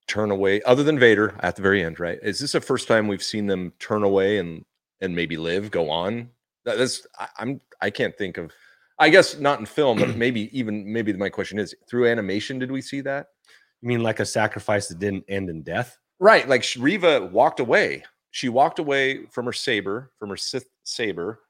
turn 0.07 0.31
away, 0.31 0.61
other 0.63 0.83
than 0.83 0.97
Vader 0.99 1.35
at 1.41 1.55
the 1.55 1.61
very 1.61 1.83
end? 1.83 1.99
Right? 1.99 2.19
Is 2.21 2.39
this 2.39 2.53
the 2.53 2.61
first 2.61 2.87
time 2.87 3.07
we've 3.07 3.23
seen 3.23 3.47
them 3.47 3.73
turn 3.79 4.03
away 4.03 4.39
and 4.39 4.63
and 5.01 5.15
maybe 5.15 5.37
live, 5.37 5.71
go 5.71 5.89
on? 5.89 6.29
That- 6.65 6.77
That's 6.77 7.05
I, 7.19 7.27
I'm 7.37 7.61
I 7.81 7.89
can't 7.89 8.17
think 8.17 8.37
of. 8.37 8.51
I 8.99 9.09
guess 9.09 9.37
not 9.37 9.59
in 9.59 9.65
film, 9.65 9.99
but 9.99 10.15
maybe 10.17 10.49
even 10.57 10.91
maybe 10.91 11.13
my 11.13 11.29
question 11.29 11.59
is 11.59 11.75
through 11.89 12.07
animation. 12.09 12.59
Did 12.59 12.71
we 12.71 12.81
see 12.81 13.01
that? 13.01 13.27
you 13.81 13.89
mean 13.89 14.01
like 14.01 14.19
a 14.19 14.25
sacrifice 14.25 14.87
that 14.87 14.97
didn't 14.97 15.23
end 15.27 15.49
in 15.51 15.61
death 15.61 15.99
Right. 16.19 16.49
Like 16.49 16.65
Reva 16.79 17.27
walked 17.31 17.59
away. 17.59 18.03
She 18.31 18.49
walked 18.49 18.79
away 18.79 19.25
from 19.27 19.45
her 19.45 19.53
saber, 19.53 20.11
from 20.17 20.29
her 20.29 20.35
Sith 20.37 20.67
saber, 20.83 21.41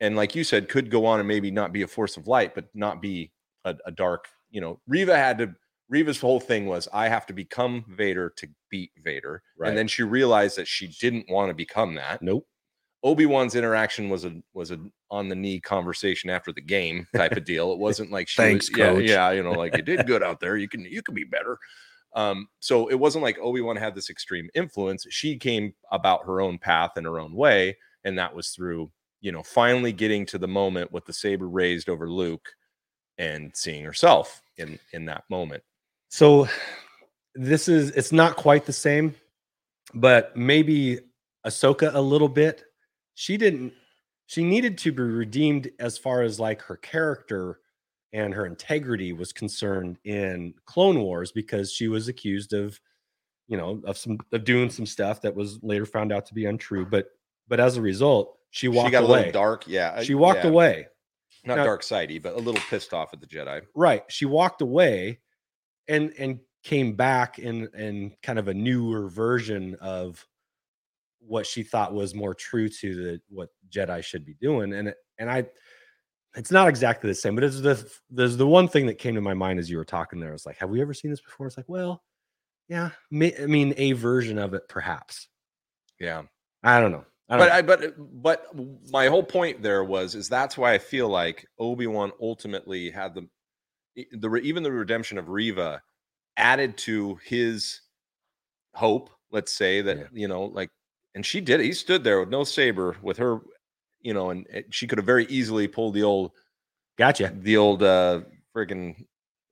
and 0.00 0.16
like 0.16 0.34
you 0.34 0.42
said, 0.42 0.68
could 0.68 0.90
go 0.90 1.06
on 1.06 1.20
and 1.20 1.28
maybe 1.28 1.52
not 1.52 1.72
be 1.72 1.82
a 1.82 1.86
force 1.86 2.16
of 2.16 2.26
light, 2.26 2.52
but 2.54 2.64
not 2.74 3.00
be 3.00 3.30
a, 3.64 3.76
a 3.86 3.92
dark. 3.92 4.26
You 4.50 4.60
know, 4.60 4.80
Reva 4.88 5.16
had 5.16 5.38
to. 5.38 5.54
Reva's 5.88 6.20
whole 6.20 6.40
thing 6.40 6.66
was, 6.66 6.86
I 6.92 7.08
have 7.08 7.24
to 7.26 7.32
become 7.32 7.84
Vader 7.88 8.30
to 8.36 8.48
beat 8.70 8.90
Vader, 9.02 9.42
Right. 9.58 9.68
and 9.68 9.78
then 9.78 9.88
she 9.88 10.02
realized 10.02 10.56
that 10.58 10.68
she 10.68 10.88
didn't 11.00 11.30
want 11.30 11.48
to 11.50 11.54
become 11.54 11.94
that. 11.94 12.22
nope 12.22 12.46
Obi 13.04 13.26
Wan's 13.26 13.54
interaction 13.54 14.08
was 14.08 14.24
a 14.24 14.42
was 14.54 14.72
a 14.72 14.78
on 15.10 15.28
the 15.28 15.36
knee 15.36 15.60
conversation 15.60 16.30
after 16.30 16.52
the 16.52 16.60
game 16.60 17.06
type 17.14 17.32
of 17.36 17.44
deal. 17.44 17.70
It 17.72 17.78
wasn't 17.88 18.10
like 18.10 18.26
she 18.28 18.42
Thanks, 18.42 18.68
was, 18.70 18.76
yeah, 18.76 18.98
yeah, 18.98 19.30
you 19.30 19.42
know, 19.44 19.52
like 19.52 19.76
you 19.76 19.82
did 19.82 20.04
good 20.06 20.22
out 20.28 20.40
there. 20.40 20.56
You 20.56 20.68
can 20.68 20.80
you 20.80 21.00
can 21.02 21.14
be 21.14 21.22
better. 21.24 21.58
Um, 22.16 22.48
so 22.58 22.88
it 22.88 22.96
wasn't 22.96 23.22
like 23.22 23.38
Obi 23.38 23.60
Wan 23.60 23.76
had 23.76 23.94
this 23.94 24.10
extreme 24.10 24.48
influence. 24.54 25.06
She 25.10 25.36
came 25.36 25.74
about 25.92 26.24
her 26.26 26.40
own 26.40 26.58
path 26.58 26.96
in 26.96 27.04
her 27.04 27.20
own 27.20 27.34
way, 27.34 27.76
and 28.02 28.18
that 28.18 28.34
was 28.34 28.48
through 28.50 28.90
you 29.20 29.30
know 29.30 29.44
finally 29.44 29.92
getting 29.92 30.26
to 30.26 30.38
the 30.38 30.48
moment 30.48 30.90
with 30.90 31.04
the 31.06 31.12
saber 31.12 31.48
raised 31.48 31.88
over 31.88 32.10
Luke 32.10 32.48
and 33.16 33.52
seeing 33.54 33.84
herself 33.84 34.42
in 34.56 34.76
in 34.92 35.04
that 35.04 35.22
moment. 35.30 35.62
So 36.08 36.48
this 37.34 37.68
is 37.68 37.90
it's 37.90 38.12
not 38.12 38.36
quite 38.36 38.64
the 38.64 38.72
same, 38.72 39.14
but 39.94 40.36
maybe 40.36 41.00
Ahsoka 41.46 41.94
a 41.94 42.00
little 42.00 42.28
bit. 42.28 42.64
She 43.14 43.36
didn't 43.36 43.72
she 44.26 44.42
needed 44.44 44.76
to 44.78 44.92
be 44.92 45.02
redeemed 45.02 45.70
as 45.78 45.96
far 45.96 46.22
as 46.22 46.38
like 46.38 46.60
her 46.62 46.76
character 46.76 47.60
and 48.12 48.32
her 48.34 48.46
integrity 48.46 49.12
was 49.12 49.32
concerned 49.32 49.98
in 50.04 50.54
Clone 50.66 51.00
Wars 51.00 51.30
because 51.32 51.72
she 51.72 51.88
was 51.88 52.08
accused 52.08 52.52
of, 52.54 52.78
you 53.48 53.56
know, 53.56 53.80
of 53.84 53.96
some 53.98 54.18
of 54.32 54.44
doing 54.44 54.70
some 54.70 54.86
stuff 54.86 55.20
that 55.22 55.34
was 55.34 55.58
later 55.62 55.86
found 55.86 56.12
out 56.12 56.26
to 56.26 56.34
be 56.34 56.46
untrue. 56.46 56.86
But 56.86 57.08
but 57.48 57.60
as 57.60 57.76
a 57.76 57.82
result, 57.82 58.38
she 58.50 58.68
walked 58.68 58.88
she 58.88 58.92
got 58.92 59.02
a 59.04 59.06
away. 59.06 59.18
little 59.18 59.32
dark, 59.32 59.64
yeah. 59.66 59.90
uh, 59.96 60.02
She 60.02 60.14
walked 60.14 60.44
yeah, 60.44 60.50
away. 60.50 60.86
not 61.44 61.58
Now- 61.58 61.64
dark 61.64 61.82
sidey, 61.82 62.18
but 62.18 62.34
a 62.34 62.38
little 62.38 62.60
pissed 62.70 62.92
off 62.94 63.12
at 63.12 63.20
the 63.20 63.26
Jedi. 63.26 63.62
right 63.74 64.04
she 64.08 64.24
walked 64.24 64.62
away 64.62 65.20
and 65.88 66.12
and 66.18 66.40
came 66.64 66.94
back 66.94 67.38
in 67.38 67.68
in 67.76 68.12
kind 68.22 68.38
of 68.38 68.48
a 68.48 68.54
newer 68.54 69.08
version 69.08 69.76
of 69.80 70.24
what 71.20 71.46
she 71.46 71.62
thought 71.62 71.92
was 71.94 72.14
more 72.14 72.34
true 72.34 72.68
to 72.68 72.94
the 72.94 73.20
what 73.28 73.48
jedi 73.70 74.02
should 74.02 74.24
be 74.24 74.34
doing 74.40 74.72
and 74.74 74.88
it- 74.88 74.96
and 75.18 75.30
i 75.30 75.44
it's 76.36 76.50
not 76.50 76.68
exactly 76.68 77.08
the 77.08 77.14
same 77.14 77.34
but 77.34 77.44
it's 77.44 77.60
the 77.60 77.90
there's 78.10 78.36
the 78.36 78.46
one 78.46 78.68
thing 78.68 78.86
that 78.86 78.94
came 78.98 79.14
to 79.14 79.20
my 79.20 79.34
mind 79.34 79.58
as 79.58 79.68
you 79.70 79.76
were 79.76 79.84
talking 79.84 80.20
there 80.20 80.30
I 80.30 80.32
was 80.32 80.46
like 80.46 80.58
have 80.58 80.70
we 80.70 80.80
ever 80.80 80.94
seen 80.94 81.10
this 81.10 81.20
before 81.20 81.46
it's 81.46 81.56
like 81.56 81.68
well 81.68 82.02
yeah 82.68 82.90
may, 83.10 83.34
i 83.40 83.46
mean 83.46 83.72
a 83.76 83.92
version 83.92 84.38
of 84.38 84.54
it 84.54 84.68
perhaps 84.68 85.28
Yeah. 86.00 86.22
i 86.62 86.80
don't 86.80 86.92
know 86.92 87.04
I 87.30 87.36
don't 87.36 87.46
but 87.46 87.48
know. 87.48 87.54
I 87.54 87.62
but 87.62 88.22
but 88.22 88.90
my 88.90 89.08
whole 89.08 89.22
point 89.22 89.60
there 89.62 89.84
was 89.84 90.14
is 90.14 90.30
that's 90.30 90.56
why 90.56 90.72
I 90.72 90.78
feel 90.78 91.08
like 91.10 91.46
Obi 91.58 91.86
Wan 91.86 92.10
ultimately 92.22 92.90
had 92.90 93.14
the 93.14 93.28
the 94.12 94.34
even 94.36 94.62
the 94.62 94.72
redemption 94.72 95.18
of 95.18 95.28
Reva 95.28 95.82
added 96.36 96.76
to 96.78 97.18
his 97.24 97.80
hope. 98.74 99.10
Let's 99.30 99.52
say 99.52 99.82
that 99.82 99.96
Yeah. 99.98 100.04
you 100.12 100.28
know, 100.28 100.44
like, 100.44 100.70
and 101.14 101.24
she 101.26 101.40
did. 101.40 101.60
it. 101.60 101.64
He 101.64 101.72
stood 101.72 102.04
there 102.04 102.20
with 102.20 102.28
no 102.30 102.44
saber, 102.44 102.96
with 103.02 103.16
her, 103.18 103.40
you 104.00 104.14
know, 104.14 104.30
and 104.30 104.46
she 104.70 104.86
could 104.86 104.98
have 104.98 105.06
very 105.06 105.26
easily 105.26 105.68
pulled 105.68 105.94
the 105.94 106.02
old 106.04 106.32
gotcha 106.96 107.32
the 107.42 107.56
old 107.56 107.82
uh 107.82 108.20
friggin' 108.54 109.04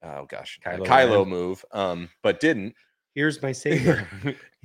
oh 0.02 0.26
gosh 0.28 0.58
Kylo 0.64 0.86
Kylo, 0.86 1.26
move, 1.28 1.64
um, 1.72 2.08
but 2.22 2.40
didn't. 2.40 2.74
here's 3.14 3.40
my 3.42 3.52
saber 3.52 4.06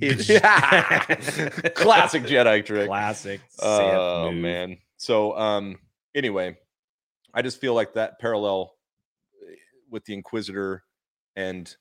classic 1.74 2.22
Jedi 2.24 2.64
trick. 2.66 2.86
classic 2.88 3.40
Oh 3.60 4.30
move. 4.32 4.42
man. 4.42 4.78
So 4.96 5.36
um 5.36 5.78
anyway, 6.14 6.56
I 7.34 7.42
just 7.42 7.60
feel 7.60 7.74
like 7.74 7.94
that 7.94 8.18
parallel 8.18 8.74
with 9.92 10.04
the 10.06 10.14
Inquisitor 10.14 10.82
and 11.36 11.76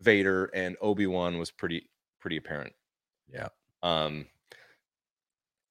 Vader 0.00 0.44
and 0.54 0.76
Obi-Wan 0.80 1.38
was 1.38 1.50
pretty 1.50 1.88
pretty 2.20 2.36
apparent. 2.36 2.72
Yeah. 3.32 3.48
Um 3.82 4.26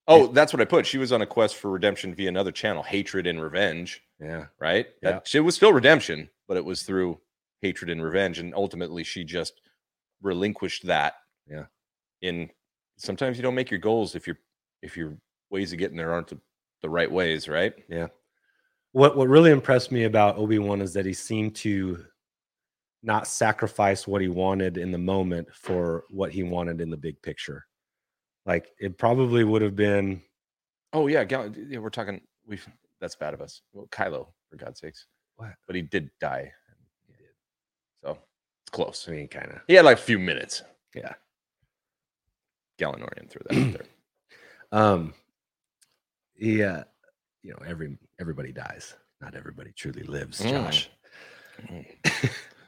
Oh, 0.07 0.27
that's 0.27 0.53
what 0.53 0.61
I 0.61 0.65
put. 0.65 0.85
She 0.85 0.99
was 0.99 1.11
on 1.11 1.23
a 1.23 1.25
quest 1.25 1.55
for 1.55 1.71
redemption 1.71 2.13
via 2.13 2.29
another 2.29 2.51
channel, 2.51 2.83
hatred 2.83 3.25
and 3.25 3.41
revenge, 3.41 4.01
yeah 4.19 4.47
right? 4.59 4.87
Yeah. 5.01 5.11
That 5.11 5.33
it 5.33 5.39
was 5.39 5.55
still 5.55 5.73
redemption, 5.73 6.29
but 6.47 6.57
it 6.57 6.65
was 6.65 6.83
through 6.83 7.19
hatred 7.61 7.89
and 7.89 8.03
revenge 8.03 8.39
and 8.39 8.53
ultimately 8.53 9.03
she 9.03 9.23
just 9.23 9.61
relinquished 10.21 10.85
that. 10.87 11.13
Yeah. 11.49 11.65
In 12.21 12.49
sometimes 12.97 13.37
you 13.37 13.43
don't 13.43 13.55
make 13.55 13.71
your 13.71 13.79
goals 13.79 14.15
if 14.15 14.27
your 14.27 14.37
if 14.81 14.97
your 14.97 15.17
ways 15.49 15.71
of 15.71 15.79
getting 15.79 15.97
there 15.97 16.11
aren't 16.11 16.27
the, 16.27 16.39
the 16.81 16.89
right 16.89 17.11
ways, 17.11 17.47
right? 17.47 17.73
Yeah. 17.89 18.07
What 18.95 19.17
what 19.17 19.27
really 19.27 19.51
impressed 19.51 19.91
me 19.91 20.05
about 20.05 20.37
Obi-Wan 20.37 20.79
is 20.79 20.93
that 20.93 21.05
he 21.05 21.11
seemed 21.11 21.53
to 21.57 22.05
not 23.03 23.27
sacrifice 23.27 24.07
what 24.07 24.21
he 24.21 24.29
wanted 24.29 24.77
in 24.77 24.89
the 24.89 24.97
moment 24.97 25.53
for 25.53 26.05
what 26.09 26.31
he 26.31 26.43
wanted 26.43 26.79
in 26.79 26.89
the 26.89 26.95
big 26.95 27.21
picture. 27.21 27.65
Like 28.45 28.69
it 28.79 28.97
probably 28.97 29.43
would 29.43 29.61
have 29.61 29.75
been 29.75 30.21
Oh 30.93 31.07
yeah, 31.07 31.25
Gal- 31.25 31.51
yeah, 31.67 31.79
we're 31.79 31.89
talking. 31.89 32.21
We 32.47 32.57
that's 33.01 33.17
bad 33.17 33.33
of 33.33 33.41
us. 33.41 33.61
Well, 33.73 33.85
Kylo, 33.91 34.27
for 34.49 34.55
God's 34.55 34.79
sakes. 34.79 35.07
What? 35.35 35.49
But 35.67 35.75
he 35.75 35.81
did 35.81 36.09
die. 36.21 36.53
He 37.05 37.13
did. 37.17 37.33
So 38.01 38.11
it's 38.63 38.71
close. 38.71 39.09
I 39.09 39.11
mean, 39.11 39.27
kind 39.27 39.51
of. 39.51 39.59
He 39.67 39.73
had 39.73 39.83
like 39.83 39.97
a 39.97 40.01
few 40.01 40.19
minutes. 40.19 40.63
Yeah. 40.95 41.15
Galanorian 42.79 43.29
threw 43.29 43.41
that 43.49 43.57
out 43.57 43.73
there. 43.73 43.85
Um, 44.71 45.13
yeah, 46.37 46.83
you 47.45 47.51
know, 47.51 47.59
every 47.65 47.97
everybody 48.19 48.51
dies. 48.51 48.95
Not 49.21 49.35
everybody 49.35 49.71
truly 49.75 50.03
lives. 50.03 50.41
Mm. 50.41 50.49
Josh, 50.51 50.89
Mm. 51.71 51.85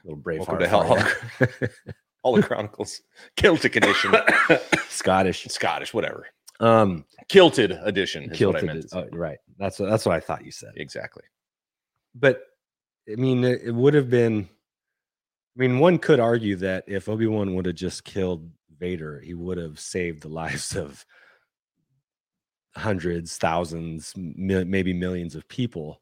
little 0.04 0.16
brave 0.16 0.38
Welcome 0.46 0.66
heart. 0.68 0.98
to 1.38 1.46
hell. 1.46 1.68
All 2.22 2.34
the 2.36 2.42
Chronicles. 2.42 3.00
kilted 3.36 3.76
edition. 3.76 4.14
Scottish. 4.88 5.44
Scottish, 5.48 5.92
whatever. 5.92 6.26
Um, 6.60 7.04
Kilted 7.28 7.70
edition 7.72 8.24
is 8.24 8.28
what 8.30 8.56
I 8.56 8.60
kilted. 8.60 8.64
meant. 8.66 8.78
it- 8.84 8.90
Oh, 8.92 9.06
right. 9.12 9.38
That's 9.58 9.78
what, 9.78 9.88
that's 9.90 10.04
what 10.06 10.16
I 10.16 10.20
thought 10.20 10.44
you 10.44 10.50
said. 10.50 10.72
Exactly. 10.76 11.22
But 12.14 12.40
I 13.10 13.14
mean, 13.16 13.44
it, 13.44 13.60
it 13.64 13.72
would 13.72 13.94
have 13.94 14.08
been. 14.10 14.48
I 15.56 15.60
mean, 15.60 15.78
one 15.80 15.98
could 15.98 16.18
argue 16.20 16.56
that 16.56 16.84
if 16.86 17.08
Obi 17.08 17.26
Wan 17.26 17.54
would 17.54 17.66
have 17.66 17.74
just 17.76 18.04
killed 18.04 18.48
Vader, 18.78 19.20
he 19.20 19.34
would 19.34 19.58
have 19.58 19.78
saved 19.78 20.22
the 20.22 20.28
lives 20.42 20.74
of 20.76 21.04
hundreds, 22.78 23.36
thousands, 23.36 24.14
mil- 24.16 24.64
maybe 24.64 24.92
millions 24.92 25.34
of 25.34 25.46
people. 25.48 26.00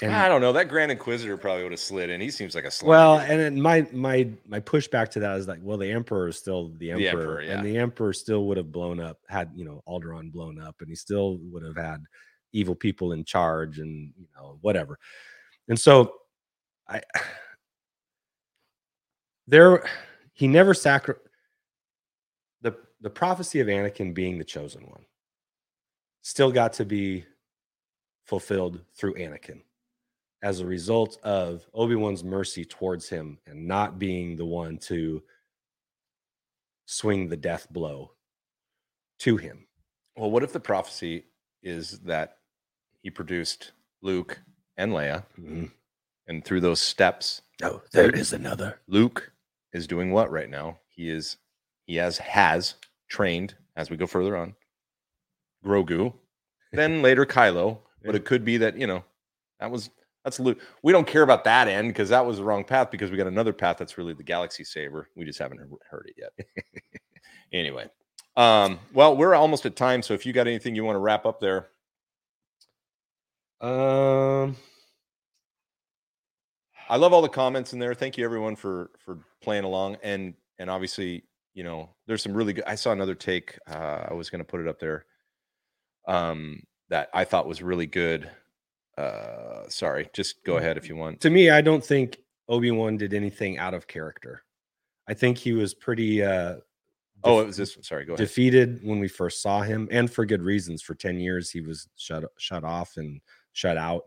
And 0.00 0.14
I 0.14 0.28
don't 0.28 0.40
know. 0.40 0.52
That 0.52 0.68
Grand 0.68 0.92
Inquisitor 0.92 1.36
probably 1.36 1.64
would 1.64 1.72
have 1.72 1.80
slid 1.80 2.08
in. 2.08 2.20
He 2.20 2.30
seems 2.30 2.54
like 2.54 2.64
a 2.64 2.70
well, 2.84 3.18
and 3.18 3.40
then 3.40 3.60
my 3.60 3.84
my 3.92 4.28
my 4.46 4.60
pushback 4.60 5.08
to 5.10 5.20
that 5.20 5.36
is 5.38 5.48
like, 5.48 5.58
well, 5.60 5.76
the 5.76 5.90
emperor 5.90 6.28
is 6.28 6.38
still 6.38 6.72
the 6.78 6.92
emperor, 6.92 7.02
The 7.02 7.08
emperor, 7.08 7.42
yeah. 7.42 7.52
and 7.54 7.66
the 7.66 7.76
emperor 7.76 8.12
still 8.12 8.44
would 8.44 8.56
have 8.56 8.70
blown 8.70 9.00
up, 9.00 9.18
had 9.28 9.50
you 9.56 9.64
know 9.64 9.82
Alderaan 9.88 10.30
blown 10.30 10.60
up, 10.60 10.76
and 10.80 10.88
he 10.88 10.94
still 10.94 11.38
would 11.50 11.64
have 11.64 11.76
had 11.76 12.04
evil 12.52 12.76
people 12.76 13.12
in 13.12 13.24
charge, 13.24 13.80
and 13.80 14.12
you 14.16 14.28
know 14.36 14.58
whatever. 14.60 15.00
And 15.66 15.78
so, 15.78 16.14
I 16.88 17.02
there 19.48 19.84
he 20.32 20.46
never 20.46 20.74
sacri 20.74 21.16
the 23.00 23.10
prophecy 23.10 23.60
of 23.60 23.68
Anakin 23.68 24.12
being 24.14 24.38
the 24.38 24.44
chosen 24.44 24.82
one 24.86 25.04
still 26.22 26.50
got 26.52 26.72
to 26.74 26.84
be 26.84 27.24
fulfilled 28.24 28.80
through 28.94 29.14
Anakin 29.14 29.62
as 30.42 30.60
a 30.60 30.66
result 30.66 31.18
of 31.22 31.66
Obi-Wan's 31.74 32.22
mercy 32.24 32.64
towards 32.64 33.08
him 33.08 33.38
and 33.46 33.66
not 33.66 33.98
being 33.98 34.36
the 34.36 34.44
one 34.44 34.78
to 34.78 35.22
swing 36.86 37.28
the 37.28 37.36
death 37.36 37.66
blow 37.70 38.12
to 39.20 39.36
him. 39.36 39.66
well, 40.16 40.30
what 40.30 40.42
if 40.42 40.52
the 40.52 40.60
prophecy 40.60 41.24
is 41.62 42.00
that 42.00 42.38
he 43.02 43.10
produced 43.10 43.72
Luke 44.02 44.40
and 44.76 44.92
Leia, 44.92 45.24
Mhm. 45.38 45.72
and 46.26 46.44
through 46.44 46.60
those 46.60 46.80
steps, 46.82 47.42
Oh, 47.62 47.82
there 47.92 48.10
is 48.14 48.32
another. 48.32 48.80
Luke 48.86 49.32
is 49.72 49.86
doing 49.88 50.12
what 50.12 50.30
right 50.30 50.48
now? 50.48 50.80
He 50.88 51.08
is 51.10 51.36
he 51.86 51.96
has 51.96 52.18
has 52.18 52.74
trained 53.08 53.54
as 53.76 53.90
we 53.90 53.96
go 53.96 54.06
further 54.06 54.36
on 54.36 54.54
Grogu, 55.64 56.12
then 56.72 57.02
later 57.02 57.26
Kylo, 57.26 57.78
but 58.04 58.14
it 58.14 58.24
could 58.24 58.44
be 58.44 58.58
that 58.58 58.76
you 58.76 58.86
know 58.86 59.04
that 59.60 59.70
was 59.70 59.90
that's 60.24 60.40
Luke. 60.40 60.60
We 60.82 60.92
don't 60.92 61.06
care 61.06 61.22
about 61.22 61.44
that 61.44 61.68
end 61.68 61.88
because 61.88 62.10
that 62.10 62.24
was 62.24 62.38
the 62.38 62.44
wrong 62.44 62.64
path 62.64 62.90
because 62.90 63.10
we 63.10 63.16
got 63.16 63.26
another 63.26 63.52
path 63.52 63.78
that's 63.78 63.98
really 63.98 64.14
the 64.14 64.22
galaxy 64.22 64.64
saver. 64.64 65.08
We 65.14 65.24
just 65.24 65.38
haven't 65.38 65.60
heard 65.88 66.10
it 66.14 66.16
yet. 66.18 66.46
anyway, 67.52 67.88
um, 68.36 68.78
well, 68.92 69.16
we're 69.16 69.34
almost 69.34 69.66
at 69.66 69.76
time, 69.76 70.02
so 70.02 70.14
if 70.14 70.26
you 70.26 70.32
got 70.32 70.46
anything 70.46 70.74
you 70.74 70.84
want 70.84 70.96
to 70.96 71.00
wrap 71.00 71.26
up 71.26 71.40
there, 71.40 71.68
Um 73.60 74.56
I 76.90 76.96
love 76.96 77.12
all 77.12 77.20
the 77.20 77.28
comments 77.28 77.72
in 77.72 77.78
there. 77.78 77.94
Thank 77.94 78.16
you 78.16 78.24
everyone 78.24 78.56
for 78.56 78.90
for 78.98 79.18
playing 79.42 79.64
along 79.64 79.98
and 80.02 80.34
and 80.58 80.70
obviously, 80.70 81.24
you 81.58 81.64
know, 81.64 81.90
there's 82.06 82.22
some 82.22 82.34
really 82.34 82.52
good 82.52 82.62
I 82.68 82.76
saw 82.76 82.92
another 82.92 83.16
take 83.16 83.58
uh 83.68 84.06
I 84.10 84.14
was 84.14 84.30
going 84.30 84.38
to 84.38 84.44
put 84.44 84.60
it 84.60 84.68
up 84.68 84.78
there 84.78 85.06
um 86.06 86.62
that 86.88 87.08
I 87.12 87.24
thought 87.24 87.48
was 87.48 87.62
really 87.62 87.86
good. 87.86 88.30
Uh 88.96 89.68
sorry, 89.68 90.08
just 90.14 90.44
go 90.44 90.58
ahead 90.58 90.76
if 90.76 90.88
you 90.88 90.94
want. 90.94 91.20
to 91.22 91.30
me, 91.30 91.50
I 91.50 91.60
don't 91.60 91.84
think 91.84 92.18
Obi-Wan 92.48 92.96
did 92.96 93.12
anything 93.12 93.58
out 93.58 93.74
of 93.74 93.88
character. 93.88 94.44
I 95.08 95.14
think 95.14 95.36
he 95.36 95.52
was 95.52 95.74
pretty 95.74 96.22
uh 96.22 96.58
Oh, 97.24 97.40
it 97.40 97.46
was 97.46 97.56
this 97.56 97.76
one. 97.76 97.82
Sorry, 97.82 98.04
go 98.04 98.12
ahead. 98.12 98.24
defeated 98.24 98.78
when 98.84 99.00
we 99.00 99.08
first 99.08 99.42
saw 99.42 99.60
him 99.62 99.88
and 99.90 100.08
for 100.08 100.24
good 100.24 100.42
reasons 100.42 100.80
for 100.80 100.94
10 100.94 101.18
years 101.18 101.50
he 101.50 101.60
was 101.60 101.88
shut 101.96 102.22
shut 102.38 102.62
off 102.62 102.92
and 102.98 103.20
shut 103.52 103.76
out 103.76 104.04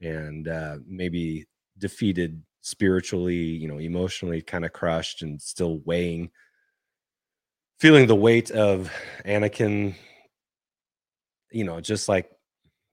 and 0.00 0.48
uh 0.48 0.78
maybe 0.88 1.44
defeated 1.76 2.42
spiritually 2.62 3.34
you 3.62 3.68
know 3.68 3.80
emotionally 3.80 4.40
kind 4.40 4.64
of 4.64 4.72
crushed 4.72 5.20
and 5.20 5.42
still 5.42 5.80
weighing 5.84 6.30
feeling 7.78 8.06
the 8.06 8.14
weight 8.14 8.50
of 8.50 8.90
anakin 9.24 9.94
you 11.50 11.64
know 11.64 11.80
just 11.80 12.08
like 12.08 12.30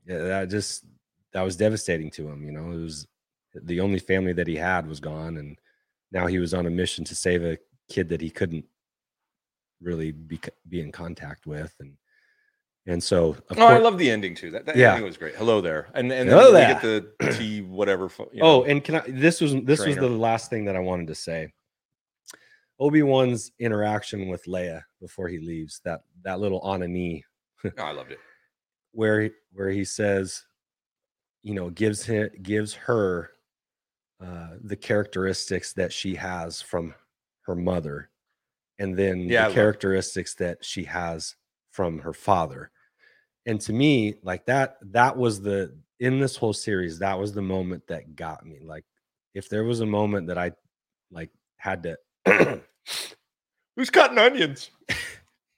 yeah, 0.05 0.17
that 0.17 0.49
just 0.49 0.85
that 1.33 1.41
was 1.41 1.55
devastating 1.55 2.11
to 2.11 2.27
him 2.27 2.43
you 2.43 2.51
know 2.51 2.71
it 2.71 2.77
was 2.83 3.07
the 3.63 3.79
only 3.79 3.99
family 3.99 4.33
that 4.33 4.47
he 4.47 4.55
had 4.55 4.87
was 4.87 4.99
gone 4.99 5.37
and 5.37 5.57
now 6.11 6.27
he 6.27 6.39
was 6.39 6.53
on 6.53 6.65
a 6.65 6.69
mission 6.69 7.03
to 7.05 7.15
save 7.15 7.43
a 7.43 7.57
kid 7.89 8.09
that 8.09 8.21
he 8.21 8.29
couldn't 8.29 8.65
really 9.81 10.11
be 10.11 10.39
be 10.69 10.79
in 10.81 10.91
contact 10.91 11.45
with 11.45 11.73
and 11.79 11.97
and 12.85 13.01
so 13.01 13.35
Oh, 13.57 13.65
I 13.67 13.77
love 13.77 13.97
the 13.97 14.11
ending 14.11 14.35
too. 14.35 14.51
That, 14.51 14.65
that 14.65 14.75
Yeah. 14.75 14.89
ending 14.89 15.05
was 15.05 15.15
great. 15.15 15.35
Hello 15.35 15.61
there. 15.61 15.87
And 15.93 16.11
and 16.11 16.29
Hello 16.29 16.51
then 16.51 16.67
we 16.67 16.73
get 16.73 16.81
the 17.19 17.33
T 17.37 17.61
whatever. 17.61 18.09
you 18.33 18.41
oh 18.41 18.63
and 18.63 18.83
can 18.83 18.95
i 18.95 19.03
this 19.07 19.39
was 19.39 19.53
this 19.63 19.85
was 19.85 19.95
the 19.95 20.09
last 20.09 20.49
thing 20.49 20.65
that 20.65 20.75
i 20.75 20.79
wanted 20.79 21.07
to 21.07 21.15
say 21.15 21.53
obi-wan's 22.85 23.51
interaction 23.59 24.27
with 24.27 24.43
leia 24.45 24.81
before 24.99 25.27
he 25.27 25.39
leaves 25.39 25.79
that 25.85 26.01
that 26.23 26.39
little 26.39 26.59
on 26.61 26.83
a 26.83 26.87
knee 26.87 27.23
Oh, 27.65 27.71
I 27.83 27.91
loved 27.91 28.11
it. 28.11 28.19
where 28.91 29.21
he- 29.21 29.31
where 29.51 29.69
he 29.69 29.85
says 29.85 30.43
you 31.43 31.53
know 31.53 31.69
gives 31.69 32.03
him 32.03 32.29
gives 32.41 32.73
her 32.73 33.31
uh 34.25 34.51
the 34.71 34.75
characteristics 34.89 35.73
that 35.73 35.91
she 35.91 36.15
has 36.15 36.61
from 36.61 36.93
her 37.47 37.55
mother 37.55 38.09
and 38.79 38.97
then 38.97 39.21
Yeah, 39.21 39.47
the 39.47 39.53
characteristics 39.53 40.33
that 40.35 40.63
she 40.63 40.83
has 40.85 41.35
from 41.71 41.99
her 41.99 42.13
father. 42.13 42.71
And 43.45 43.59
to 43.61 43.73
me 43.73 44.15
like 44.23 44.45
that 44.45 44.77
that 44.99 45.15
was 45.17 45.41
the 45.41 45.75
in 45.99 46.19
this 46.19 46.35
whole 46.35 46.53
series 46.53 46.99
that 46.99 47.17
was 47.19 47.33
the 47.33 47.41
moment 47.55 47.83
that 47.87 48.15
got 48.15 48.45
me. 48.45 48.59
Like 48.61 48.85
if 49.33 49.49
there 49.49 49.63
was 49.63 49.79
a 49.81 49.85
moment 49.99 50.27
that 50.27 50.37
i 50.37 50.51
like 51.11 51.31
had 51.57 51.83
to 51.83 51.97
Who's 53.75 53.89
cutting 53.89 54.17
onions? 54.17 54.69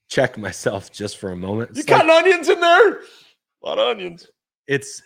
check 0.10 0.38
myself 0.38 0.92
just 0.92 1.18
for 1.18 1.32
a 1.32 1.36
moment 1.36 1.72
You 1.76 1.82
it's 1.82 1.90
like- 1.90 2.00
cutting 2.02 2.12
onions 2.12 2.48
in 2.50 2.60
there? 2.60 3.00
A 3.00 3.66
lot 3.66 3.80
of 3.80 3.88
onions. 3.90 4.28
it's 4.68 5.02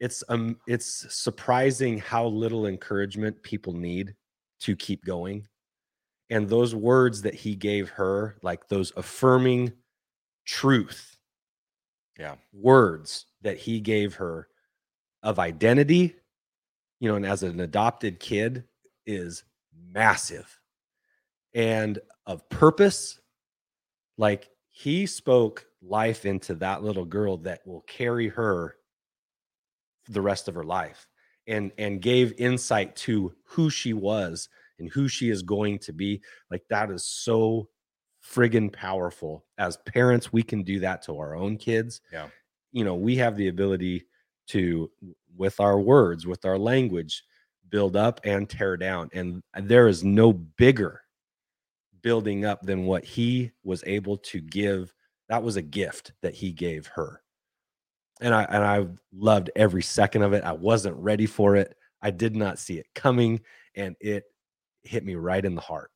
it's 0.00 0.22
um 0.28 0.56
it's 0.66 1.06
surprising 1.14 1.98
how 1.98 2.26
little 2.26 2.66
encouragement 2.66 3.40
people 3.42 3.72
need 3.72 4.14
to 4.60 4.74
keep 4.76 5.04
going 5.04 5.46
and 6.30 6.48
those 6.48 6.74
words 6.74 7.22
that 7.22 7.34
he 7.34 7.54
gave 7.56 7.88
her 7.90 8.36
like 8.42 8.66
those 8.68 8.92
affirming 8.96 9.72
truth 10.46 11.16
Yeah. 12.18 12.36
words 12.52 13.26
that 13.42 13.58
he 13.58 13.80
gave 13.80 14.14
her 14.14 14.48
of 15.22 15.38
identity 15.38 16.14
you 17.00 17.08
know 17.08 17.16
and 17.16 17.26
as 17.26 17.42
an 17.42 17.60
adopted 17.60 18.18
kid 18.20 18.64
is 19.06 19.44
massive 19.92 20.57
and 21.58 21.98
of 22.24 22.48
purpose 22.48 23.20
like 24.16 24.48
he 24.70 25.06
spoke 25.06 25.66
life 25.82 26.24
into 26.24 26.54
that 26.54 26.84
little 26.84 27.04
girl 27.04 27.36
that 27.38 27.66
will 27.66 27.80
carry 27.82 28.28
her 28.28 28.76
the 30.08 30.20
rest 30.20 30.48
of 30.48 30.54
her 30.54 30.64
life 30.64 31.06
and 31.48 31.72
and 31.76 32.00
gave 32.00 32.32
insight 32.38 32.94
to 32.94 33.34
who 33.44 33.68
she 33.68 33.92
was 33.92 34.48
and 34.78 34.88
who 34.90 35.08
she 35.08 35.30
is 35.30 35.42
going 35.42 35.78
to 35.80 35.92
be. 35.92 36.22
Like 36.50 36.62
that 36.70 36.90
is 36.90 37.04
so 37.04 37.68
friggin 38.24 38.72
powerful. 38.72 39.44
As 39.58 39.78
parents 39.78 40.32
we 40.32 40.44
can 40.44 40.62
do 40.62 40.78
that 40.80 41.02
to 41.02 41.18
our 41.18 41.34
own 41.34 41.56
kids. 41.56 42.00
Yeah. 42.12 42.28
you 42.70 42.84
know 42.84 42.94
we 42.94 43.16
have 43.16 43.36
the 43.36 43.48
ability 43.48 44.06
to 44.48 44.90
with 45.36 45.58
our 45.58 45.78
words 45.80 46.24
with 46.26 46.44
our 46.44 46.58
language 46.58 47.24
build 47.68 47.96
up 47.96 48.20
and 48.24 48.48
tear 48.48 48.76
down. 48.76 49.10
And 49.12 49.42
there 49.56 49.88
is 49.88 50.04
no 50.04 50.32
bigger 50.32 51.02
building 52.02 52.44
up 52.44 52.62
than 52.62 52.84
what 52.84 53.04
he 53.04 53.50
was 53.64 53.82
able 53.86 54.16
to 54.18 54.40
give 54.40 54.92
that 55.28 55.42
was 55.42 55.56
a 55.56 55.62
gift 55.62 56.12
that 56.22 56.34
he 56.34 56.52
gave 56.52 56.86
her 56.86 57.22
and 58.20 58.34
i 58.34 58.44
and 58.44 58.64
i 58.64 58.86
loved 59.12 59.50
every 59.56 59.82
second 59.82 60.22
of 60.22 60.32
it 60.32 60.44
i 60.44 60.52
wasn't 60.52 60.96
ready 60.96 61.26
for 61.26 61.56
it 61.56 61.76
i 62.02 62.10
did 62.10 62.34
not 62.36 62.58
see 62.58 62.78
it 62.78 62.86
coming 62.94 63.40
and 63.74 63.96
it 64.00 64.24
hit 64.82 65.04
me 65.04 65.14
right 65.14 65.44
in 65.44 65.54
the 65.54 65.60
heart 65.60 65.90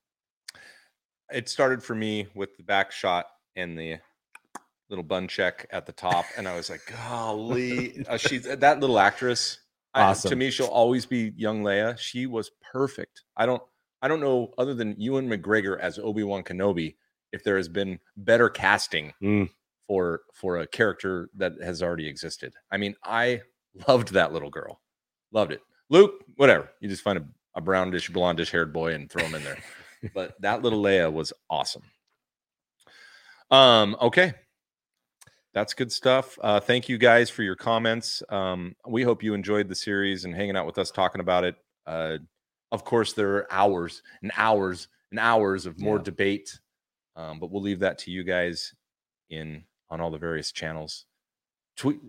It 1.32 1.48
started 1.48 1.82
for 1.82 1.94
me 1.94 2.26
with 2.34 2.56
the 2.56 2.62
back 2.62 2.92
shot 2.92 3.26
and 3.56 3.78
the 3.78 3.98
little 4.90 5.02
bun 5.02 5.26
check 5.26 5.66
at 5.70 5.86
the 5.86 5.92
top, 5.92 6.26
and 6.36 6.46
I 6.46 6.54
was 6.54 6.68
like, 6.68 6.82
golly, 6.86 8.04
uh, 8.06 8.18
she's 8.18 8.42
that 8.44 8.80
little 8.80 8.98
actress. 8.98 9.58
I- 9.94 10.12
to 10.12 10.36
me, 10.36 10.50
she'll 10.50 10.66
always 10.66 11.06
be 11.06 11.32
young 11.36 11.62
Leia. 11.62 11.96
She 11.98 12.26
was 12.26 12.50
perfect. 12.60 13.22
I 13.36 13.46
don't, 13.46 13.62
I 14.02 14.08
don't 14.08 14.20
know 14.20 14.52
other 14.58 14.74
than 14.74 14.94
Ewan 14.98 15.28
McGregor 15.28 15.78
as 15.78 15.98
Obi 15.98 16.22
Wan 16.24 16.42
Kenobi, 16.42 16.96
if 17.32 17.42
there 17.44 17.56
has 17.56 17.68
been 17.68 17.98
better 18.16 18.48
casting 18.48 19.12
Mm. 19.22 19.48
for 19.86 20.22
for 20.34 20.58
a 20.58 20.66
character 20.66 21.30
that 21.36 21.52
has 21.62 21.82
already 21.82 22.06
existed. 22.08 22.52
I 22.70 22.76
mean, 22.76 22.94
I 23.04 23.40
loved 23.88 24.12
that 24.12 24.32
little 24.32 24.50
girl, 24.50 24.80
loved 25.30 25.52
it. 25.52 25.60
Luke, 25.88 26.24
whatever, 26.36 26.70
you 26.80 26.88
just 26.88 27.02
find 27.02 27.18
a, 27.18 27.24
a 27.54 27.60
brownish, 27.60 28.10
blondish 28.10 28.50
haired 28.50 28.72
boy 28.72 28.94
and 28.94 29.10
throw 29.10 29.22
him 29.24 29.34
in 29.34 29.44
there. 29.44 29.58
but 30.14 30.34
that 30.40 30.62
little 30.62 30.82
Leia 30.82 31.12
was 31.12 31.32
awesome. 31.48 31.82
Um, 33.50 33.96
okay. 34.00 34.34
That's 35.54 35.74
good 35.74 35.92
stuff. 35.92 36.38
Uh, 36.42 36.60
thank 36.60 36.88
you 36.88 36.96
guys 36.96 37.28
for 37.28 37.42
your 37.42 37.56
comments. 37.56 38.22
Um, 38.30 38.74
we 38.88 39.02
hope 39.02 39.22
you 39.22 39.34
enjoyed 39.34 39.68
the 39.68 39.74
series 39.74 40.24
and 40.24 40.34
hanging 40.34 40.56
out 40.56 40.64
with 40.64 40.78
us 40.78 40.90
talking 40.90 41.20
about 41.20 41.44
it. 41.44 41.56
Uh, 41.86 42.16
of 42.72 42.84
course, 42.84 43.12
there 43.12 43.36
are 43.36 43.52
hours 43.52 44.02
and 44.22 44.32
hours 44.36 44.88
and 45.10 45.20
hours 45.20 45.66
of 45.66 45.78
more 45.78 45.98
Yeah. 45.98 46.02
debate, 46.02 46.58
um, 47.14 47.38
but 47.38 47.50
we'll 47.50 47.62
leave 47.62 47.80
that 47.80 47.98
to 47.98 48.10
you 48.10 48.24
guys 48.24 48.74
in 49.30 49.64
on 49.90 50.00
all 50.00 50.10
the 50.10 50.18
various 50.18 50.50
channels. 50.50 51.06
Tweet. 51.76 52.00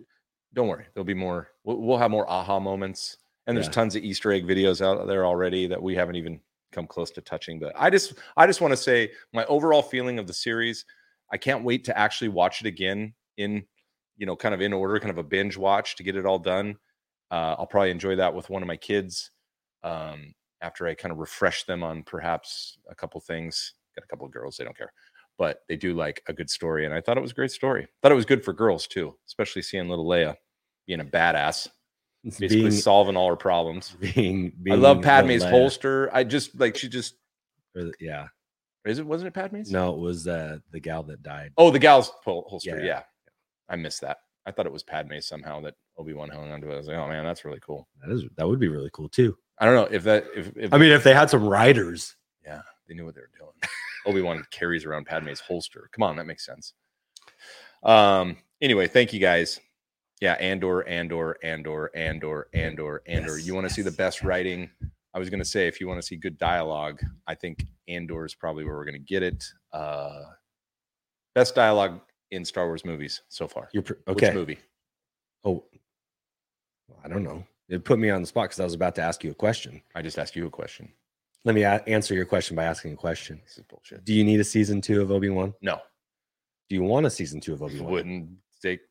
Don't 0.53 0.67
worry, 0.67 0.85
there'll 0.93 1.05
be 1.05 1.13
more. 1.13 1.49
We'll, 1.63 1.77
we'll 1.77 1.97
have 1.97 2.11
more 2.11 2.29
aha 2.29 2.59
moments, 2.59 3.17
and 3.45 3.57
there's 3.57 3.67
Yeah. 3.67 3.73
tons 3.73 3.95
of 3.95 4.03
Easter 4.03 4.31
egg 4.31 4.45
videos 4.45 4.81
out 4.81 5.05
there 5.07 5.25
already 5.25 5.67
that 5.67 5.81
we 5.81 5.95
haven't 5.95 6.15
even 6.15 6.39
come 6.71 6.87
close 6.87 7.11
to 7.11 7.21
touching. 7.21 7.59
But 7.59 7.73
I 7.75 7.89
just, 7.89 8.13
I 8.37 8.47
just 8.47 8.61
want 8.61 8.71
to 8.71 8.77
say 8.77 9.11
my 9.33 9.45
overall 9.45 9.81
feeling 9.81 10.17
of 10.17 10.27
the 10.27 10.33
series. 10.33 10.85
I 11.31 11.37
can't 11.37 11.63
wait 11.63 11.83
to 11.85 11.97
actually 11.97 12.29
watch 12.29 12.61
it 12.61 12.67
again 12.67 13.13
in, 13.37 13.65
you 14.17 14.25
know, 14.25 14.35
kind 14.35 14.53
of 14.53 14.61
in 14.61 14.73
order, 14.73 14.99
kind 14.99 15.11
of 15.11 15.17
a 15.17 15.23
binge 15.23 15.57
watch 15.57 15.95
to 15.95 16.03
get 16.03 16.15
it 16.15 16.25
all 16.25 16.39
done. 16.39 16.77
Uh, 17.31 17.55
I'll 17.57 17.65
probably 17.67 17.91
enjoy 17.91 18.15
that 18.17 18.33
with 18.33 18.49
one 18.49 18.61
of 18.61 18.67
my 18.67 18.77
kids 18.77 19.31
um, 19.83 20.33
after 20.63 20.87
I 20.87 20.95
kind 20.95 21.11
of 21.11 21.19
refresh 21.19 21.65
them 21.65 21.83
on 21.83 22.03
perhaps 22.03 22.77
a 22.89 22.95
couple 22.95 23.19
things. 23.21 23.73
Got 23.95 24.05
a 24.05 24.07
couple 24.07 24.25
of 24.25 24.31
girls, 24.31 24.57
they 24.57 24.63
don't 24.63 24.75
care, 24.75 24.91
but 25.37 25.59
they 25.69 25.75
do 25.75 25.93
like 25.93 26.23
a 26.27 26.33
good 26.33 26.49
story. 26.49 26.85
And 26.85 26.93
I 26.95 27.01
thought 27.01 27.17
it 27.17 27.21
was 27.21 27.31
a 27.31 27.35
great 27.35 27.51
story. 27.51 27.87
Thought 28.01 28.11
it 28.11 28.15
was 28.15 28.25
good 28.25 28.43
for 28.43 28.53
girls 28.53 28.87
too, 28.87 29.15
especially 29.27 29.61
seeing 29.61 29.87
little 29.87 30.07
Leia 30.07 30.35
being 30.87 31.01
a 31.01 31.05
badass, 31.05 31.67
basically 32.23 32.47
being, 32.47 32.71
solving 32.71 33.15
all 33.15 33.29
her 33.29 33.35
problems. 33.35 33.95
being, 33.99 34.53
I 34.71 34.75
love 34.75 35.03
Padme's 35.03 35.43
holster. 35.43 36.09
I 36.11 36.23
just 36.23 36.59
like 36.59 36.75
she 36.75 36.89
just 36.89 37.15
yeah. 37.99 38.27
is 38.85 38.97
it 38.97 39.05
wasn't 39.05 39.27
it 39.27 39.33
Padme's? 39.35 39.71
No, 39.71 39.93
it 39.93 39.99
was 39.99 40.27
uh, 40.27 40.57
the 40.71 40.79
gal 40.79 41.03
that 41.03 41.21
died. 41.21 41.51
Oh, 41.57 41.69
the 41.69 41.79
gal's 41.79 42.11
hol- 42.23 42.47
holster. 42.49 42.79
Yeah. 42.79 42.85
Yeah. 42.85 43.01
I 43.69 43.75
missed 43.75 44.01
that. 44.01 44.17
I 44.45 44.51
thought 44.51 44.65
it 44.65 44.73
was 44.73 44.83
Padme 44.83 45.19
somehow 45.19 45.61
that 45.61 45.75
Obi 45.97 46.13
Wan 46.13 46.29
hung 46.29 46.51
onto 46.51 46.69
it. 46.69 46.73
I 46.73 46.77
was 46.77 46.87
like, 46.87 46.97
oh 46.97 47.07
man, 47.07 47.23
that's 47.23 47.45
really 47.45 47.61
cool. 47.61 47.87
That 48.01 48.13
is 48.13 48.23
that 48.37 48.47
would 48.47 48.59
be 48.59 48.67
really 48.67 48.89
cool 48.91 49.07
too. 49.07 49.37
I 49.59 49.65
don't 49.65 49.75
know 49.75 49.95
if 49.95 50.03
that 50.03 50.25
if, 50.35 50.51
if 50.57 50.73
I 50.73 50.77
mean, 50.77 50.91
if 50.91 51.03
they 51.03 51.13
had 51.13 51.29
some 51.29 51.47
riders, 51.47 52.15
yeah, 52.45 52.61
they 52.87 52.95
knew 52.95 53.05
what 53.05 53.15
they 53.15 53.21
were 53.21 53.29
doing. 53.37 53.51
Obi 54.05 54.21
Wan 54.21 54.45
carries 54.51 54.85
around 54.85 55.05
Padme's 55.05 55.39
holster. 55.39 55.89
Come 55.93 56.03
on, 56.03 56.15
that 56.17 56.25
makes 56.25 56.45
sense. 56.45 56.73
Um. 57.83 58.37
Anyway, 58.61 58.87
thank 58.87 59.13
you 59.13 59.19
guys. 59.19 59.59
Yeah, 60.21 60.33
Andor, 60.33 60.87
Andor, 60.87 61.37
Andor, 61.43 61.91
Andor, 61.93 62.47
Andor, 62.53 63.01
Andor. 63.07 63.37
Yes, 63.37 63.45
you 63.45 63.53
want 63.53 63.67
to 63.67 63.73
see 63.73 63.81
the 63.81 63.91
best 63.91 64.19
yes. 64.19 64.23
writing? 64.23 64.69
I 65.13 65.19
was 65.19 65.29
going 65.29 65.39
to 65.39 65.45
say, 65.45 65.67
if 65.67 65.79
you 65.81 65.87
want 65.87 65.99
to 66.01 66.05
see 66.05 66.15
good 66.15 66.37
dialogue, 66.37 67.01
I 67.27 67.35
think 67.35 67.65
Andor 67.87 68.25
is 68.25 68.33
probably 68.33 68.63
where 68.63 68.75
we're 68.75 68.85
going 68.85 68.93
to 68.93 68.99
get 68.99 69.21
it. 69.21 69.43
Uh, 69.73 70.21
best 71.35 71.55
dialogue 71.55 71.99
in 72.31 72.45
Star 72.45 72.65
Wars 72.65 72.85
movies 72.85 73.21
so 73.29 73.47
far. 73.47 73.69
you're 73.73 73.83
pr- 73.83 73.93
Which 74.05 74.23
okay. 74.23 74.33
movie? 74.33 74.59
Oh, 75.43 75.63
I 77.03 77.09
don't 77.09 77.23
know. 77.23 77.43
It 77.69 77.83
put 77.85 77.97
me 77.99 78.09
on 78.09 78.21
the 78.21 78.27
spot 78.27 78.45
because 78.49 78.59
I 78.59 78.63
was 78.65 78.73
about 78.73 78.95
to 78.95 79.01
ask 79.01 79.23
you 79.23 79.31
a 79.31 79.35
question. 79.35 79.81
I 79.95 80.01
just 80.01 80.19
asked 80.19 80.35
you 80.35 80.45
a 80.45 80.49
question. 80.49 80.91
Let 81.45 81.55
me 81.55 81.63
a- 81.63 81.83
answer 81.87 82.13
your 82.13 82.25
question 82.25 82.55
by 82.55 82.63
asking 82.65 82.93
a 82.93 82.95
question. 82.97 83.41
This 83.43 83.57
is 83.57 83.63
bullshit. 83.63 84.05
Do 84.05 84.13
you 84.13 84.23
need 84.23 84.39
a 84.39 84.43
season 84.43 84.81
two 84.81 85.01
of 85.01 85.11
Obi 85.11 85.29
Wan? 85.29 85.53
No, 85.61 85.79
Do 86.69 86.75
you 86.75 86.83
want 86.83 87.05
a 87.05 87.09
season 87.09 87.39
two 87.39 87.53
of 87.53 87.61
Obi 87.63 87.79
Wan? 87.79 87.91
wouldn't 87.91 88.29
take. 88.61 88.81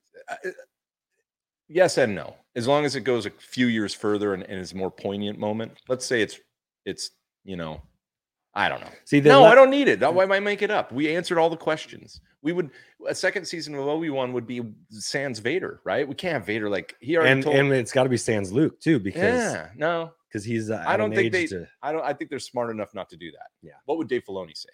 yes 1.69 1.99
and 1.99 2.15
no. 2.15 2.37
As 2.55 2.67
long 2.69 2.85
as 2.85 2.97
it 2.97 3.01
goes 3.03 3.25
a 3.27 3.31
few 3.31 3.67
years 3.67 3.95
further 3.95 4.35
and, 4.35 4.43
and 4.43 4.59
is 4.61 4.73
a 4.73 4.77
more 4.77 4.91
poignant 4.91 5.39
moment. 5.39 5.81
Let's 5.89 6.05
say 6.07 6.21
it's 6.23 6.39
it's 6.85 7.11
you 7.45 7.57
know, 7.57 7.83
I 8.55 8.69
don't 8.69 8.81
know. 8.83 8.89
See, 9.05 9.21
No, 9.21 9.45
I 9.45 9.55
don't 9.55 9.71
need 9.71 9.89
it. 9.89 10.01
That- 10.01 10.13
Why 10.15 10.25
am 10.25 10.33
I 10.33 10.39
make 10.41 10.61
it 10.63 10.71
up? 10.71 10.93
We 10.93 11.15
answered 11.15 11.39
all 11.39 11.49
the 11.49 11.57
questions. 11.57 12.21
We 12.43 12.53
would 12.53 12.71
a 13.09 13.15
second 13.15 13.47
season 13.47 13.75
of 13.75 13.87
Obi 13.87 14.11
Wan 14.11 14.33
would 14.33 14.47
be 14.47 14.61
Sans 14.91 15.39
Vader, 15.39 15.81
right? 15.85 16.07
We 16.07 16.15
can't 16.15 16.35
have 16.35 16.45
Vader 16.47 16.69
like 16.69 16.97
he 17.01 17.17
already 17.17 17.33
and 17.33 17.43
told. 17.43 17.57
and 17.57 17.73
it's 17.73 17.93
got 17.93 18.03
to 18.03 18.09
be 18.09 18.17
Sans 18.17 18.53
Luke 18.53 18.79
too 18.81 18.99
because 18.99 19.23
yeah, 19.55 19.69
no, 19.77 20.11
because 20.29 20.45
he's 20.45 20.71
uh, 20.71 20.85
I 20.87 20.97
don't 20.97 21.15
think 21.15 21.33
they- 21.33 21.47
to- 21.47 21.67
I 21.83 21.93
don't. 21.93 22.05
I 22.05 22.13
think 22.13 22.31
they're 22.31 22.39
smart 22.41 22.71
enough 22.71 22.95
not 22.95 23.09
to 23.11 23.17
do 23.17 23.31
that. 23.33 23.47
Yeah. 23.63 23.73
What 23.87 23.97
would 23.99 24.09
Dave 24.09 24.25
Filoni 24.25 24.57
say? 24.57 24.69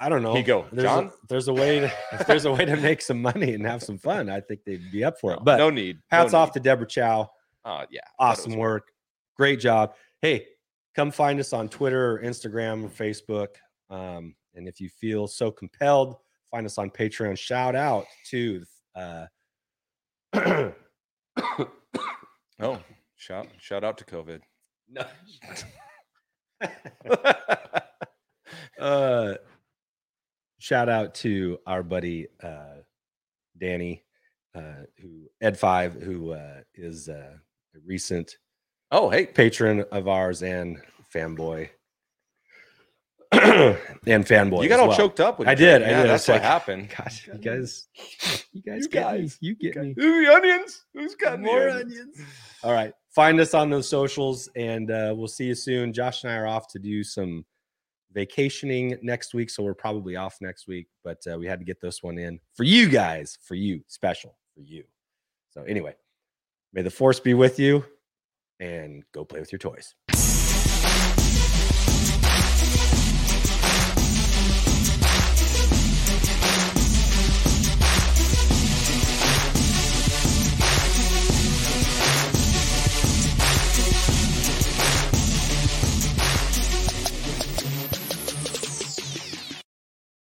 I- 0.00 0.08
don't 0.08 0.22
know. 0.22 0.36
You 0.36 0.42
go, 0.42 0.66
There's 0.72 0.84
John. 0.88 1.06
A, 1.06 1.12
there's 1.28 1.48
a 1.48 1.52
way 1.52 1.80
to 1.80 1.92
if 2.12 2.26
there's 2.26 2.44
a 2.46 2.52
way 2.52 2.64
to 2.64 2.76
make 2.76 3.02
some 3.02 3.20
money 3.20 3.52
and 3.54 3.64
have 3.66 3.82
some 3.82 3.98
fun. 3.98 4.30
I 4.30 4.40
think 4.40 4.64
they'd 4.64 4.90
be 4.92 5.02
up 5.04 5.18
for 5.20 5.34
it. 5.34 5.40
But 5.42 5.56
no 5.58 5.70
need. 5.70 5.98
hats 6.08 6.32
no 6.32 6.38
off 6.38 6.48
need. 6.50 6.54
to 6.54 6.60
Deborah 6.60 6.86
Chow. 6.86 7.30
Uh, 7.64 7.84
yeah, 7.90 8.00
Awesome 8.18 8.56
work. 8.56 8.92
Great 9.36 9.60
job. 9.60 9.94
Hey, 10.22 10.46
come 10.96 11.10
find 11.10 11.38
us 11.38 11.52
on 11.52 11.68
Twitter 11.68 12.12
or 12.12 12.22
Instagram 12.22 12.82
or 12.82 12.88
Facebook. 12.88 13.48
Um, 13.90 14.34
and 14.54 14.66
if 14.66 14.80
you 14.80 14.88
feel 14.88 15.26
so 15.26 15.52
compelled, 15.52 16.16
find 16.50 16.64
us 16.64 16.78
on 16.78 16.90
Patreon. 16.90 17.36
Shout 17.38 17.76
out 17.76 18.06
to 18.30 18.64
uh 18.96 19.26
Oh, 22.58 22.80
shout 23.16 23.48
shout 23.58 23.84
out 23.84 23.98
to 23.98 24.04
COVID. 24.04 24.40
no. 24.88 25.04
uh 28.80 29.34
shout 30.58 30.88
out 30.88 31.14
to 31.14 31.58
our 31.66 31.82
buddy 31.82 32.28
uh 32.42 32.76
Danny 33.58 34.02
uh 34.54 34.84
who 35.02 35.28
Ed 35.42 35.58
Five 35.58 35.92
who 35.94 36.32
uh 36.32 36.60
is 36.74 37.10
uh, 37.10 37.34
a 37.74 37.78
recent 37.84 38.38
oh, 38.90 39.10
hey, 39.10 39.26
patron 39.26 39.84
of 39.92 40.08
ours 40.08 40.42
and 40.42 40.80
fanboy 41.14 41.68
and 43.32 44.24
fanboy. 44.24 44.62
you 44.62 44.68
got 44.68 44.76
as 44.76 44.80
all 44.80 44.88
well. 44.88 44.96
choked 44.96 45.20
up. 45.20 45.38
When 45.38 45.48
I 45.48 45.54
did. 45.54 45.82
I 45.82 45.90
Yeah, 45.90 46.02
did. 46.02 46.10
That's 46.10 46.28
was 46.28 46.28
what 46.28 46.34
like, 46.34 46.42
happened. 46.42 46.94
Gosh, 46.96 47.26
you 47.26 47.34
guys, 47.38 47.86
you 48.52 48.62
guys 48.62 48.82
You 48.84 48.88
guys, 48.88 49.38
me. 49.42 49.48
You 49.48 49.54
get 49.56 49.76
me. 49.76 49.94
Who's 49.96 50.26
The 50.26 50.32
onions. 50.32 50.84
Who's 50.94 51.14
got 51.16 51.40
More 51.40 51.64
the 51.64 51.80
onions. 51.80 52.16
All 52.62 52.72
right. 52.72 52.92
Find 53.10 53.40
us 53.40 53.52
on 53.54 53.68
those 53.70 53.88
socials 53.88 54.48
and 54.56 54.90
uh, 54.90 55.12
we'll 55.16 55.26
see 55.26 55.46
you 55.46 55.54
soon. 55.54 55.92
Josh 55.92 56.22
and 56.22 56.32
I 56.32 56.36
are 56.36 56.46
off 56.46 56.68
to 56.72 56.78
do 56.78 57.02
some 57.02 57.44
vacationing 58.12 58.96
next 59.02 59.34
week. 59.34 59.50
So 59.50 59.62
we're 59.62 59.74
probably 59.74 60.16
off 60.16 60.36
next 60.40 60.68
week, 60.68 60.86
but 61.02 61.18
uh, 61.30 61.36
we 61.38 61.46
had 61.46 61.58
to 61.58 61.64
get 61.64 61.80
this 61.80 62.02
one 62.02 62.18
in 62.18 62.38
for 62.54 62.64
you 62.64 62.88
guys, 62.88 63.38
for 63.42 63.54
you, 63.54 63.80
special 63.88 64.36
for 64.54 64.60
you. 64.60 64.84
So, 65.50 65.62
anyway, 65.62 65.96
may 66.74 66.82
the 66.82 66.90
force 66.90 67.18
be 67.18 67.34
with 67.34 67.58
you 67.58 67.84
and 68.60 69.02
go 69.12 69.24
play 69.24 69.40
with 69.40 69.52
your 69.52 69.58
toys. 69.58 69.94